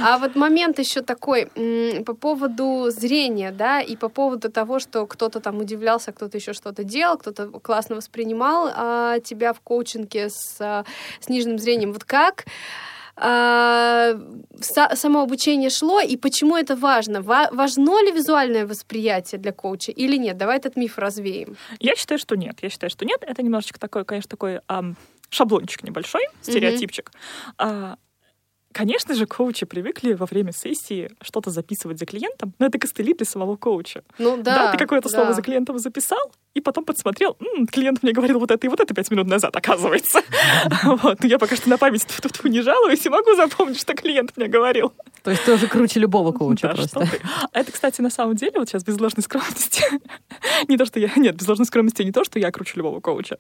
А 0.03 0.19
вот 0.19 0.35
момент 0.35 0.79
еще 0.79 1.03
такой 1.03 1.47
по 2.07 2.15
поводу 2.15 2.87
зрения, 2.91 3.53
да, 3.53 3.81
и 3.81 3.97
по 3.97 4.09
поводу 4.09 4.51
того, 4.51 4.79
что 4.79 5.07
кто-то 5.07 5.41
там 5.41 5.59
удивлялся, 5.59 6.13
кто-то 6.13 6.39
еще 6.39 6.53
что-то 6.53 6.85
делал, 6.85 7.19
кто-то 7.19 7.49
классно 7.49 7.97
воспринимал 7.97 8.71
а, 8.75 9.19
тебя 9.27 9.53
в 9.53 9.61
коучинге 9.61 10.29
с 10.31 10.57
а, 10.61 10.85
сниженным 11.21 11.59
зрением. 11.59 11.93
Вот 11.93 12.05
как 12.05 12.47
а, 13.17 14.13
са- 14.61 14.95
само 14.97 15.23
обучение 15.23 15.71
шло 15.71 16.01
и 16.01 16.17
почему 16.17 16.57
это 16.57 16.77
важно? 16.77 17.23
Ва- 17.23 17.49
важно 17.53 18.03
ли 18.03 18.13
визуальное 18.13 18.67
восприятие 18.67 19.41
для 19.41 19.53
коуча 19.53 19.93
или 19.93 20.17
нет? 20.17 20.37
Давай 20.37 20.59
этот 20.59 20.77
миф 20.77 20.99
развеем. 20.99 21.57
Я 21.81 21.97
считаю, 21.97 22.19
что 22.19 22.37
нет. 22.37 22.59
Я 22.63 22.69
считаю, 22.71 22.91
что 22.91 23.05
нет. 23.05 23.23
Это 23.23 23.43
немножечко 23.43 23.79
такой, 23.81 24.05
конечно, 24.05 24.29
такой 24.29 24.61
ам, 24.69 24.97
шаблончик 25.31 25.83
небольшой, 25.83 26.23
стереотипчик. 26.43 27.11
А, 27.59 27.97
Конечно 28.73 29.15
же, 29.15 29.25
коучи 29.25 29.65
привыкли 29.65 30.13
во 30.13 30.27
время 30.27 30.53
сессии 30.53 31.11
что-то 31.23 31.49
записывать 31.49 31.99
за 31.99 32.05
клиентом, 32.05 32.53
но 32.59 32.67
это 32.67 32.79
костыли 32.79 33.15
для 33.15 33.25
самого 33.25 33.57
коуча. 33.57 34.03
Ну 34.19 34.37
да. 34.37 34.67
Да, 34.67 34.73
ты 34.73 34.77
какое-то 34.77 35.09
слово 35.09 35.29
да. 35.29 35.33
за 35.33 35.41
клиентом 35.41 35.79
записал, 35.79 36.19
и 36.57 36.61
потом 36.63 36.87
подсмотрел, 36.87 37.37
«М, 37.39 37.67
клиент 37.67 38.03
мне 38.03 38.13
говорил 38.13 38.39
вот 38.39 38.51
это 38.51 38.67
и 38.67 38.71
вот 38.71 38.81
это 38.81 38.95
пять 38.95 39.11
минут 39.11 39.27
назад, 39.27 39.55
оказывается. 39.55 40.23
Вот, 40.85 41.23
я 41.25 41.39
пока 41.39 41.57
что 41.57 41.69
на 41.69 41.77
память 41.77 42.07
тут 42.23 42.43
не 42.45 42.63
жалуюсь 42.63 43.05
и 43.05 43.11
могу 43.11 43.35
запомнить, 43.35 43.79
что 43.79 43.95
клиент 43.95 44.33
мне 44.37 44.49
говорил. 44.49 44.93
То 45.23 45.31
есть 45.31 45.45
тоже 45.45 45.69
круче 45.69 46.01
любого 46.01 46.33
коуча 46.33 46.69
просто. 46.69 47.09
А 47.53 47.61
Это, 47.61 47.73
кстати, 47.73 48.01
на 48.01 48.09
самом 48.09 48.37
деле, 48.37 48.59
вот 48.59 48.69
сейчас 48.69 48.85
без 48.85 48.99
ложной 48.99 49.23
скромности, 49.23 49.85
не 50.69 50.79
то, 50.79 50.87
что 50.87 50.99
я... 50.99 51.11
Нет, 51.17 51.37
без 51.37 51.47
ложной 51.47 51.67
скромности 51.67 52.03
не 52.03 52.13
то, 52.13 52.25
что 52.25 52.39
я 52.39 52.51
круче 52.51 52.73
любого 52.77 53.01
коуча, 53.01 53.37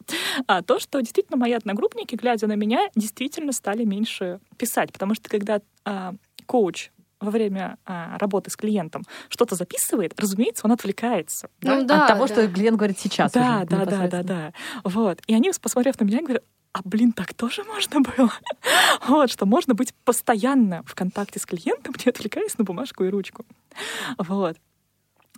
а 0.46 0.62
то, 0.62 0.78
что 0.78 1.00
действительно 1.00 1.38
мои 1.38 1.52
одногруппники, 1.52 2.16
глядя 2.16 2.46
на 2.46 2.54
меня, 2.54 2.88
действительно 2.94 3.52
стали 3.52 3.84
меньше 3.84 4.40
писать. 4.58 4.92
Потому 4.92 5.14
что 5.14 5.30
когда 5.30 5.60
а, 5.84 6.14
коуч 6.44 6.90
во 7.20 7.30
время 7.30 7.78
а, 7.84 8.18
работы 8.18 8.50
с 8.50 8.56
клиентом 8.56 9.04
что-то 9.28 9.54
записывает, 9.54 10.18
разумеется, 10.20 10.66
он 10.66 10.72
отвлекается. 10.72 11.48
да? 11.60 11.76
Ну 11.76 11.86
да, 11.86 12.02
От 12.02 12.08
того, 12.08 12.26
да. 12.26 12.32
что 12.32 12.48
клиент 12.48 12.76
говорит 12.76 12.98
сейчас. 12.98 13.32
Да, 13.32 13.58
уже 13.58 13.66
да, 13.66 13.84
да, 13.84 14.08
да, 14.08 14.22
да. 14.22 14.52
Вот. 14.84 15.20
И 15.26 15.34
они, 15.34 15.50
посмотрев 15.60 15.98
на 15.98 16.04
меня, 16.04 16.20
говорят, 16.20 16.44
а 16.72 16.80
блин, 16.84 17.12
так 17.12 17.32
тоже 17.32 17.64
можно 17.64 18.00
было? 18.00 18.30
Вот, 19.08 19.30
что 19.30 19.46
можно 19.46 19.74
быть 19.74 19.94
постоянно 20.04 20.82
в 20.84 20.94
контакте 20.94 21.38
с 21.38 21.46
клиентом, 21.46 21.94
не 22.04 22.10
отвлекаясь 22.10 22.58
на 22.58 22.64
бумажку 22.64 23.04
и 23.04 23.08
ручку. 23.08 23.46
Вот. 24.18 24.56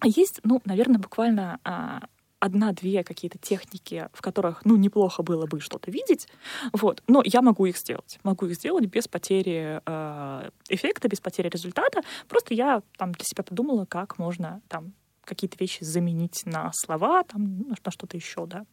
Есть, 0.02 0.40
ну, 0.42 0.60
наверное, 0.64 0.98
буквально 0.98 1.60
а, 1.64 2.02
одна-две 2.40 3.04
какие-то 3.04 3.38
техники, 3.38 4.08
в 4.12 4.22
которых, 4.22 4.64
ну, 4.64 4.76
неплохо 4.76 5.22
было 5.22 5.46
бы 5.46 5.60
что-то 5.60 5.90
видеть, 5.90 6.28
вот, 6.72 7.02
но 7.06 7.22
я 7.24 7.42
могу 7.42 7.66
их 7.66 7.76
сделать. 7.76 8.18
Могу 8.22 8.46
их 8.46 8.54
сделать 8.54 8.86
без 8.86 9.08
потери 9.08 9.80
э, 9.84 10.50
эффекта, 10.68 11.08
без 11.08 11.20
потери 11.20 11.48
результата. 11.48 12.02
Просто 12.28 12.54
я 12.54 12.82
там 12.96 13.12
для 13.12 13.24
себя 13.24 13.42
подумала, 13.42 13.84
как 13.84 14.18
можно 14.18 14.60
там 14.68 14.92
какие-то 15.24 15.56
вещи 15.60 15.84
заменить 15.84 16.42
на 16.46 16.72
слова, 16.72 17.22
там, 17.22 17.68
на 17.68 17.76
что-то 17.90 18.16
еще, 18.16 18.46
да. 18.46 18.64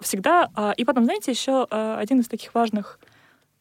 Всегда. 0.00 0.48
а, 0.54 0.72
И 0.72 0.84
потом, 0.84 1.04
знаете, 1.04 1.30
еще 1.30 1.66
а, 1.70 1.98
один 1.98 2.20
из 2.20 2.28
таких 2.28 2.54
важных 2.54 2.98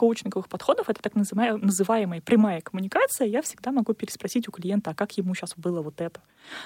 коучинговых 0.03 0.49
подходов, 0.49 0.89
это 0.89 1.01
так 1.01 1.15
называемая, 1.15 1.61
называемая 1.63 2.19
прямая 2.19 2.59
коммуникация, 2.59 3.25
я 3.25 3.41
всегда 3.41 3.71
могу 3.71 3.93
переспросить 3.93 4.49
у 4.49 4.51
клиента, 4.51 4.91
а 4.91 4.93
как 4.93 5.13
ему 5.13 5.33
сейчас 5.33 5.53
было 5.55 5.81
вот 5.81 6.01
это. 6.01 6.19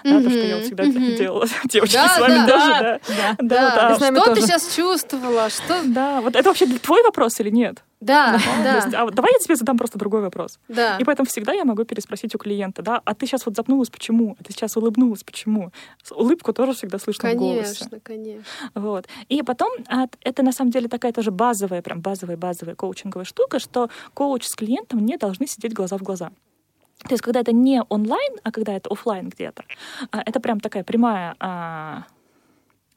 Да, 0.03 0.23
то, 0.23 0.29
что 0.31 0.39
я 0.39 0.55
вот 0.55 0.65
всегда 0.65 0.85
мгм. 0.85 1.15
делала, 1.15 1.45
девочки, 1.69 1.93
Да, 1.93 2.09
с 2.09 2.19
вами 2.19 2.33
да. 2.33 2.47
тоже, 2.47 2.67
Да, 2.71 2.81
да. 2.81 2.99
да. 3.07 3.35
Да, 3.37 3.89
Да, 3.89 3.95
что 3.95 4.25
тоже. 4.25 4.41
ты 4.41 4.47
сейчас 4.47 4.75
чувствовала? 4.75 5.49
Что? 5.51 5.83
Да, 5.85 6.21
вот 6.21 6.35
это 6.35 6.49
вообще 6.49 6.65
твой 6.65 7.03
вопрос 7.03 7.39
или 7.39 7.51
нет? 7.51 7.83
Да, 7.99 8.39
да, 8.63 8.75
есть, 8.75 8.93
а 8.93 9.05
вот 9.05 9.15
давай 9.15 9.31
я 9.33 9.39
тебе 9.39 9.55
задам 9.55 9.77
просто 9.77 9.97
другой 9.97 10.21
вопрос. 10.21 10.59
да. 10.67 10.97
И 10.97 11.03
поэтому 11.03 11.27
всегда 11.27 11.53
я 11.53 11.65
могу 11.65 11.83
переспросить 11.83 12.35
у 12.35 12.37
клиента, 12.37 12.83
да, 12.83 13.01
а 13.03 13.15
ты 13.15 13.25
сейчас 13.25 13.45
вот 13.45 13.55
запнулась, 13.55 13.89
почему? 13.89 14.35
А 14.39 14.43
ты 14.43 14.53
сейчас 14.53 14.77
улыбнулась, 14.77 15.23
почему? 15.23 15.71
Улыбку 16.11 16.53
тоже 16.53 16.73
всегда 16.73 16.99
слышно 16.99 17.31
в 17.31 17.35
голосе. 17.35 17.85
Конечно, 17.89 17.99
конечно. 17.99 18.43
Вот. 18.75 19.07
И 19.29 19.41
потом 19.41 19.71
а, 19.87 20.07
это 20.21 20.43
на 20.43 20.51
самом 20.51 20.71
деле 20.71 20.87
такая 20.87 21.11
тоже 21.11 21.31
базовая, 21.31 21.81
прям 21.81 22.01
базовая-базовая 22.01 22.75
коучинговая 22.75 23.25
штука, 23.25 23.59
что 23.59 23.89
коуч 24.13 24.45
с 24.45 24.55
клиентом 24.55 25.03
не 25.03 25.17
должны 25.17 25.47
сидеть 25.47 25.73
глаза 25.73 25.97
в 25.97 26.03
глаза. 26.03 26.31
То 27.03 27.13
есть, 27.13 27.23
когда 27.23 27.39
это 27.41 27.51
не 27.51 27.81
онлайн, 27.89 28.37
а 28.43 28.51
когда 28.51 28.73
это 28.73 28.89
оффлайн 28.89 29.29
где-то, 29.29 29.63
а, 30.11 30.21
это 30.25 30.39
прям 30.39 30.59
такая 30.59 30.83
прямая 30.83 31.35
а, 31.39 32.03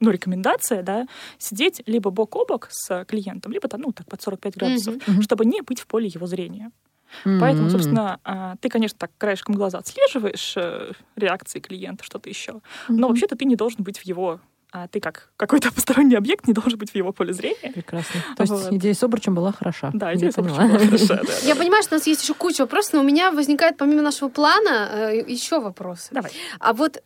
ну, 0.01 0.11
рекомендация, 0.11 0.83
да, 0.83 1.07
сидеть 1.39 1.83
либо 1.87 2.11
бок 2.11 2.35
о 2.37 2.45
бок 2.47 2.69
с 2.71 3.05
клиентом, 3.05 3.53
либо 3.53 3.69
там, 3.69 3.81
ну, 3.83 3.93
так, 3.93 4.09
под 4.09 4.21
45 4.23 4.57
градусов, 4.57 4.95
Мгм. 5.07 5.23
чтобы 5.23 5.45
не 5.45 5.61
быть 5.61 5.81
в 5.81 5.87
поле 5.87 6.07
его 6.09 6.27
зрения. 6.27 6.71
М-м. 7.25 7.41
Поэтому, 7.41 7.69
собственно, 7.71 8.19
а, 8.25 8.55
ты, 8.61 8.69
конечно, 8.69 8.97
так 8.99 9.11
краешком 9.19 9.55
глаза 9.57 9.79
отслеживаешь 9.79 10.55
э, 10.57 10.93
реакции 11.17 11.59
клиента, 11.61 12.05
что-то 12.05 12.29
еще, 12.29 12.61
но 12.89 12.95
Мгм. 12.95 13.09
вообще-то 13.09 13.37
ты 13.37 13.45
не 13.45 13.57
должен 13.57 13.83
быть 13.85 13.99
в 13.99 14.05
его... 14.07 14.41
а 14.73 14.87
ты 14.87 15.01
как 15.01 15.33
какой-то 15.37 15.71
посторонний 15.75 16.15
объект 16.17 16.47
не 16.47 16.53
должен 16.55 16.79
быть 16.79 16.93
в 16.93 16.95
его 16.95 17.13
поле 17.13 17.33
зрения. 17.33 17.73
Прекрасно. 17.75 18.21
То 18.37 18.43
есть 18.45 18.53
Вот. 18.53 18.73
идея 18.75 18.95
с 18.95 19.03
обручем 19.03 19.35
была 19.35 19.51
хороша. 19.53 19.91
Да, 19.93 20.11
Я 20.13 20.17
идея 20.19 20.31
поняла. 20.33 20.59
очень 20.65 20.69
была 20.69 20.79
хорошая, 20.87 21.23
да, 21.27 21.33
Я 21.49 21.57
понимаю, 21.57 21.83
что 21.83 21.97
у 21.97 21.99
нас 21.99 22.07
есть 22.07 22.23
еще 22.23 22.35
куча 22.35 22.61
вопросов, 22.63 22.93
но 22.95 23.01
у 23.01 23.03
меня 23.05 23.33
возникает 23.33 23.77
помимо 23.77 24.03
нашего 24.03 24.29
плана 24.29 24.89
э, 24.93 25.25
еще 25.27 25.59
вопросы. 25.61 26.09
Давай. 26.13 26.31
А 26.61 26.73
вот 26.73 27.03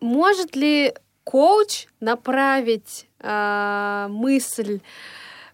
может 0.00 0.54
ли 0.56 0.94
коуч 1.24 1.88
направить 2.00 3.08
а, 3.20 4.08
мысль 4.10 4.80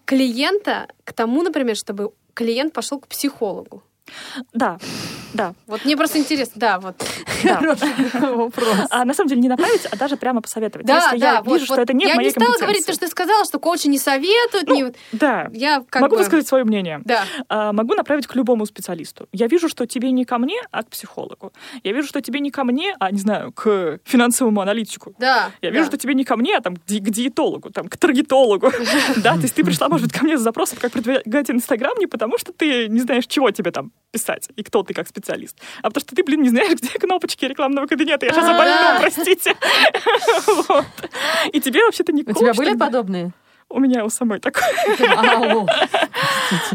клиента 0.05 0.87
к 1.03 1.13
тому, 1.13 1.41
например, 1.43 1.75
чтобы 1.75 2.11
клиент 2.33 2.73
пошел 2.73 2.99
к 2.99 3.07
психологу? 3.07 3.83
Да, 4.53 4.77
да, 5.33 5.53
Вот 5.67 5.85
мне 5.85 5.95
просто 5.95 6.17
интересно, 6.17 6.53
да, 6.55 6.79
вот. 6.79 6.95
Хороший 7.43 8.35
вопрос. 8.35 8.75
А 8.89 9.05
на 9.05 9.13
самом 9.13 9.29
деле 9.29 9.41
не 9.41 9.47
направить, 9.49 9.85
а 9.85 9.95
даже 9.95 10.17
прямо 10.17 10.41
посоветовать. 10.41 10.85
Да, 10.85 10.97
Если 11.05 11.17
да, 11.19 11.33
я 11.35 11.41
вот, 11.41 11.53
вижу, 11.53 11.65
что 11.65 11.81
это 11.81 11.93
не 11.93 12.05
Я 12.05 12.13
в 12.13 12.15
моей 12.17 12.27
не 12.27 12.31
стала 12.31 12.57
говорить 12.57 12.85
то, 12.85 12.91
что 12.93 13.05
ты 13.05 13.11
сказала, 13.11 13.45
что 13.45 13.59
коучи 13.59 13.87
не 13.87 13.97
советуют, 13.97 14.67
Ну, 14.67 14.75
не 14.75 14.83
вот- 14.85 14.95
Да, 15.13 15.49
Я 15.53 15.83
как 15.89 16.01
могу 16.01 16.15
бы... 16.15 16.19
высказать 16.21 16.47
свое 16.47 16.63
мнение. 16.65 17.01
Да. 17.05 17.23
А, 17.47 17.71
могу 17.71 17.93
направить 17.93 18.27
к 18.27 18.35
любому 18.35 18.65
специалисту. 18.65 19.27
Я 19.31 19.47
вижу, 19.47 19.69
что 19.69 19.85
тебе 19.85 20.11
не 20.11 20.25
ко 20.25 20.37
мне, 20.37 20.61
а 20.71 20.83
к 20.83 20.89
психологу. 20.89 21.53
Я 21.83 21.93
вижу, 21.93 22.07
что 22.07 22.21
тебе 22.21 22.39
не 22.39 22.51
ко 22.51 22.63
мне, 22.63 22.95
а, 22.99 23.11
не 23.11 23.19
знаю, 23.19 23.51
к 23.53 23.99
финансовому 24.03 24.61
аналитику. 24.61 25.15
Да. 25.17 25.51
Я 25.61 25.69
вижу, 25.69 25.83
да. 25.85 25.91
что 25.91 25.97
тебе 25.97 26.13
не 26.13 26.25
ко 26.25 26.35
мне, 26.35 26.57
а 26.57 26.61
там 26.61 26.75
к 26.75 26.85
ди- 26.85 26.99
к 26.99 27.09
диетологу, 27.09 27.69
там, 27.69 27.87
к 27.87 27.97
таргетологу. 27.97 28.71
Да, 29.17 29.35
то 29.35 29.41
есть 29.41 29.55
ты 29.55 29.63
пришла, 29.63 29.87
может 29.89 30.07
быть, 30.07 30.17
ко 30.17 30.25
мне 30.25 30.37
с 30.37 30.41
запросом, 30.41 30.77
как 30.81 30.91
продвигать 30.91 31.49
Инстаграм, 31.49 31.97
не 31.97 32.07
потому 32.07 32.37
что 32.37 32.51
ты 32.53 32.87
не 32.87 32.99
знаешь, 32.99 33.25
чего 33.27 33.51
тебе 33.51 33.71
там 33.71 33.91
писать, 34.11 34.49
и 34.55 34.63
кто 34.63 34.83
ты 34.83 34.93
как 34.93 35.07
специалист. 35.07 35.57
А 35.81 35.89
потому 35.89 36.01
что 36.01 36.15
ты, 36.15 36.23
блин, 36.23 36.41
не 36.41 36.49
знаешь, 36.49 36.73
где 36.73 36.89
кнопочки 36.99 37.45
рекламного 37.45 37.87
кабинета. 37.87 38.25
Я 38.25 38.33
сейчас 38.33 38.49
о 38.49 38.57
больном, 38.57 39.01
простите. 39.01 39.55
И 41.53 41.61
тебе 41.61 41.85
вообще-то 41.85 42.11
не 42.11 42.23
У 42.23 42.33
тебя 42.33 42.53
были 42.53 42.75
подобные? 42.75 43.31
У 43.71 43.79
меня 43.79 44.05
у 44.05 44.09
самой 44.09 44.39
такое. 44.39 44.63
Ау. 45.17 45.67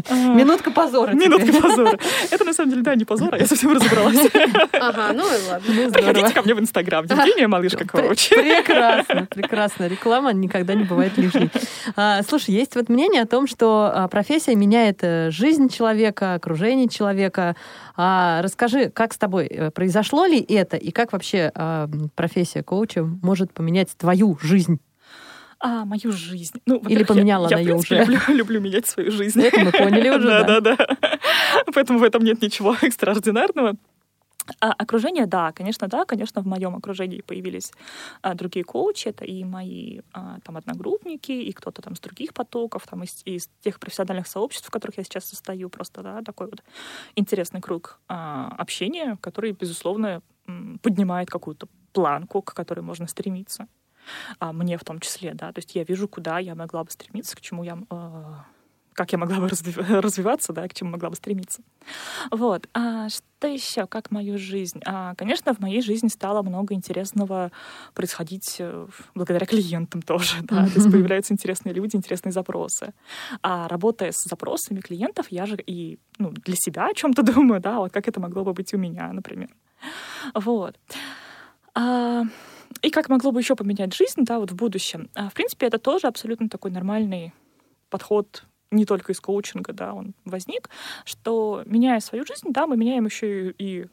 Минутка 0.09 0.71
позора. 0.71 1.11
Минутка 1.13 1.53
позора. 1.61 1.99
Это 2.31 2.43
на 2.43 2.53
самом 2.53 2.71
деле, 2.71 2.81
да, 2.81 2.95
не 2.95 3.05
позор, 3.05 3.33
а 3.33 3.37
я 3.37 3.45
совсем 3.45 3.73
разобралась. 3.73 4.17
Ага, 4.73 5.13
ну 5.13 5.23
и 5.23 5.49
ладно. 5.49 5.73
Ну. 5.73 5.91
Приходите 5.91 6.33
ко 6.33 6.41
мне 6.41 6.55
в 6.55 6.59
Инстаграм. 6.59 7.05
Евгения 7.05 7.47
Малышка 7.47 7.85
Коуч. 7.85 8.29
Прекрасно, 8.29 9.27
прекрасно. 9.29 9.87
Реклама 9.87 10.33
никогда 10.33 10.73
не 10.73 10.83
бывает 10.83 11.17
лишней. 11.17 11.49
А, 11.95 12.21
слушай, 12.23 12.51
есть 12.51 12.75
вот 12.75 12.89
мнение 12.89 13.21
о 13.21 13.27
том, 13.27 13.47
что 13.47 13.91
а, 13.93 14.07
профессия 14.07 14.55
меняет 14.55 14.99
э, 15.01 15.29
жизнь 15.31 15.69
человека, 15.69 16.35
окружение 16.35 16.89
человека. 16.89 17.55
А, 17.95 18.41
расскажи, 18.41 18.89
как 18.89 19.13
с 19.13 19.17
тобой 19.17 19.45
э, 19.47 19.71
произошло 19.71 20.25
ли 20.25 20.39
это, 20.39 20.77
и 20.77 20.91
как 20.91 21.13
вообще 21.13 21.51
а, 21.53 21.89
профессия 22.15 22.63
коуча 22.63 23.03
может 23.03 23.53
поменять 23.53 23.89
твою 23.97 24.37
жизнь? 24.41 24.79
А, 25.59 25.85
мою 25.85 26.11
жизнь. 26.11 26.61
Ну, 26.65 26.77
Или 26.87 26.99
я- 26.99 27.05
поменяла 27.05 27.47
я, 27.49 27.55
она 27.55 27.57
в 27.57 27.65
её 27.65 27.73
принципе, 27.79 28.01
уже? 28.01 28.11
Люблю, 28.11 28.35
люблю 28.35 28.61
менять 28.61 28.87
свою 28.87 29.11
жизнь. 29.11 29.41
Это 29.41 29.59
мы 29.59 29.71
поняли 29.71 30.09
уже, 30.09 30.27
Да, 30.27 30.59
да, 30.61 30.75
да. 30.75 30.77
Поэтому 31.73 31.99
в 31.99 32.03
этом 32.03 32.23
нет 32.23 32.41
ничего 32.41 32.75
экстраординарного. 32.81 33.75
А 34.61 34.71
окружение, 34.71 35.25
да, 35.25 35.51
конечно, 35.51 35.87
да, 35.89 36.05
конечно, 36.05 36.41
в 36.41 36.47
моем 36.47 36.73
окружении 36.75 37.19
появились 37.21 37.73
а, 38.21 38.33
другие 38.33 38.63
коучи, 38.63 39.09
это 39.09 39.25
и 39.25 39.43
мои 39.43 39.99
а, 40.13 40.37
там 40.43 40.55
одногруппники, 40.55 41.33
и 41.33 41.51
кто-то 41.51 41.81
там 41.81 41.95
с 41.95 41.99
других 41.99 42.33
потоков, 42.33 42.87
там 42.87 43.03
из, 43.03 43.21
из 43.25 43.49
тех 43.61 43.77
профессиональных 43.79 44.25
сообществ, 44.27 44.67
в 44.67 44.71
которых 44.71 44.97
я 44.97 45.03
сейчас 45.03 45.25
состою, 45.25 45.69
просто, 45.69 46.01
да, 46.01 46.21
такой 46.21 46.47
вот 46.47 46.63
интересный 47.15 47.59
круг 47.59 47.99
а, 48.07 48.55
общения, 48.57 49.17
который, 49.19 49.51
безусловно, 49.51 50.21
поднимает 50.81 51.29
какую-то 51.29 51.67
планку, 51.91 52.41
к 52.41 52.53
которой 52.53 52.79
можно 52.81 53.05
стремиться. 53.07 53.67
А, 54.39 54.53
мне 54.53 54.77
в 54.77 54.83
том 54.83 54.99
числе, 54.99 55.33
да, 55.33 55.51
то 55.51 55.59
есть 55.59 55.75
я 55.75 55.83
вижу, 55.83 56.07
куда 56.07 56.39
я 56.39 56.55
могла 56.55 56.83
бы 56.83 56.91
стремиться, 56.91 57.35
к 57.35 57.41
чему 57.41 57.63
я, 57.63 57.77
э, 57.89 58.23
как 58.93 59.11
я 59.11 59.17
могла 59.17 59.37
бы 59.37 59.47
разви- 59.47 59.79
развиваться, 60.01 60.53
да, 60.53 60.67
к 60.67 60.73
чему 60.73 60.91
могла 60.91 61.09
бы 61.09 61.15
стремиться. 61.15 61.61
Вот. 62.31 62.67
А 62.73 63.09
что 63.09 63.47
еще, 63.47 63.85
как 63.85 64.09
мою 64.09 64.39
жизнь? 64.39 64.81
А, 64.85 65.13
конечно, 65.15 65.53
в 65.53 65.59
моей 65.59 65.81
жизни 65.81 66.07
стало 66.07 66.41
много 66.41 66.73
интересного 66.73 67.51
происходить 67.93 68.55
э, 68.57 68.87
благодаря 69.13 69.45
клиентам 69.45 70.01
тоже, 70.01 70.37
да, 70.41 70.65
то 70.65 70.73
есть 70.73 70.91
появляются 70.91 71.33
интересные 71.33 71.73
люди, 71.73 71.95
интересные 71.95 72.31
запросы. 72.31 72.93
А 73.43 73.67
работая 73.67 74.11
с 74.11 74.23
запросами 74.27 74.79
клиентов, 74.79 75.27
я 75.29 75.45
же 75.45 75.57
и 75.57 75.99
ну, 76.17 76.31
для 76.31 76.55
себя 76.57 76.87
о 76.87 76.93
чем-то 76.93 77.21
думаю, 77.33 77.61
да, 77.61 77.77
вот 77.77 77.91
как 77.91 78.07
это 78.07 78.19
могло 78.19 78.43
бы 78.43 78.53
быть 78.53 78.73
у 78.73 78.77
меня, 78.77 79.13
например. 79.13 79.49
Вот. 80.33 80.75
А, 81.75 82.23
и 82.81 82.89
как 82.89 83.09
могло 83.09 83.31
бы 83.31 83.39
еще 83.39 83.55
поменять 83.55 83.93
жизнь, 83.93 84.23
да, 84.23 84.39
вот 84.39 84.51
в 84.51 84.55
будущем. 84.55 85.09
А, 85.15 85.29
в 85.29 85.33
принципе, 85.33 85.67
это 85.67 85.79
тоже 85.79 86.07
абсолютно 86.07 86.49
такой 86.49 86.71
нормальный 86.71 87.33
подход 87.89 88.43
не 88.71 88.85
только 88.85 89.13
из 89.13 89.21
коучинга, 89.21 89.73
да, 89.73 89.93
он 89.93 90.13
возник, 90.25 90.69
что 91.05 91.63
меняя 91.65 91.99
свою 91.99 92.25
жизнь, 92.25 92.47
да, 92.49 92.67
мы 92.67 92.75
меняем 92.75 93.05
еще 93.05 93.49
и, 93.49 93.55
и 93.57 93.85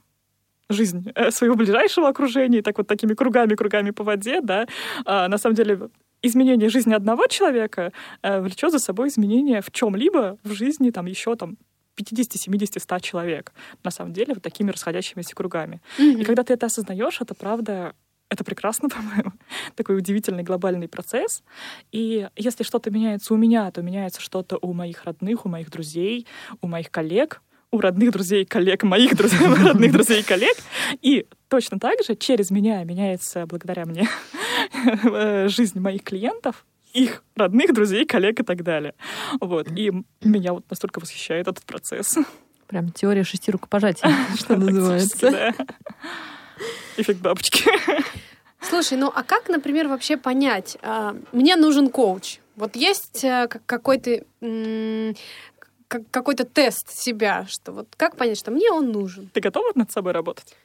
жизнь 0.69 1.13
э, 1.15 1.31
своего 1.31 1.55
ближайшего 1.55 2.09
окружения, 2.09 2.59
и 2.59 2.63
так 2.63 2.79
вот 2.79 2.87
такими 2.87 3.15
кругами-кругами 3.15 3.91
по 3.91 4.03
воде, 4.05 4.41
да. 4.41 4.67
А, 5.05 5.29
на 5.29 5.39
самом 5.39 5.55
деле 5.55 5.91
изменение 6.23 6.69
жизни 6.71 6.95
одного 6.95 7.27
человека 7.27 7.93
э, 8.23 8.41
влечет 8.41 8.73
за 8.73 8.79
собой 8.79 9.09
изменение 9.09 9.61
в 9.61 9.71
чем-либо 9.71 10.39
в 10.43 10.53
жизни 10.53 10.91
там 10.91 11.07
еще 11.07 11.37
там 11.37 11.57
50, 11.97 12.33
70, 12.33 12.83
100 12.83 12.99
человек. 13.01 13.53
На 13.85 13.91
самом 13.91 14.13
деле, 14.13 14.35
вот 14.35 14.43
такими 14.43 14.71
расходящимися 14.71 15.35
кругами. 15.35 15.81
И 15.99 16.25
когда 16.25 16.43
ты 16.43 16.55
это 16.55 16.67
осознаешь, 16.67 17.21
это 17.21 17.35
правда, 17.35 17.95
это 18.29 18.45
прекрасно, 18.45 18.89
по-моему, 18.91 19.33
такой 19.75 19.97
удивительный 19.97 20.43
глобальный 20.43 20.89
процесс. 20.89 21.43
И 21.93 22.29
если 22.37 22.65
что-то 22.65 22.91
меняется 22.91 23.35
у 23.35 23.37
меня, 23.37 23.71
то 23.71 23.83
меняется 23.83 24.21
что-то 24.21 24.59
у 24.61 24.73
моих 24.73 25.05
родных, 25.05 25.47
у 25.47 25.49
моих 25.49 25.71
друзей, 25.71 26.27
у 26.61 26.67
моих 26.67 26.91
коллег, 26.91 27.43
у 27.71 27.81
родных 27.81 28.13
друзей, 28.13 28.45
коллег, 28.45 28.85
моих 28.85 29.17
друзей, 29.17 29.39
родных 29.65 29.93
друзей 29.93 30.23
коллег. 30.23 30.57
И 31.03 31.27
точно 31.49 31.79
так 31.79 32.03
же 32.07 32.15
через 32.15 32.51
меня 32.51 32.83
меняется, 32.85 33.47
благодаря 33.47 33.85
мне, 33.85 34.09
жизнь 35.49 35.79
моих 35.81 36.03
клиентов, 36.05 36.65
их 36.93 37.25
родных, 37.35 37.75
друзей, 37.75 38.07
коллег 38.07 38.41
и 38.41 38.45
так 38.45 38.63
далее. 38.63 38.95
Вот. 39.41 39.69
И 39.77 39.93
меня 40.23 40.53
вот 40.53 40.65
настолько 40.71 41.01
восхищает 41.01 41.49
этот 41.49 41.65
процесс. 41.65 42.17
Прям 42.69 42.93
теория 42.93 43.25
шести 43.25 43.51
рукопожатий, 43.51 44.09
что 44.37 44.57
называется. 44.57 45.31
Да. 45.31 45.55
Эффект 46.97 47.21
бабочки. 47.21 47.65
Слушай, 48.61 48.97
ну 48.99 49.13
а 49.15 49.23
как, 49.23 49.49
например, 49.49 49.89
вообще 49.89 50.17
понять, 50.17 50.79
а, 50.83 51.15
мне 51.33 51.57
нужен 51.57 51.89
коуч? 51.91 52.39
Вот 52.57 52.77
есть 52.77 53.25
а, 53.25 53.47
как- 53.49 53.67
какой-то 53.67 54.23
какой-то 56.11 56.45
тест 56.45 56.91
себя, 56.91 57.47
что 57.49 57.73
вот 57.73 57.89
как 57.97 58.17
понять, 58.17 58.39
что 58.39 58.51
мне 58.51 58.71
он 58.71 58.91
нужен? 58.91 59.29
Ты 59.33 59.41
готова 59.41 59.71
над 59.75 59.93
собой 59.93 60.13
работать? 60.13 60.57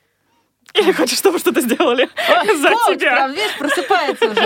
Или 0.75 0.91
хочешь, 0.91 1.17
чтобы 1.17 1.39
что-то 1.39 1.61
сделали 1.61 2.07
за 2.61 2.69
Коуч 2.69 2.97
тебя? 2.99 3.15
прям, 3.15 3.31
видишь, 3.31 3.57
просыпается 3.57 4.25
уже. 4.29 4.41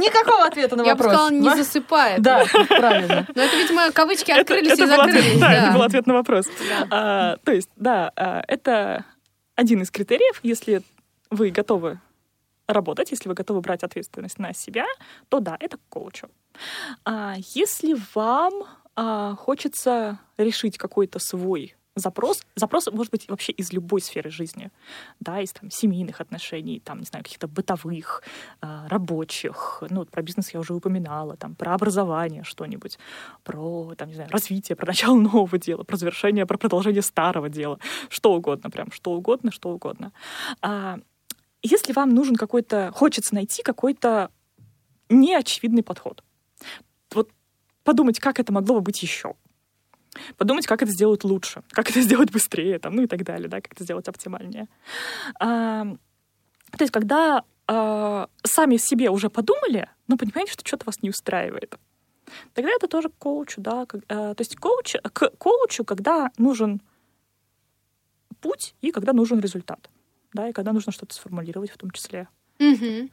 Никакого 0.00 0.44
ответа 0.44 0.74
на 0.74 0.82
Я 0.82 0.94
бы 0.96 1.04
вопрос. 1.04 1.12
сказала, 1.12 1.30
не 1.30 1.48
Да? 1.48 1.56
засыпает. 1.56 2.22
Да, 2.22 2.44
правильно. 2.68 3.26
Но 3.34 3.42
это, 3.42 3.56
видимо, 3.56 3.92
кавычки 3.92 4.32
открылись 4.32 4.72
это 4.72 4.82
и 4.82 4.86
был 4.86 5.00
ответ- 5.00 5.14
закрылись. 5.14 5.40
Да, 5.40 5.52
это 5.52 5.66
да. 5.66 5.72
был 5.72 5.82
ответ 5.82 6.06
на 6.08 6.14
вопрос. 6.14 6.46
Да. 6.68 6.86
А, 6.90 7.36
То 7.44 7.52
есть, 7.52 7.70
да, 7.76 8.10
а, 8.16 8.42
это 8.48 9.04
один 9.60 9.82
из 9.82 9.90
критериев. 9.90 10.40
Если 10.42 10.82
вы 11.28 11.50
готовы 11.50 12.00
работать, 12.66 13.10
если 13.10 13.28
вы 13.28 13.34
готовы 13.34 13.60
брать 13.60 13.82
ответственность 13.82 14.38
на 14.38 14.54
себя, 14.54 14.86
то 15.28 15.40
да, 15.40 15.56
это 15.60 15.76
к 15.76 15.80
коучу. 15.90 16.28
А 17.04 17.34
Если 17.54 17.94
вам 18.14 18.64
а, 18.96 19.34
хочется 19.34 20.18
решить 20.38 20.78
какой-то 20.78 21.18
свой 21.18 21.74
запрос, 22.00 22.44
запрос 22.56 22.88
может 22.92 23.12
быть 23.12 23.28
вообще 23.28 23.52
из 23.52 23.72
любой 23.72 24.00
сферы 24.00 24.30
жизни, 24.30 24.70
да, 25.20 25.40
из 25.40 25.52
там 25.52 25.70
семейных 25.70 26.20
отношений, 26.20 26.80
там, 26.80 27.00
не 27.00 27.06
знаю, 27.06 27.24
каких-то 27.24 27.48
бытовых, 27.48 28.22
а, 28.60 28.88
рабочих, 28.88 29.82
ну, 29.90 30.00
вот 30.00 30.10
про 30.10 30.22
бизнес 30.22 30.52
я 30.52 30.60
уже 30.60 30.74
упоминала, 30.74 31.36
там, 31.36 31.54
про 31.54 31.74
образование 31.74 32.44
что-нибудь, 32.44 32.98
про, 33.44 33.94
там, 33.96 34.08
не 34.08 34.14
знаю, 34.14 34.30
развитие, 34.30 34.76
про 34.76 34.86
начало 34.86 35.16
нового 35.16 35.58
дела, 35.58 35.84
про 35.84 35.96
завершение, 35.96 36.46
про 36.46 36.58
продолжение 36.58 37.02
старого 37.02 37.48
дела, 37.48 37.78
что 38.08 38.34
угодно, 38.34 38.70
прям, 38.70 38.90
что 38.90 39.12
угодно, 39.12 39.52
что 39.52 39.70
угодно. 39.70 40.12
А, 40.62 40.98
если 41.62 41.92
вам 41.92 42.10
нужен 42.10 42.36
какой-то, 42.36 42.90
хочется 42.94 43.34
найти 43.34 43.62
какой-то 43.62 44.30
неочевидный 45.08 45.82
подход, 45.82 46.24
вот 47.14 47.30
подумать, 47.84 48.18
как 48.20 48.40
это 48.40 48.52
могло 48.52 48.76
бы 48.76 48.80
быть 48.82 49.02
еще. 49.02 49.34
Подумать, 50.36 50.66
как 50.66 50.82
это 50.82 50.90
сделать 50.92 51.24
лучше, 51.24 51.62
как 51.70 51.90
это 51.90 52.00
сделать 52.00 52.30
быстрее, 52.30 52.78
там, 52.78 52.94
ну 52.96 53.02
и 53.02 53.06
так 53.06 53.22
далее, 53.24 53.48
да, 53.48 53.60
как 53.60 53.72
это 53.72 53.84
сделать 53.84 54.08
оптимальнее. 54.08 54.68
А, 55.38 55.84
то 55.84 56.82
есть, 56.82 56.92
когда 56.92 57.44
а, 57.66 58.28
сами 58.44 58.76
себе 58.76 59.10
уже 59.10 59.30
подумали, 59.30 59.88
но 60.08 60.16
понимаете, 60.16 60.52
что 60.52 60.66
что-то 60.66 60.86
вас 60.86 61.02
не 61.02 61.10
устраивает, 61.10 61.76
тогда 62.54 62.70
это 62.70 62.88
тоже 62.88 63.08
к 63.08 63.16
коучу, 63.18 63.60
да. 63.60 63.86
как- 63.86 64.02
а, 64.08 64.34
то 64.34 64.40
есть 64.40 64.56
коуч, 64.56 64.96
к 65.12 65.30
коучу, 65.38 65.84
когда 65.84 66.30
нужен 66.38 66.80
путь 68.40 68.74
и 68.80 68.90
когда 68.90 69.12
нужен 69.12 69.40
результат, 69.40 69.90
да, 70.32 70.48
и 70.48 70.52
когда 70.52 70.72
нужно 70.72 70.92
что-то 70.92 71.14
сформулировать 71.14 71.70
в 71.70 71.76
том 71.76 71.90
числе. 71.90 72.28
Мгм. 72.58 73.10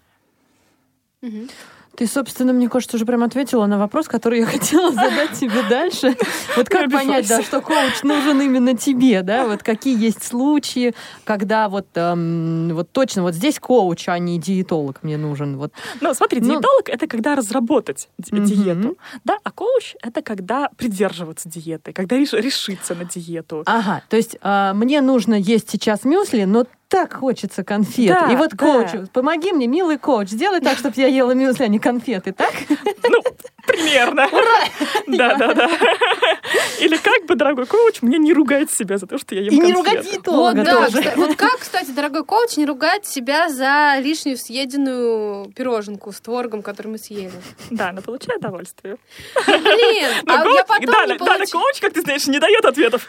Мгм. 1.22 1.50
Ты, 1.96 2.06
собственно, 2.06 2.54
мне 2.54 2.70
кажется, 2.70 2.96
уже 2.98 3.06
прям 3.06 3.24
ответила 3.24 3.66
на 3.66 3.80
вопрос, 3.80 4.08
который 4.08 4.40
я 4.40 4.46
хотела 4.54 4.92
задать 4.92 5.32
тебе 5.40 5.64
дальше. 5.70 6.16
Вот 6.56 6.70
как 6.70 6.90
понять, 6.92 7.28
да, 7.28 7.42
что 7.44 7.62
коуч 7.62 8.02
нужен 8.04 8.42
именно 8.42 8.76
тебе, 8.76 9.22
да? 9.22 9.46
Вот 9.46 9.62
какие 9.62 9.96
есть 10.00 10.24
случаи, 10.24 10.96
когда 11.24 11.70
вот, 11.70 11.86
эм, 11.96 12.70
вот 12.74 12.92
точно 12.92 13.22
вот 13.22 13.36
здесь 13.36 13.60
коуч, 13.60 14.10
а 14.10 14.18
не 14.18 14.40
диетолог 14.40 15.04
мне 15.04 15.18
нужен. 15.18 15.58
Вот. 15.58 15.72
Ну, 16.02 16.14
смотри, 16.16 16.42
Ну- 16.42 16.56
диетолог 16.56 16.90
это 16.90 17.06
когда 17.08 17.36
разработать 17.36 18.10
ди- 18.18 18.40
диету, 18.40 18.98
да, 19.24 19.38
а 19.44 19.52
коуч 19.52 19.96
это 20.02 20.22
когда 20.24 20.70
придерживаться 20.78 21.48
диеты, 21.48 21.94
когда 21.94 22.16
реш- 22.16 22.34
решиться 22.40 22.96
на 22.96 23.06
диету. 23.06 23.62
Ага, 23.68 24.02
то 24.10 24.18
есть 24.18 24.38
а, 24.42 24.74
мне 24.74 25.02
нужно 25.02 25.36
есть 25.36 25.70
сейчас 25.70 26.04
мюсли, 26.06 26.46
но 26.46 26.66
так 26.88 27.14
хочется 27.16 27.66
конфет. 27.66 28.08
Да, 28.08 28.32
И 28.32 28.36
вот 28.38 28.52
да. 28.52 28.58
коучу, 28.58 29.08
помоги 29.12 29.52
мне, 29.52 29.68
милый 29.68 29.98
коуч, 29.98 30.30
сделай 30.30 30.62
так, 30.62 30.78
чтобы 30.78 30.94
я 30.98 31.08
ела 31.08 31.32
мюсли, 31.34 31.64
а 31.64 31.68
не 31.68 31.77
конфеты, 31.80 32.32
так? 32.34 32.54
Ну, 33.10 33.22
Примерно. 33.68 34.28
Да, 35.08 35.36
да, 35.36 35.54
да. 35.54 35.70
Или 36.80 36.98
как 36.98 37.26
бы, 37.26 37.36
дорогой 37.36 37.66
коуч, 37.66 38.02
мне 38.02 38.18
не 38.18 38.34
ругать 38.34 38.70
себя 38.72 38.98
за 38.98 39.08
то, 39.08 39.18
что 39.18 39.36
я 39.36 39.42
ем 39.42 39.54
И 39.54 39.58
не 39.58 39.74
ругать 39.74 40.04
Вот, 40.04 40.12
диетолога 40.12 40.64
да, 40.64 40.72
тоже. 40.86 40.98
кста- 41.00 41.16
вот 41.16 41.36
как, 41.38 41.60
кстати, 41.60 41.92
дорогой 41.92 42.26
коуч, 42.26 42.58
не 42.58 42.66
ругать 42.66 43.06
себя 43.06 43.48
за 43.50 43.96
лишнюю 44.00 44.38
съеденную 44.38 45.52
пироженку 45.56 46.12
с 46.12 46.20
творогом, 46.20 46.62
которую 46.62 46.94
мы 46.94 46.98
съели? 46.98 47.32
Да, 47.72 47.92
но 47.94 48.02
получаю 48.02 48.40
удовольствие. 48.40 48.98
Блин, 49.48 50.10
Но 50.26 50.34
а 50.34 50.46
коуч- 50.46 50.56
я 50.56 50.64
потом 50.66 50.86
да, 50.86 51.06
не 51.06 51.18
да, 51.18 51.38
да, 51.38 51.46
коуч, 51.52 51.80
как 51.80 51.94
ты 51.94 52.02
знаешь, 52.02 52.28
не 52.28 52.40
дает 52.40 52.66
ответов. 52.66 53.08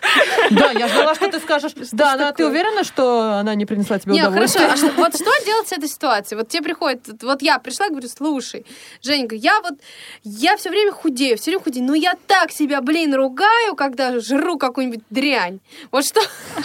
Да, 0.50 0.70
я 0.70 0.86
ждала, 0.88 1.14
что 1.14 1.28
ты 1.30 1.40
скажешь. 1.40 1.72
Да, 1.92 2.12
она- 2.14 2.32
ты 2.32 2.46
уверена, 2.46 2.84
что 2.84 3.32
она 3.40 3.54
не 3.54 3.66
принесла 3.66 3.98
тебе 3.98 4.12
Не, 4.12 4.20
хорошо, 4.22 4.36
удовольствие? 4.60 4.92
а 4.96 5.00
вот 5.00 5.14
что 5.16 5.44
делать 5.44 5.68
с 5.68 5.72
этой 5.72 5.88
ситуацией? 5.88 6.38
Вот 6.38 6.48
тебе 6.48 6.62
приходит, 6.62 7.22
вот 7.22 7.42
я 7.42 7.58
пришла 7.58 7.86
и 7.86 7.90
говорю, 7.90 8.08
слушай, 8.08 8.64
Женька, 9.02 9.34
я 9.34 9.60
вот, 9.62 9.74
я 10.22 10.47
все 10.56 10.70
время 10.70 10.92
худею, 10.92 11.36
все 11.36 11.50
время 11.50 11.62
худею, 11.64 11.86
но 11.86 11.94
я 11.94 12.14
так 12.26 12.50
себя, 12.52 12.80
блин, 12.80 13.14
ругаю, 13.14 13.74
когда 13.76 14.18
жру 14.20 14.56
какую-нибудь 14.58 15.00
дрянь. 15.10 15.60
Вот 15.90 16.04
что, 16.04 16.20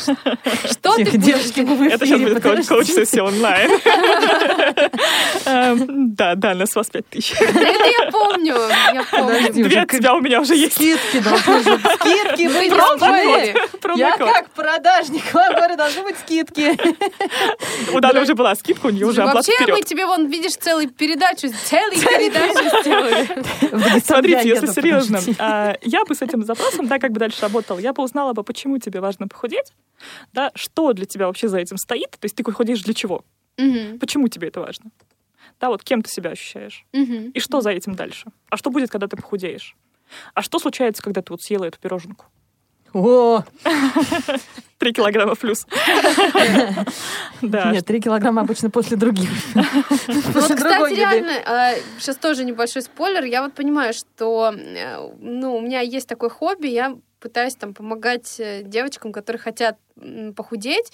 что 0.72 0.96
ты 0.96 1.06
будешь 1.06 1.12
девочки, 1.24 1.92
Это 1.92 2.06
сейчас 2.06 2.20
будет 2.22 2.38
коуч- 2.38 2.42
подождите. 2.42 2.70
коуч-сессия 2.70 3.22
онлайн. 3.24 3.72
Эм, 5.46 6.14
Да, 6.16 6.36
да, 6.36 6.54
нас 6.56 6.76
вас 6.76 6.88
пять 6.90 7.08
тысяч. 7.10 7.34
Это 7.40 7.60
я 7.60 8.12
помню, 8.12 8.56
я 8.94 9.04
помню. 9.10 9.54
Две 9.54 9.82
от 9.82 9.92
тебя 9.92 10.14
у 10.14 10.22
меня 10.22 10.42
уже 10.42 10.56
есть. 10.56 10.74
Скидки 10.74 11.20
должны 11.20 11.60
быть. 11.62 11.82
Скидки 12.00 12.48
Вы 12.54 12.70
быть. 12.70 13.98
Я 13.98 14.18
как 14.18 14.50
продажник 14.52 15.24
вам 15.34 15.54
говорю, 15.54 15.76
должны 15.76 16.04
быть 16.04 16.18
скидки. 16.20 16.78
У 17.96 18.00
Даны 18.00 18.22
уже 18.22 18.34
была 18.36 18.56
скидка, 18.56 18.88
у 18.88 18.90
нее 18.90 19.06
уже 19.06 19.22
оплата 19.24 19.50
Вообще 19.50 19.72
мы 19.72 19.82
тебе, 19.82 20.06
вон, 20.06 20.28
видишь, 20.28 20.54
целую 20.56 20.90
передачу, 20.90 21.48
целую 21.66 22.00
передачу 22.00 22.82
сделали. 22.82 23.28
Смотрите, 24.04 24.48
если 24.50 24.68
серьезно, 24.68 25.20
а, 25.40 25.76
я 25.82 26.06
бы 26.06 26.16
с 26.16 26.22
этим 26.22 26.44
запросом, 26.44 26.88
да, 26.88 27.00
как 27.00 27.12
бы 27.12 27.20
дальше 27.20 27.42
работала, 27.42 27.80
я 27.80 27.94
бы 27.94 28.04
узнала 28.04 28.34
бы, 28.34 28.44
почему 28.44 28.78
тебе 28.78 29.00
важно 29.00 29.28
похудеть, 29.28 29.74
да, 30.34 30.52
что 30.56 30.94
для 30.94 31.06
тебя 31.06 31.28
вообще 31.28 31.48
за 31.48 31.60
этим 31.60 31.78
стоит, 31.78 32.12
то 32.12 32.26
есть 32.26 32.36
ты 32.36 32.44
худеешь 32.52 32.84
для 32.84 32.94
чего, 32.94 33.24
почему 34.00 34.28
тебе 34.28 34.48
это 34.50 34.60
важно, 34.62 34.92
да, 35.60 35.70
вот 35.70 35.84
кем 35.84 36.02
ты 36.02 36.10
себя 36.10 36.32
ощущаешь, 36.32 36.86
и 37.34 37.40
что 37.40 37.62
за 37.62 37.72
этим 37.72 37.96
дальше, 37.96 38.26
а 38.50 38.58
что 38.58 38.70
будет, 38.70 38.90
когда 38.90 39.08
ты 39.08 39.16
похудеешь, 39.18 39.76
а 40.34 40.42
что 40.42 40.60
случается, 40.60 41.02
когда 41.02 41.22
ты 41.22 41.34
вот 41.34 41.42
съела 41.42 41.66
эту 41.66 41.80
пироженку, 41.80 42.26
О, 42.94 43.44
три 44.78 44.94
килограмма 44.94 45.36
плюс, 45.36 45.66
да, 47.42 47.72
нет, 47.72 47.86
три 47.86 48.00
килограмма 48.00 48.42
обычно 48.42 48.70
после 48.70 48.98
других. 48.98 49.30
Ну 50.08 50.42
вот, 50.42 50.54
кстати, 50.56 50.94
реально, 50.94 51.76
сейчас 52.00 52.18
тоже 52.18 52.46
небольшой 52.46 52.82
спойлер. 52.82 53.24
Я 53.24 53.42
вот 53.42 53.54
понимаю, 53.54 53.94
что 53.94 54.54
э, 54.56 55.10
ну, 55.20 55.56
у 55.56 55.62
меня 55.62 55.82
есть 55.82 56.08
такое 56.08 56.30
хобби, 56.30 56.68
я 56.68 56.96
пытаюсь 57.20 57.56
там 57.56 57.74
помогать 57.74 58.40
э, 58.40 58.64
девочкам, 58.64 59.14
которые 59.14 59.40
хотят 59.40 59.78
похудеть. 60.36 60.92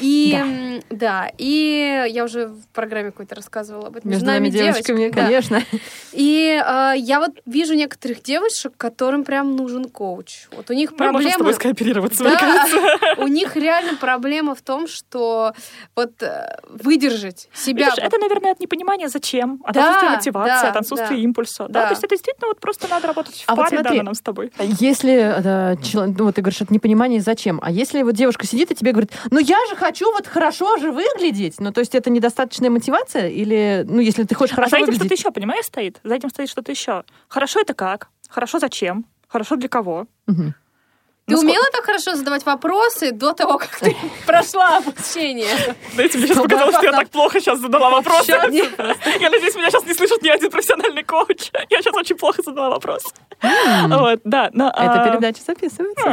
И 0.00 0.80
Да. 0.90 1.08
да, 1.24 1.30
и 1.38 2.06
я 2.10 2.24
уже 2.24 2.46
в 2.46 2.66
программе 2.72 3.10
какой-то 3.10 3.34
рассказывала 3.34 3.88
об 3.88 3.96
этом. 3.96 4.10
Между 4.10 4.26
нами 4.26 4.48
девочками, 4.48 5.08
да. 5.08 5.22
конечно. 5.22 5.62
И 6.12 6.60
э, 6.64 6.92
я 6.96 7.18
вот 7.20 7.32
вижу 7.46 7.74
некоторых 7.74 8.22
девушек, 8.22 8.72
которым 8.76 9.24
прям 9.24 9.56
нужен 9.56 9.86
коуч. 9.86 10.46
Вот 10.56 10.70
у 10.70 10.72
них 10.74 10.92
мы 10.98 11.12
можем 11.12 11.30
с 11.30 11.34
тобой 11.34 11.52
проблемы... 11.52 11.54
скооперироваться, 11.54 12.22
мне 12.24 12.32
Да, 12.32 12.38
кажется. 12.38 13.22
у 13.22 13.26
них 13.26 13.56
реально 13.56 13.96
проблема 13.96 14.54
в 14.54 14.62
том, 14.62 14.86
что 14.86 15.52
вот 15.96 16.22
э, 16.22 16.58
выдержать 16.68 17.48
себя. 17.52 17.86
Видишь, 17.86 17.98
это, 18.04 18.18
наверное, 18.18 18.52
от 18.52 18.60
непонимания, 18.60 19.08
зачем, 19.08 19.60
от 19.64 19.74
Да, 19.74 19.88
отсутствия 19.90 20.10
мотивации, 20.16 20.62
да, 20.62 20.70
от 20.70 20.76
отсутствия 20.76 21.16
да. 21.16 21.22
импульса. 21.22 21.66
Да. 21.68 21.80
Да. 21.80 21.86
то 21.86 21.90
есть 21.92 22.04
это 22.04 22.14
действительно 22.14 22.48
вот 22.48 22.60
просто 22.60 22.88
надо 22.88 23.06
работать 23.08 23.34
в 23.34 23.44
А 23.46 23.54
вот 23.54 23.64
паре, 23.64 23.78
да, 23.78 23.82
смотри, 23.82 24.02
нам 24.02 24.14
с 24.14 24.20
тобой. 24.20 24.52
Если, 24.58 25.72
э, 25.72 25.76
чел- 25.82 26.06
ну, 26.06 26.24
вот 26.24 26.34
ты 26.36 26.40
говоришь, 26.42 26.62
от 26.62 26.70
непонимания 26.70 27.20
зачем, 27.20 27.58
а 27.62 27.70
если 27.70 28.02
вот 28.02 28.14
девушка 28.14 28.27
сидит 28.46 28.70
и 28.70 28.74
тебе 28.74 28.92
говорит, 28.92 29.12
ну 29.30 29.38
я 29.38 29.58
же 29.68 29.76
хочу 29.76 30.10
вот 30.12 30.26
хорошо 30.26 30.76
же 30.78 30.92
выглядеть, 30.92 31.60
ну 31.60 31.72
то 31.72 31.80
есть 31.80 31.94
это 31.94 32.10
недостаточная 32.10 32.70
мотивация 32.70 33.28
или, 33.28 33.84
ну 33.88 34.00
если 34.00 34.24
ты 34.24 34.34
хочешь 34.34 34.52
А 34.52 34.56
хорошо 34.56 34.70
за 34.70 34.76
этим 34.76 34.86
что-то 34.86 35.02
выглядеть, 35.04 35.18
еще, 35.18 35.30
понимаешь, 35.30 35.64
стоит? 35.64 36.00
За 36.04 36.14
этим 36.14 36.30
стоит 36.30 36.48
что-то 36.48 36.72
еще. 36.72 37.04
Хорошо 37.28 37.60
это 37.60 37.74
как? 37.74 38.08
Хорошо 38.28 38.58
зачем? 38.58 39.06
Хорошо 39.28 39.56
для 39.56 39.68
кого? 39.68 40.06
Мгм. 40.26 40.54
Ты 41.28 41.34
Ну, 41.34 41.40
умела 41.42 41.64
так 41.72 41.84
хорошо 41.84 42.14
задавать 42.16 42.46
вопросы 42.46 43.12
до 43.12 43.34
того, 43.34 43.58
как 43.58 43.78
ты 43.78 43.94
прошла 44.26 44.78
обучение? 44.78 45.76
Знаете, 45.92 46.16
мне 46.16 46.26
сейчас 46.26 46.38
показалось, 46.38 46.76
что 46.76 46.86
я 46.86 46.92
так 46.92 47.10
плохо 47.10 47.38
сейчас 47.38 47.60
задала 47.60 47.90
вопросы. 47.90 48.30
Я 48.30 48.38
надеюсь, 49.30 49.54
меня 49.54 49.70
сейчас 49.70 49.84
не 49.84 49.92
слышит 49.92 50.22
ни 50.22 50.30
один 50.30 50.50
профессиональный 50.50 51.02
коуч. 51.02 51.50
Я 51.68 51.82
сейчас 51.82 51.94
очень 51.94 52.16
плохо 52.16 52.40
задала 52.42 52.70
вопрос. 52.70 53.02
Вот, 53.42 54.20
да. 54.24 54.48
эта 54.48 54.70
а, 54.72 55.08
передача 55.10 55.42
записывается. 55.42 56.08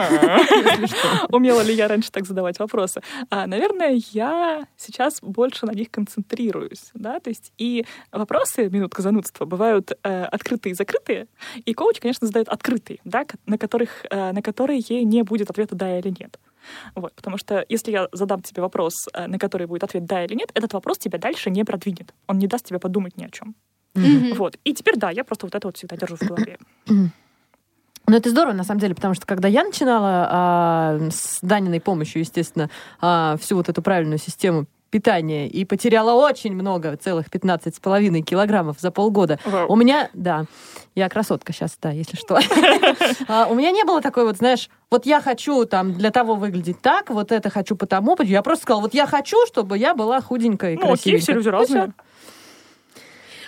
если 0.51 0.85
что. 0.85 1.27
Умела 1.29 1.61
ли 1.61 1.73
я 1.73 1.87
раньше 1.87 2.11
так 2.11 2.25
задавать 2.25 2.59
вопросы? 2.59 3.01
А, 3.29 3.47
наверное, 3.47 4.01
я 4.11 4.67
сейчас 4.77 5.19
больше 5.21 5.65
на 5.65 5.71
них 5.71 5.89
концентрируюсь, 5.91 6.91
да, 6.93 7.19
то 7.19 7.29
есть 7.29 7.51
и 7.57 7.85
вопросы, 8.11 8.69
минутка 8.69 9.01
занудства, 9.01 9.45
бывают 9.45 9.93
э, 10.03 10.25
открытые 10.25 10.71
и 10.71 10.75
закрытые, 10.75 11.27
и 11.63 11.73
коуч, 11.73 11.99
конечно, 11.99 12.27
задает 12.27 12.49
открытые, 12.49 12.99
да, 13.05 13.25
на 13.45 13.57
которых, 13.57 14.05
э, 14.09 14.31
на 14.31 14.41
которые 14.41 14.79
не 15.05 15.23
будет 15.23 15.49
ответа 15.49 15.75
да 15.75 15.99
или 15.99 16.09
нет. 16.09 16.39
Вот, 16.95 17.13
потому 17.13 17.37
что 17.37 17.63
если 17.69 17.91
я 17.91 18.07
задам 18.11 18.41
тебе 18.41 18.61
вопрос, 18.61 18.93
э, 19.13 19.27
на 19.27 19.37
который 19.37 19.67
будет 19.67 19.83
ответ 19.83 20.05
да 20.05 20.25
или 20.25 20.33
нет, 20.33 20.49
этот 20.53 20.73
вопрос 20.73 20.97
тебя 20.97 21.19
дальше 21.19 21.49
не 21.49 21.63
продвинет. 21.63 22.13
Он 22.27 22.39
не 22.39 22.47
даст 22.47 22.65
тебе 22.65 22.79
подумать 22.79 23.17
ни 23.17 23.23
о 23.23 23.29
чем. 23.29 23.55
Мгм. 23.93 24.33
Вот. 24.33 24.57
И 24.63 24.73
теперь, 24.73 24.97
да, 24.97 25.09
я 25.11 25.23
просто 25.23 25.45
вот 25.45 25.55
это 25.55 25.67
вот 25.67 25.77
всегда 25.77 25.95
держу 25.95 26.15
в 26.17 26.21
голове. 26.21 26.57
Ну, 28.07 28.15
это 28.15 28.29
здорово, 28.29 28.53
на 28.53 28.63
самом 28.63 28.81
деле, 28.81 28.93
потому 28.93 29.15
что 29.15 29.25
когда 29.25 29.47
я 29.47 29.63
начинала 29.63 30.27
а, 30.29 30.99
с 31.09 31.39
Даниной 31.41 31.81
помощью, 31.81 32.19
естественно, 32.19 32.69
а, 33.01 33.35
всю 33.37 33.55
вот 33.55 33.67
эту 33.67 33.81
правильную 33.81 34.19
систему 34.19 34.67
питания 34.95 35.49
и 35.49 35.65
потеряла 35.65 36.13
очень 36.13 36.53
много, 36.53 36.95
целых 36.95 37.29
15 37.29 37.75
с 37.75 37.79
половиной 37.81 38.21
килограммов 38.21 38.79
за 38.79 38.91
полгода. 38.91 39.37
У 39.67 39.75
меня, 39.75 40.09
да, 40.13 40.45
я 40.95 41.09
красотка 41.09 41.51
сейчас, 41.51 41.77
да, 41.81 41.89
если 41.89 42.15
что. 42.15 42.39
А, 43.27 43.47
У 43.49 43.55
меня 43.55 43.71
не 43.71 43.83
было 43.83 44.01
такой 44.01 44.23
вот, 44.23 44.37
знаешь, 44.37 44.69
вот 44.89 45.05
я 45.05 45.19
хочу 45.19 45.65
там 45.65 45.93
для 45.93 46.11
того 46.11 46.35
выглядеть 46.35 46.81
так, 46.81 47.09
вот 47.09 47.33
это 47.33 47.49
хочу 47.49 47.75
потому. 47.75 48.15
Я 48.21 48.41
просто 48.41 48.63
сказала, 48.63 48.83
вот 48.83 48.93
я 48.93 49.05
хочу, 49.05 49.37
чтобы 49.47 49.77
я 49.77 49.95
была 49.95 50.21
худенькая 50.21 50.75
и 50.75 50.77
Ну, 50.77 50.93
окей, 50.93 51.17
все 51.17 51.33
люди 51.33 51.49
разные. 51.49 51.93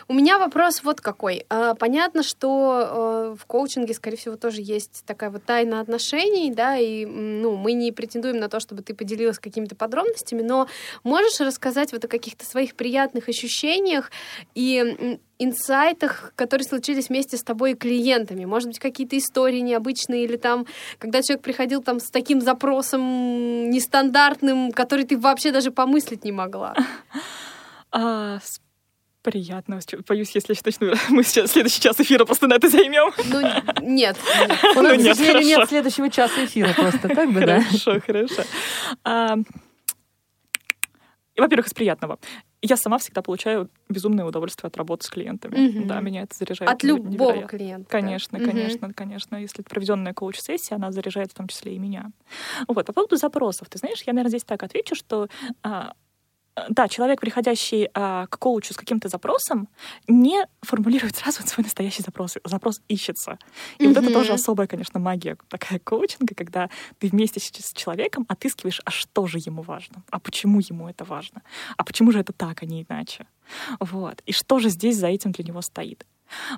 У 0.09 0.13
меня 0.13 0.39
вопрос 0.39 0.83
вот 0.83 1.01
какой. 1.01 1.45
А, 1.49 1.75
Понятно, 1.75 2.23
что 2.23 3.33
э, 3.33 3.35
в 3.37 3.45
коучинге, 3.45 3.93
скорее 3.93 4.15
всего, 4.15 4.37
тоже 4.37 4.61
есть 4.61 5.03
такая 5.05 5.29
вот 5.29 5.43
тайна 5.43 5.81
отношений, 5.81 6.49
да, 6.51 6.77
и 6.77 7.05
ну, 7.05 7.57
мы 7.57 7.73
не 7.73 7.91
претендуем 7.91 8.37
на 8.37 8.47
то, 8.47 8.61
чтобы 8.61 8.83
ты 8.83 8.93
поделилась 8.93 9.37
какими-то 9.37 9.75
подробностями, 9.75 10.41
но 10.41 10.67
можешь 11.03 11.39
рассказать 11.41 11.91
вот 11.91 12.05
о 12.05 12.07
каких-то 12.07 12.45
своих 12.45 12.75
приятных 12.75 13.27
ощущениях 13.27 14.09
и 14.55 15.17
инсайтах, 15.39 16.31
которые 16.35 16.65
случились 16.65 17.09
вместе 17.09 17.35
с 17.35 17.43
тобой 17.43 17.71
и 17.71 17.75
клиентами? 17.75 18.45
Может 18.45 18.69
быть, 18.69 18.79
какие-то 18.79 19.17
истории 19.17 19.59
необычные 19.59 20.23
или 20.23 20.37
там, 20.37 20.65
когда 20.99 21.21
человек 21.21 21.43
приходил 21.43 21.83
там 21.83 21.99
с 21.99 22.09
таким 22.09 22.39
запросом 22.39 23.69
нестандартным, 23.69 24.71
который 24.71 25.05
ты 25.05 25.17
вообще 25.17 25.51
даже 25.51 25.71
помыслить 25.71 26.23
не 26.23 26.31
могла? 26.31 26.75
А, 27.89 28.39
приятного. 29.31 29.81
Чё- 29.81 29.99
Боюсь, 30.07 30.31
если 30.33 30.53
я 30.53 30.59
начну, 30.65 30.93
мы 31.15 31.23
сейчас 31.23 31.51
следующий 31.51 31.81
час 31.81 31.99
эфира 31.99 32.23
просто 32.25 32.47
на 32.47 32.53
это 32.55 32.69
займем. 32.69 33.11
Ну, 33.25 33.41
нет, 33.41 33.63
нет. 33.81 34.17
У 34.75 34.81
нас, 34.81 34.93
Ну, 34.97 35.03
к 35.03 35.03
нет, 35.03 35.17
сожалению, 35.17 35.45
нет 35.47 35.55
хорошо. 35.55 35.69
следующего 35.69 36.09
часа 36.09 36.45
эфира 36.45 36.73
просто, 36.73 37.09
так 37.09 37.31
бы, 37.31 37.41
да. 37.41 37.61
Хорошо, 37.61 37.99
хорошо. 38.05 38.43
А, 39.03 39.35
Во-первых, 41.35 41.67
из 41.67 41.73
приятного. 41.73 42.17
Я 42.63 42.75
сама 42.77 42.97
всегда 42.97 43.21
получаю 43.21 43.69
безумное 43.89 44.25
удовольствие 44.25 44.67
от 44.69 44.77
работы 44.77 45.05
с 45.05 45.09
клиентами. 45.11 45.55
Мгм. 45.67 45.87
Да, 45.87 45.99
меня 45.99 46.23
это 46.23 46.35
заряжает. 46.35 46.71
От 46.71 46.81
любого 46.83 47.07
невероятно. 47.33 47.47
клиента. 47.47 47.89
Конечно, 47.89 48.39
конечно, 48.39 48.93
конечно. 48.93 49.35
Если 49.35 49.59
это 49.61 49.69
проведенная 49.69 50.13
коуч-сессия, 50.15 50.75
она 50.75 50.91
заряжает 50.91 51.31
в 51.31 51.35
том 51.35 51.47
числе 51.47 51.75
и 51.75 51.77
меня. 51.77 52.05
Вот, 52.67 52.85
по 52.87 52.93
поводу 52.93 53.15
запросов. 53.17 53.69
Ты 53.69 53.77
знаешь, 53.77 54.01
я, 54.07 54.13
наверное, 54.13 54.29
здесь 54.29 54.43
так 54.43 54.63
отвечу, 54.63 54.95
что 54.95 55.27
а, 55.61 55.93
да, 56.69 56.87
человек, 56.87 57.21
приходящий 57.21 57.89
а, 57.93 58.27
к 58.27 58.39
коучу 58.39 58.73
с 58.73 58.77
каким-то 58.77 59.09
запросом, 59.09 59.67
не 60.07 60.47
формулирует 60.61 61.15
сразу 61.15 61.47
свой 61.47 61.63
настоящий 61.63 62.03
запрос. 62.03 62.37
Запрос 62.43 62.81
ищется. 62.87 63.37
И 63.77 63.87
вот 63.87 63.97
это 63.97 64.11
тоже 64.11 64.33
особая, 64.33 64.67
конечно, 64.67 64.99
магия 64.99 65.37
такая 65.49 65.79
коучинга, 65.79 66.33
когда 66.35 66.69
ты 66.99 67.09
вместе 67.09 67.39
с 67.39 67.73
человеком 67.73 68.25
отыскиваешь, 68.27 68.81
а 68.85 68.91
что 68.91 69.27
же 69.27 69.37
ему 69.37 69.61
важно, 69.61 70.03
а 70.09 70.19
почему 70.19 70.59
ему 70.59 70.89
это 70.89 71.03
важно, 71.03 71.41
а 71.77 71.83
почему 71.83 72.11
же 72.11 72.19
это 72.19 72.33
так, 72.33 72.63
а 72.63 72.65
не 72.65 72.85
иначе. 72.89 73.27
Вот. 73.79 74.21
И 74.25 74.31
что 74.31 74.59
же 74.59 74.69
здесь 74.69 74.97
за 74.97 75.07
этим 75.07 75.31
для 75.31 75.45
него 75.45 75.61
стоит. 75.61 76.05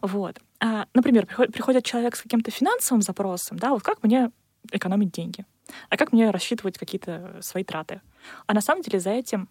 Вот. 0.02 0.40
А, 0.60 0.86
например, 0.94 1.26
приходит, 1.26 1.54
приходит 1.54 1.86
человек 1.86 2.16
с 2.16 2.22
каким-то 2.22 2.52
финансовым 2.52 3.02
запросом, 3.02 3.60
да, 3.60 3.70
вот 3.72 3.84
как 3.84 4.04
мне 4.04 4.32
экономить 4.72 5.12
деньги, 5.12 5.46
а 5.90 5.98
как 5.98 6.12
мне 6.12 6.32
рассчитывать 6.32 6.78
какие-то 6.78 7.38
свои 7.42 7.64
траты. 7.64 8.02
А 8.48 8.54
на 8.54 8.62
самом 8.62 8.82
деле 8.82 9.00
за 9.00 9.12
этим 9.12 9.48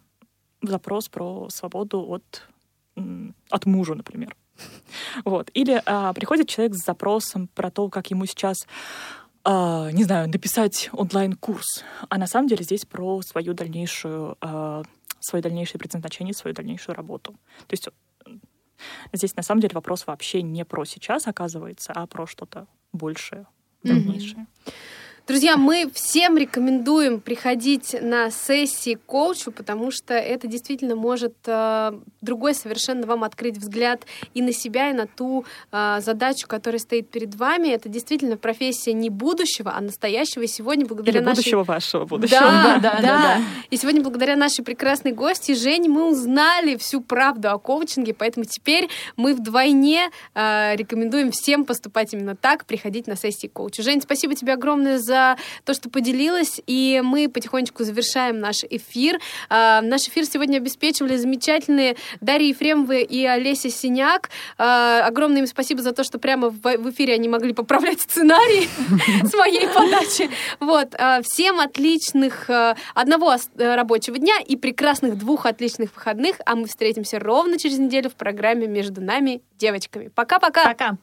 запрос 0.63 1.09
про 1.09 1.49
свободу 1.51 2.01
от, 2.01 2.49
от 3.51 3.67
мужа, 3.67 3.95
например. 3.95 4.37
Вот. 5.25 5.51
Или 5.55 5.81
а, 5.87 6.13
приходит 6.13 6.49
человек 6.49 6.75
с 6.75 6.85
запросом 6.85 7.49
про 7.55 7.71
то, 7.71 7.89
как 7.89 8.11
ему 8.11 8.27
сейчас 8.27 8.67
а, 9.45 9.91
не 9.93 10.05
знаю, 10.05 10.29
написать 10.29 10.91
онлайн-курс. 10.93 11.85
А 12.09 12.19
на 12.19 12.27
самом 12.27 12.49
деле 12.49 12.65
здесь 12.65 12.85
про 12.85 13.23
свою 13.23 13.55
дальнейшую, 13.55 14.37
а, 14.41 14.83
свое 15.21 15.43
дальнейшее 15.43 15.79
предназначение, 15.79 16.35
свою 16.35 16.55
дальнейшую 16.55 16.95
работу. 16.95 17.33
То 17.67 17.73
есть 17.73 17.89
здесь 19.13 19.37
на 19.37 19.43
самом 19.43 19.61
деле 19.61 19.75
вопрос 19.75 20.07
вообще 20.07 20.43
не 20.43 20.65
про 20.65 20.85
сейчас 20.85 21.27
оказывается, 21.27 21.93
а 21.95 22.07
про 22.07 22.27
что-то 22.27 22.67
большее, 22.93 23.47
дальнейшее. 23.83 24.47
Mm-hmm. 24.67 24.73
Друзья, 25.29 25.59
мы 25.59 25.91
всем 25.93 26.39
рекомендуем 26.39 27.21
приходить 27.21 27.95
на 28.01 28.31
сессии 28.31 28.95
к 28.95 29.03
коучу, 29.05 29.53
потому 29.53 29.91
что 29.91 30.15
это 30.15 30.47
действительно 30.47 30.97
может 30.97 31.35
э, 31.45 31.93
другой 32.23 32.55
совершенно 32.55 33.07
вам 33.07 33.25
открыть 33.25 33.59
взгляд 33.59 34.07
и 34.33 34.41
на 34.41 34.55
себя, 34.55 34.89
и 34.89 34.95
на 34.95 35.07
ту 35.07 35.45
э, 35.71 35.99
задачу, 36.01 36.47
которая 36.49 36.79
стоит 36.79 37.11
перед 37.11 37.35
вами. 37.35 37.69
Это 37.69 37.91
действительно 37.91 38.39
профессия 38.39 38.95
не 38.95 39.11
будущего, 39.11 39.75
а 39.77 39.83
настоящего. 39.83 40.45
И 40.45 40.47
сегодня 40.47 40.87
благодаря 40.87 41.19
Или 41.19 41.27
нашей... 41.27 41.37
будущего 41.41 41.63
вашего 41.63 42.07
будущего. 42.07 42.41
Да, 42.41 42.79
да, 42.79 42.99
да, 43.03 43.03
да. 43.03 43.41
И 43.69 43.77
сегодня 43.77 44.01
благодаря 44.01 44.35
нашей 44.35 44.65
прекрасной 44.65 45.13
гости 45.13 45.53
Жене 45.53 45.91
мы 45.91 46.11
узнали 46.11 46.77
всю 46.77 47.03
правду 47.03 47.51
о 47.51 47.59
коучинге, 47.59 48.15
поэтому 48.15 48.47
теперь 48.47 48.89
мы 49.17 49.35
вдвойне 49.35 50.09
э, 50.35 50.75
рекомендуем 50.75 51.33
всем 51.33 51.67
поступать 51.67 52.15
именно 52.15 52.35
так, 52.35 52.65
приходить 52.65 53.07
на 53.07 53.15
сессии 53.15 53.47
к 53.47 53.53
коучу. 53.53 53.83
Жень, 53.83 54.01
спасибо 54.01 54.35
тебе 54.35 54.55
огромное 54.55 54.97
за 54.97 55.18
за 55.19 55.37
то, 55.65 55.75
что 55.75 55.91
поделилась. 55.91 56.61
И 56.67 57.01
мы 57.05 57.29
потихонечку 57.29 57.85
завершаем 57.85 58.39
наш 58.39 58.65
эфир. 58.65 59.21
А, 59.49 59.81
наш 59.81 60.09
эфир 60.09 60.25
сегодня 60.25 60.59
обеспечивали 60.59 61.17
замечательные 61.17 61.97
Дарья 62.21 62.49
Ефремова 62.49 62.93
и 62.93 63.25
Олеся 63.25 63.71
Синяк. 63.71 64.31
А, 64.59 65.05
огромное 65.07 65.41
им 65.41 65.47
спасибо 65.47 65.83
за 65.83 65.93
то, 65.93 66.05
что 66.05 66.19
прямо 66.19 66.51
в 66.51 66.91
эфире 66.91 67.15
они 67.15 67.29
могли 67.29 67.53
поправлять 67.53 68.01
сценарий 68.01 68.69
с 69.25 69.35
моей 69.35 69.67
подачи. 69.69 70.31
Вот. 70.61 70.95
А, 70.99 71.21
всем 71.23 71.61
отличных 71.61 72.49
одного 72.95 73.37
рабочего 73.57 74.19
дня 74.19 74.37
и 74.47 74.57
прекрасных 74.57 75.19
двух 75.19 75.47
отличных 75.47 75.95
выходных. 75.95 76.37
А 76.47 76.55
мы 76.55 76.67
встретимся 76.67 77.19
ровно 77.19 77.59
через 77.59 77.79
неделю 77.79 78.11
в 78.11 78.15
программе 78.15 78.67
«Между 78.67 79.01
нами 79.01 79.43
девочками». 79.59 80.09
Пока-пока! 80.15 80.65
Пока! 80.65 80.97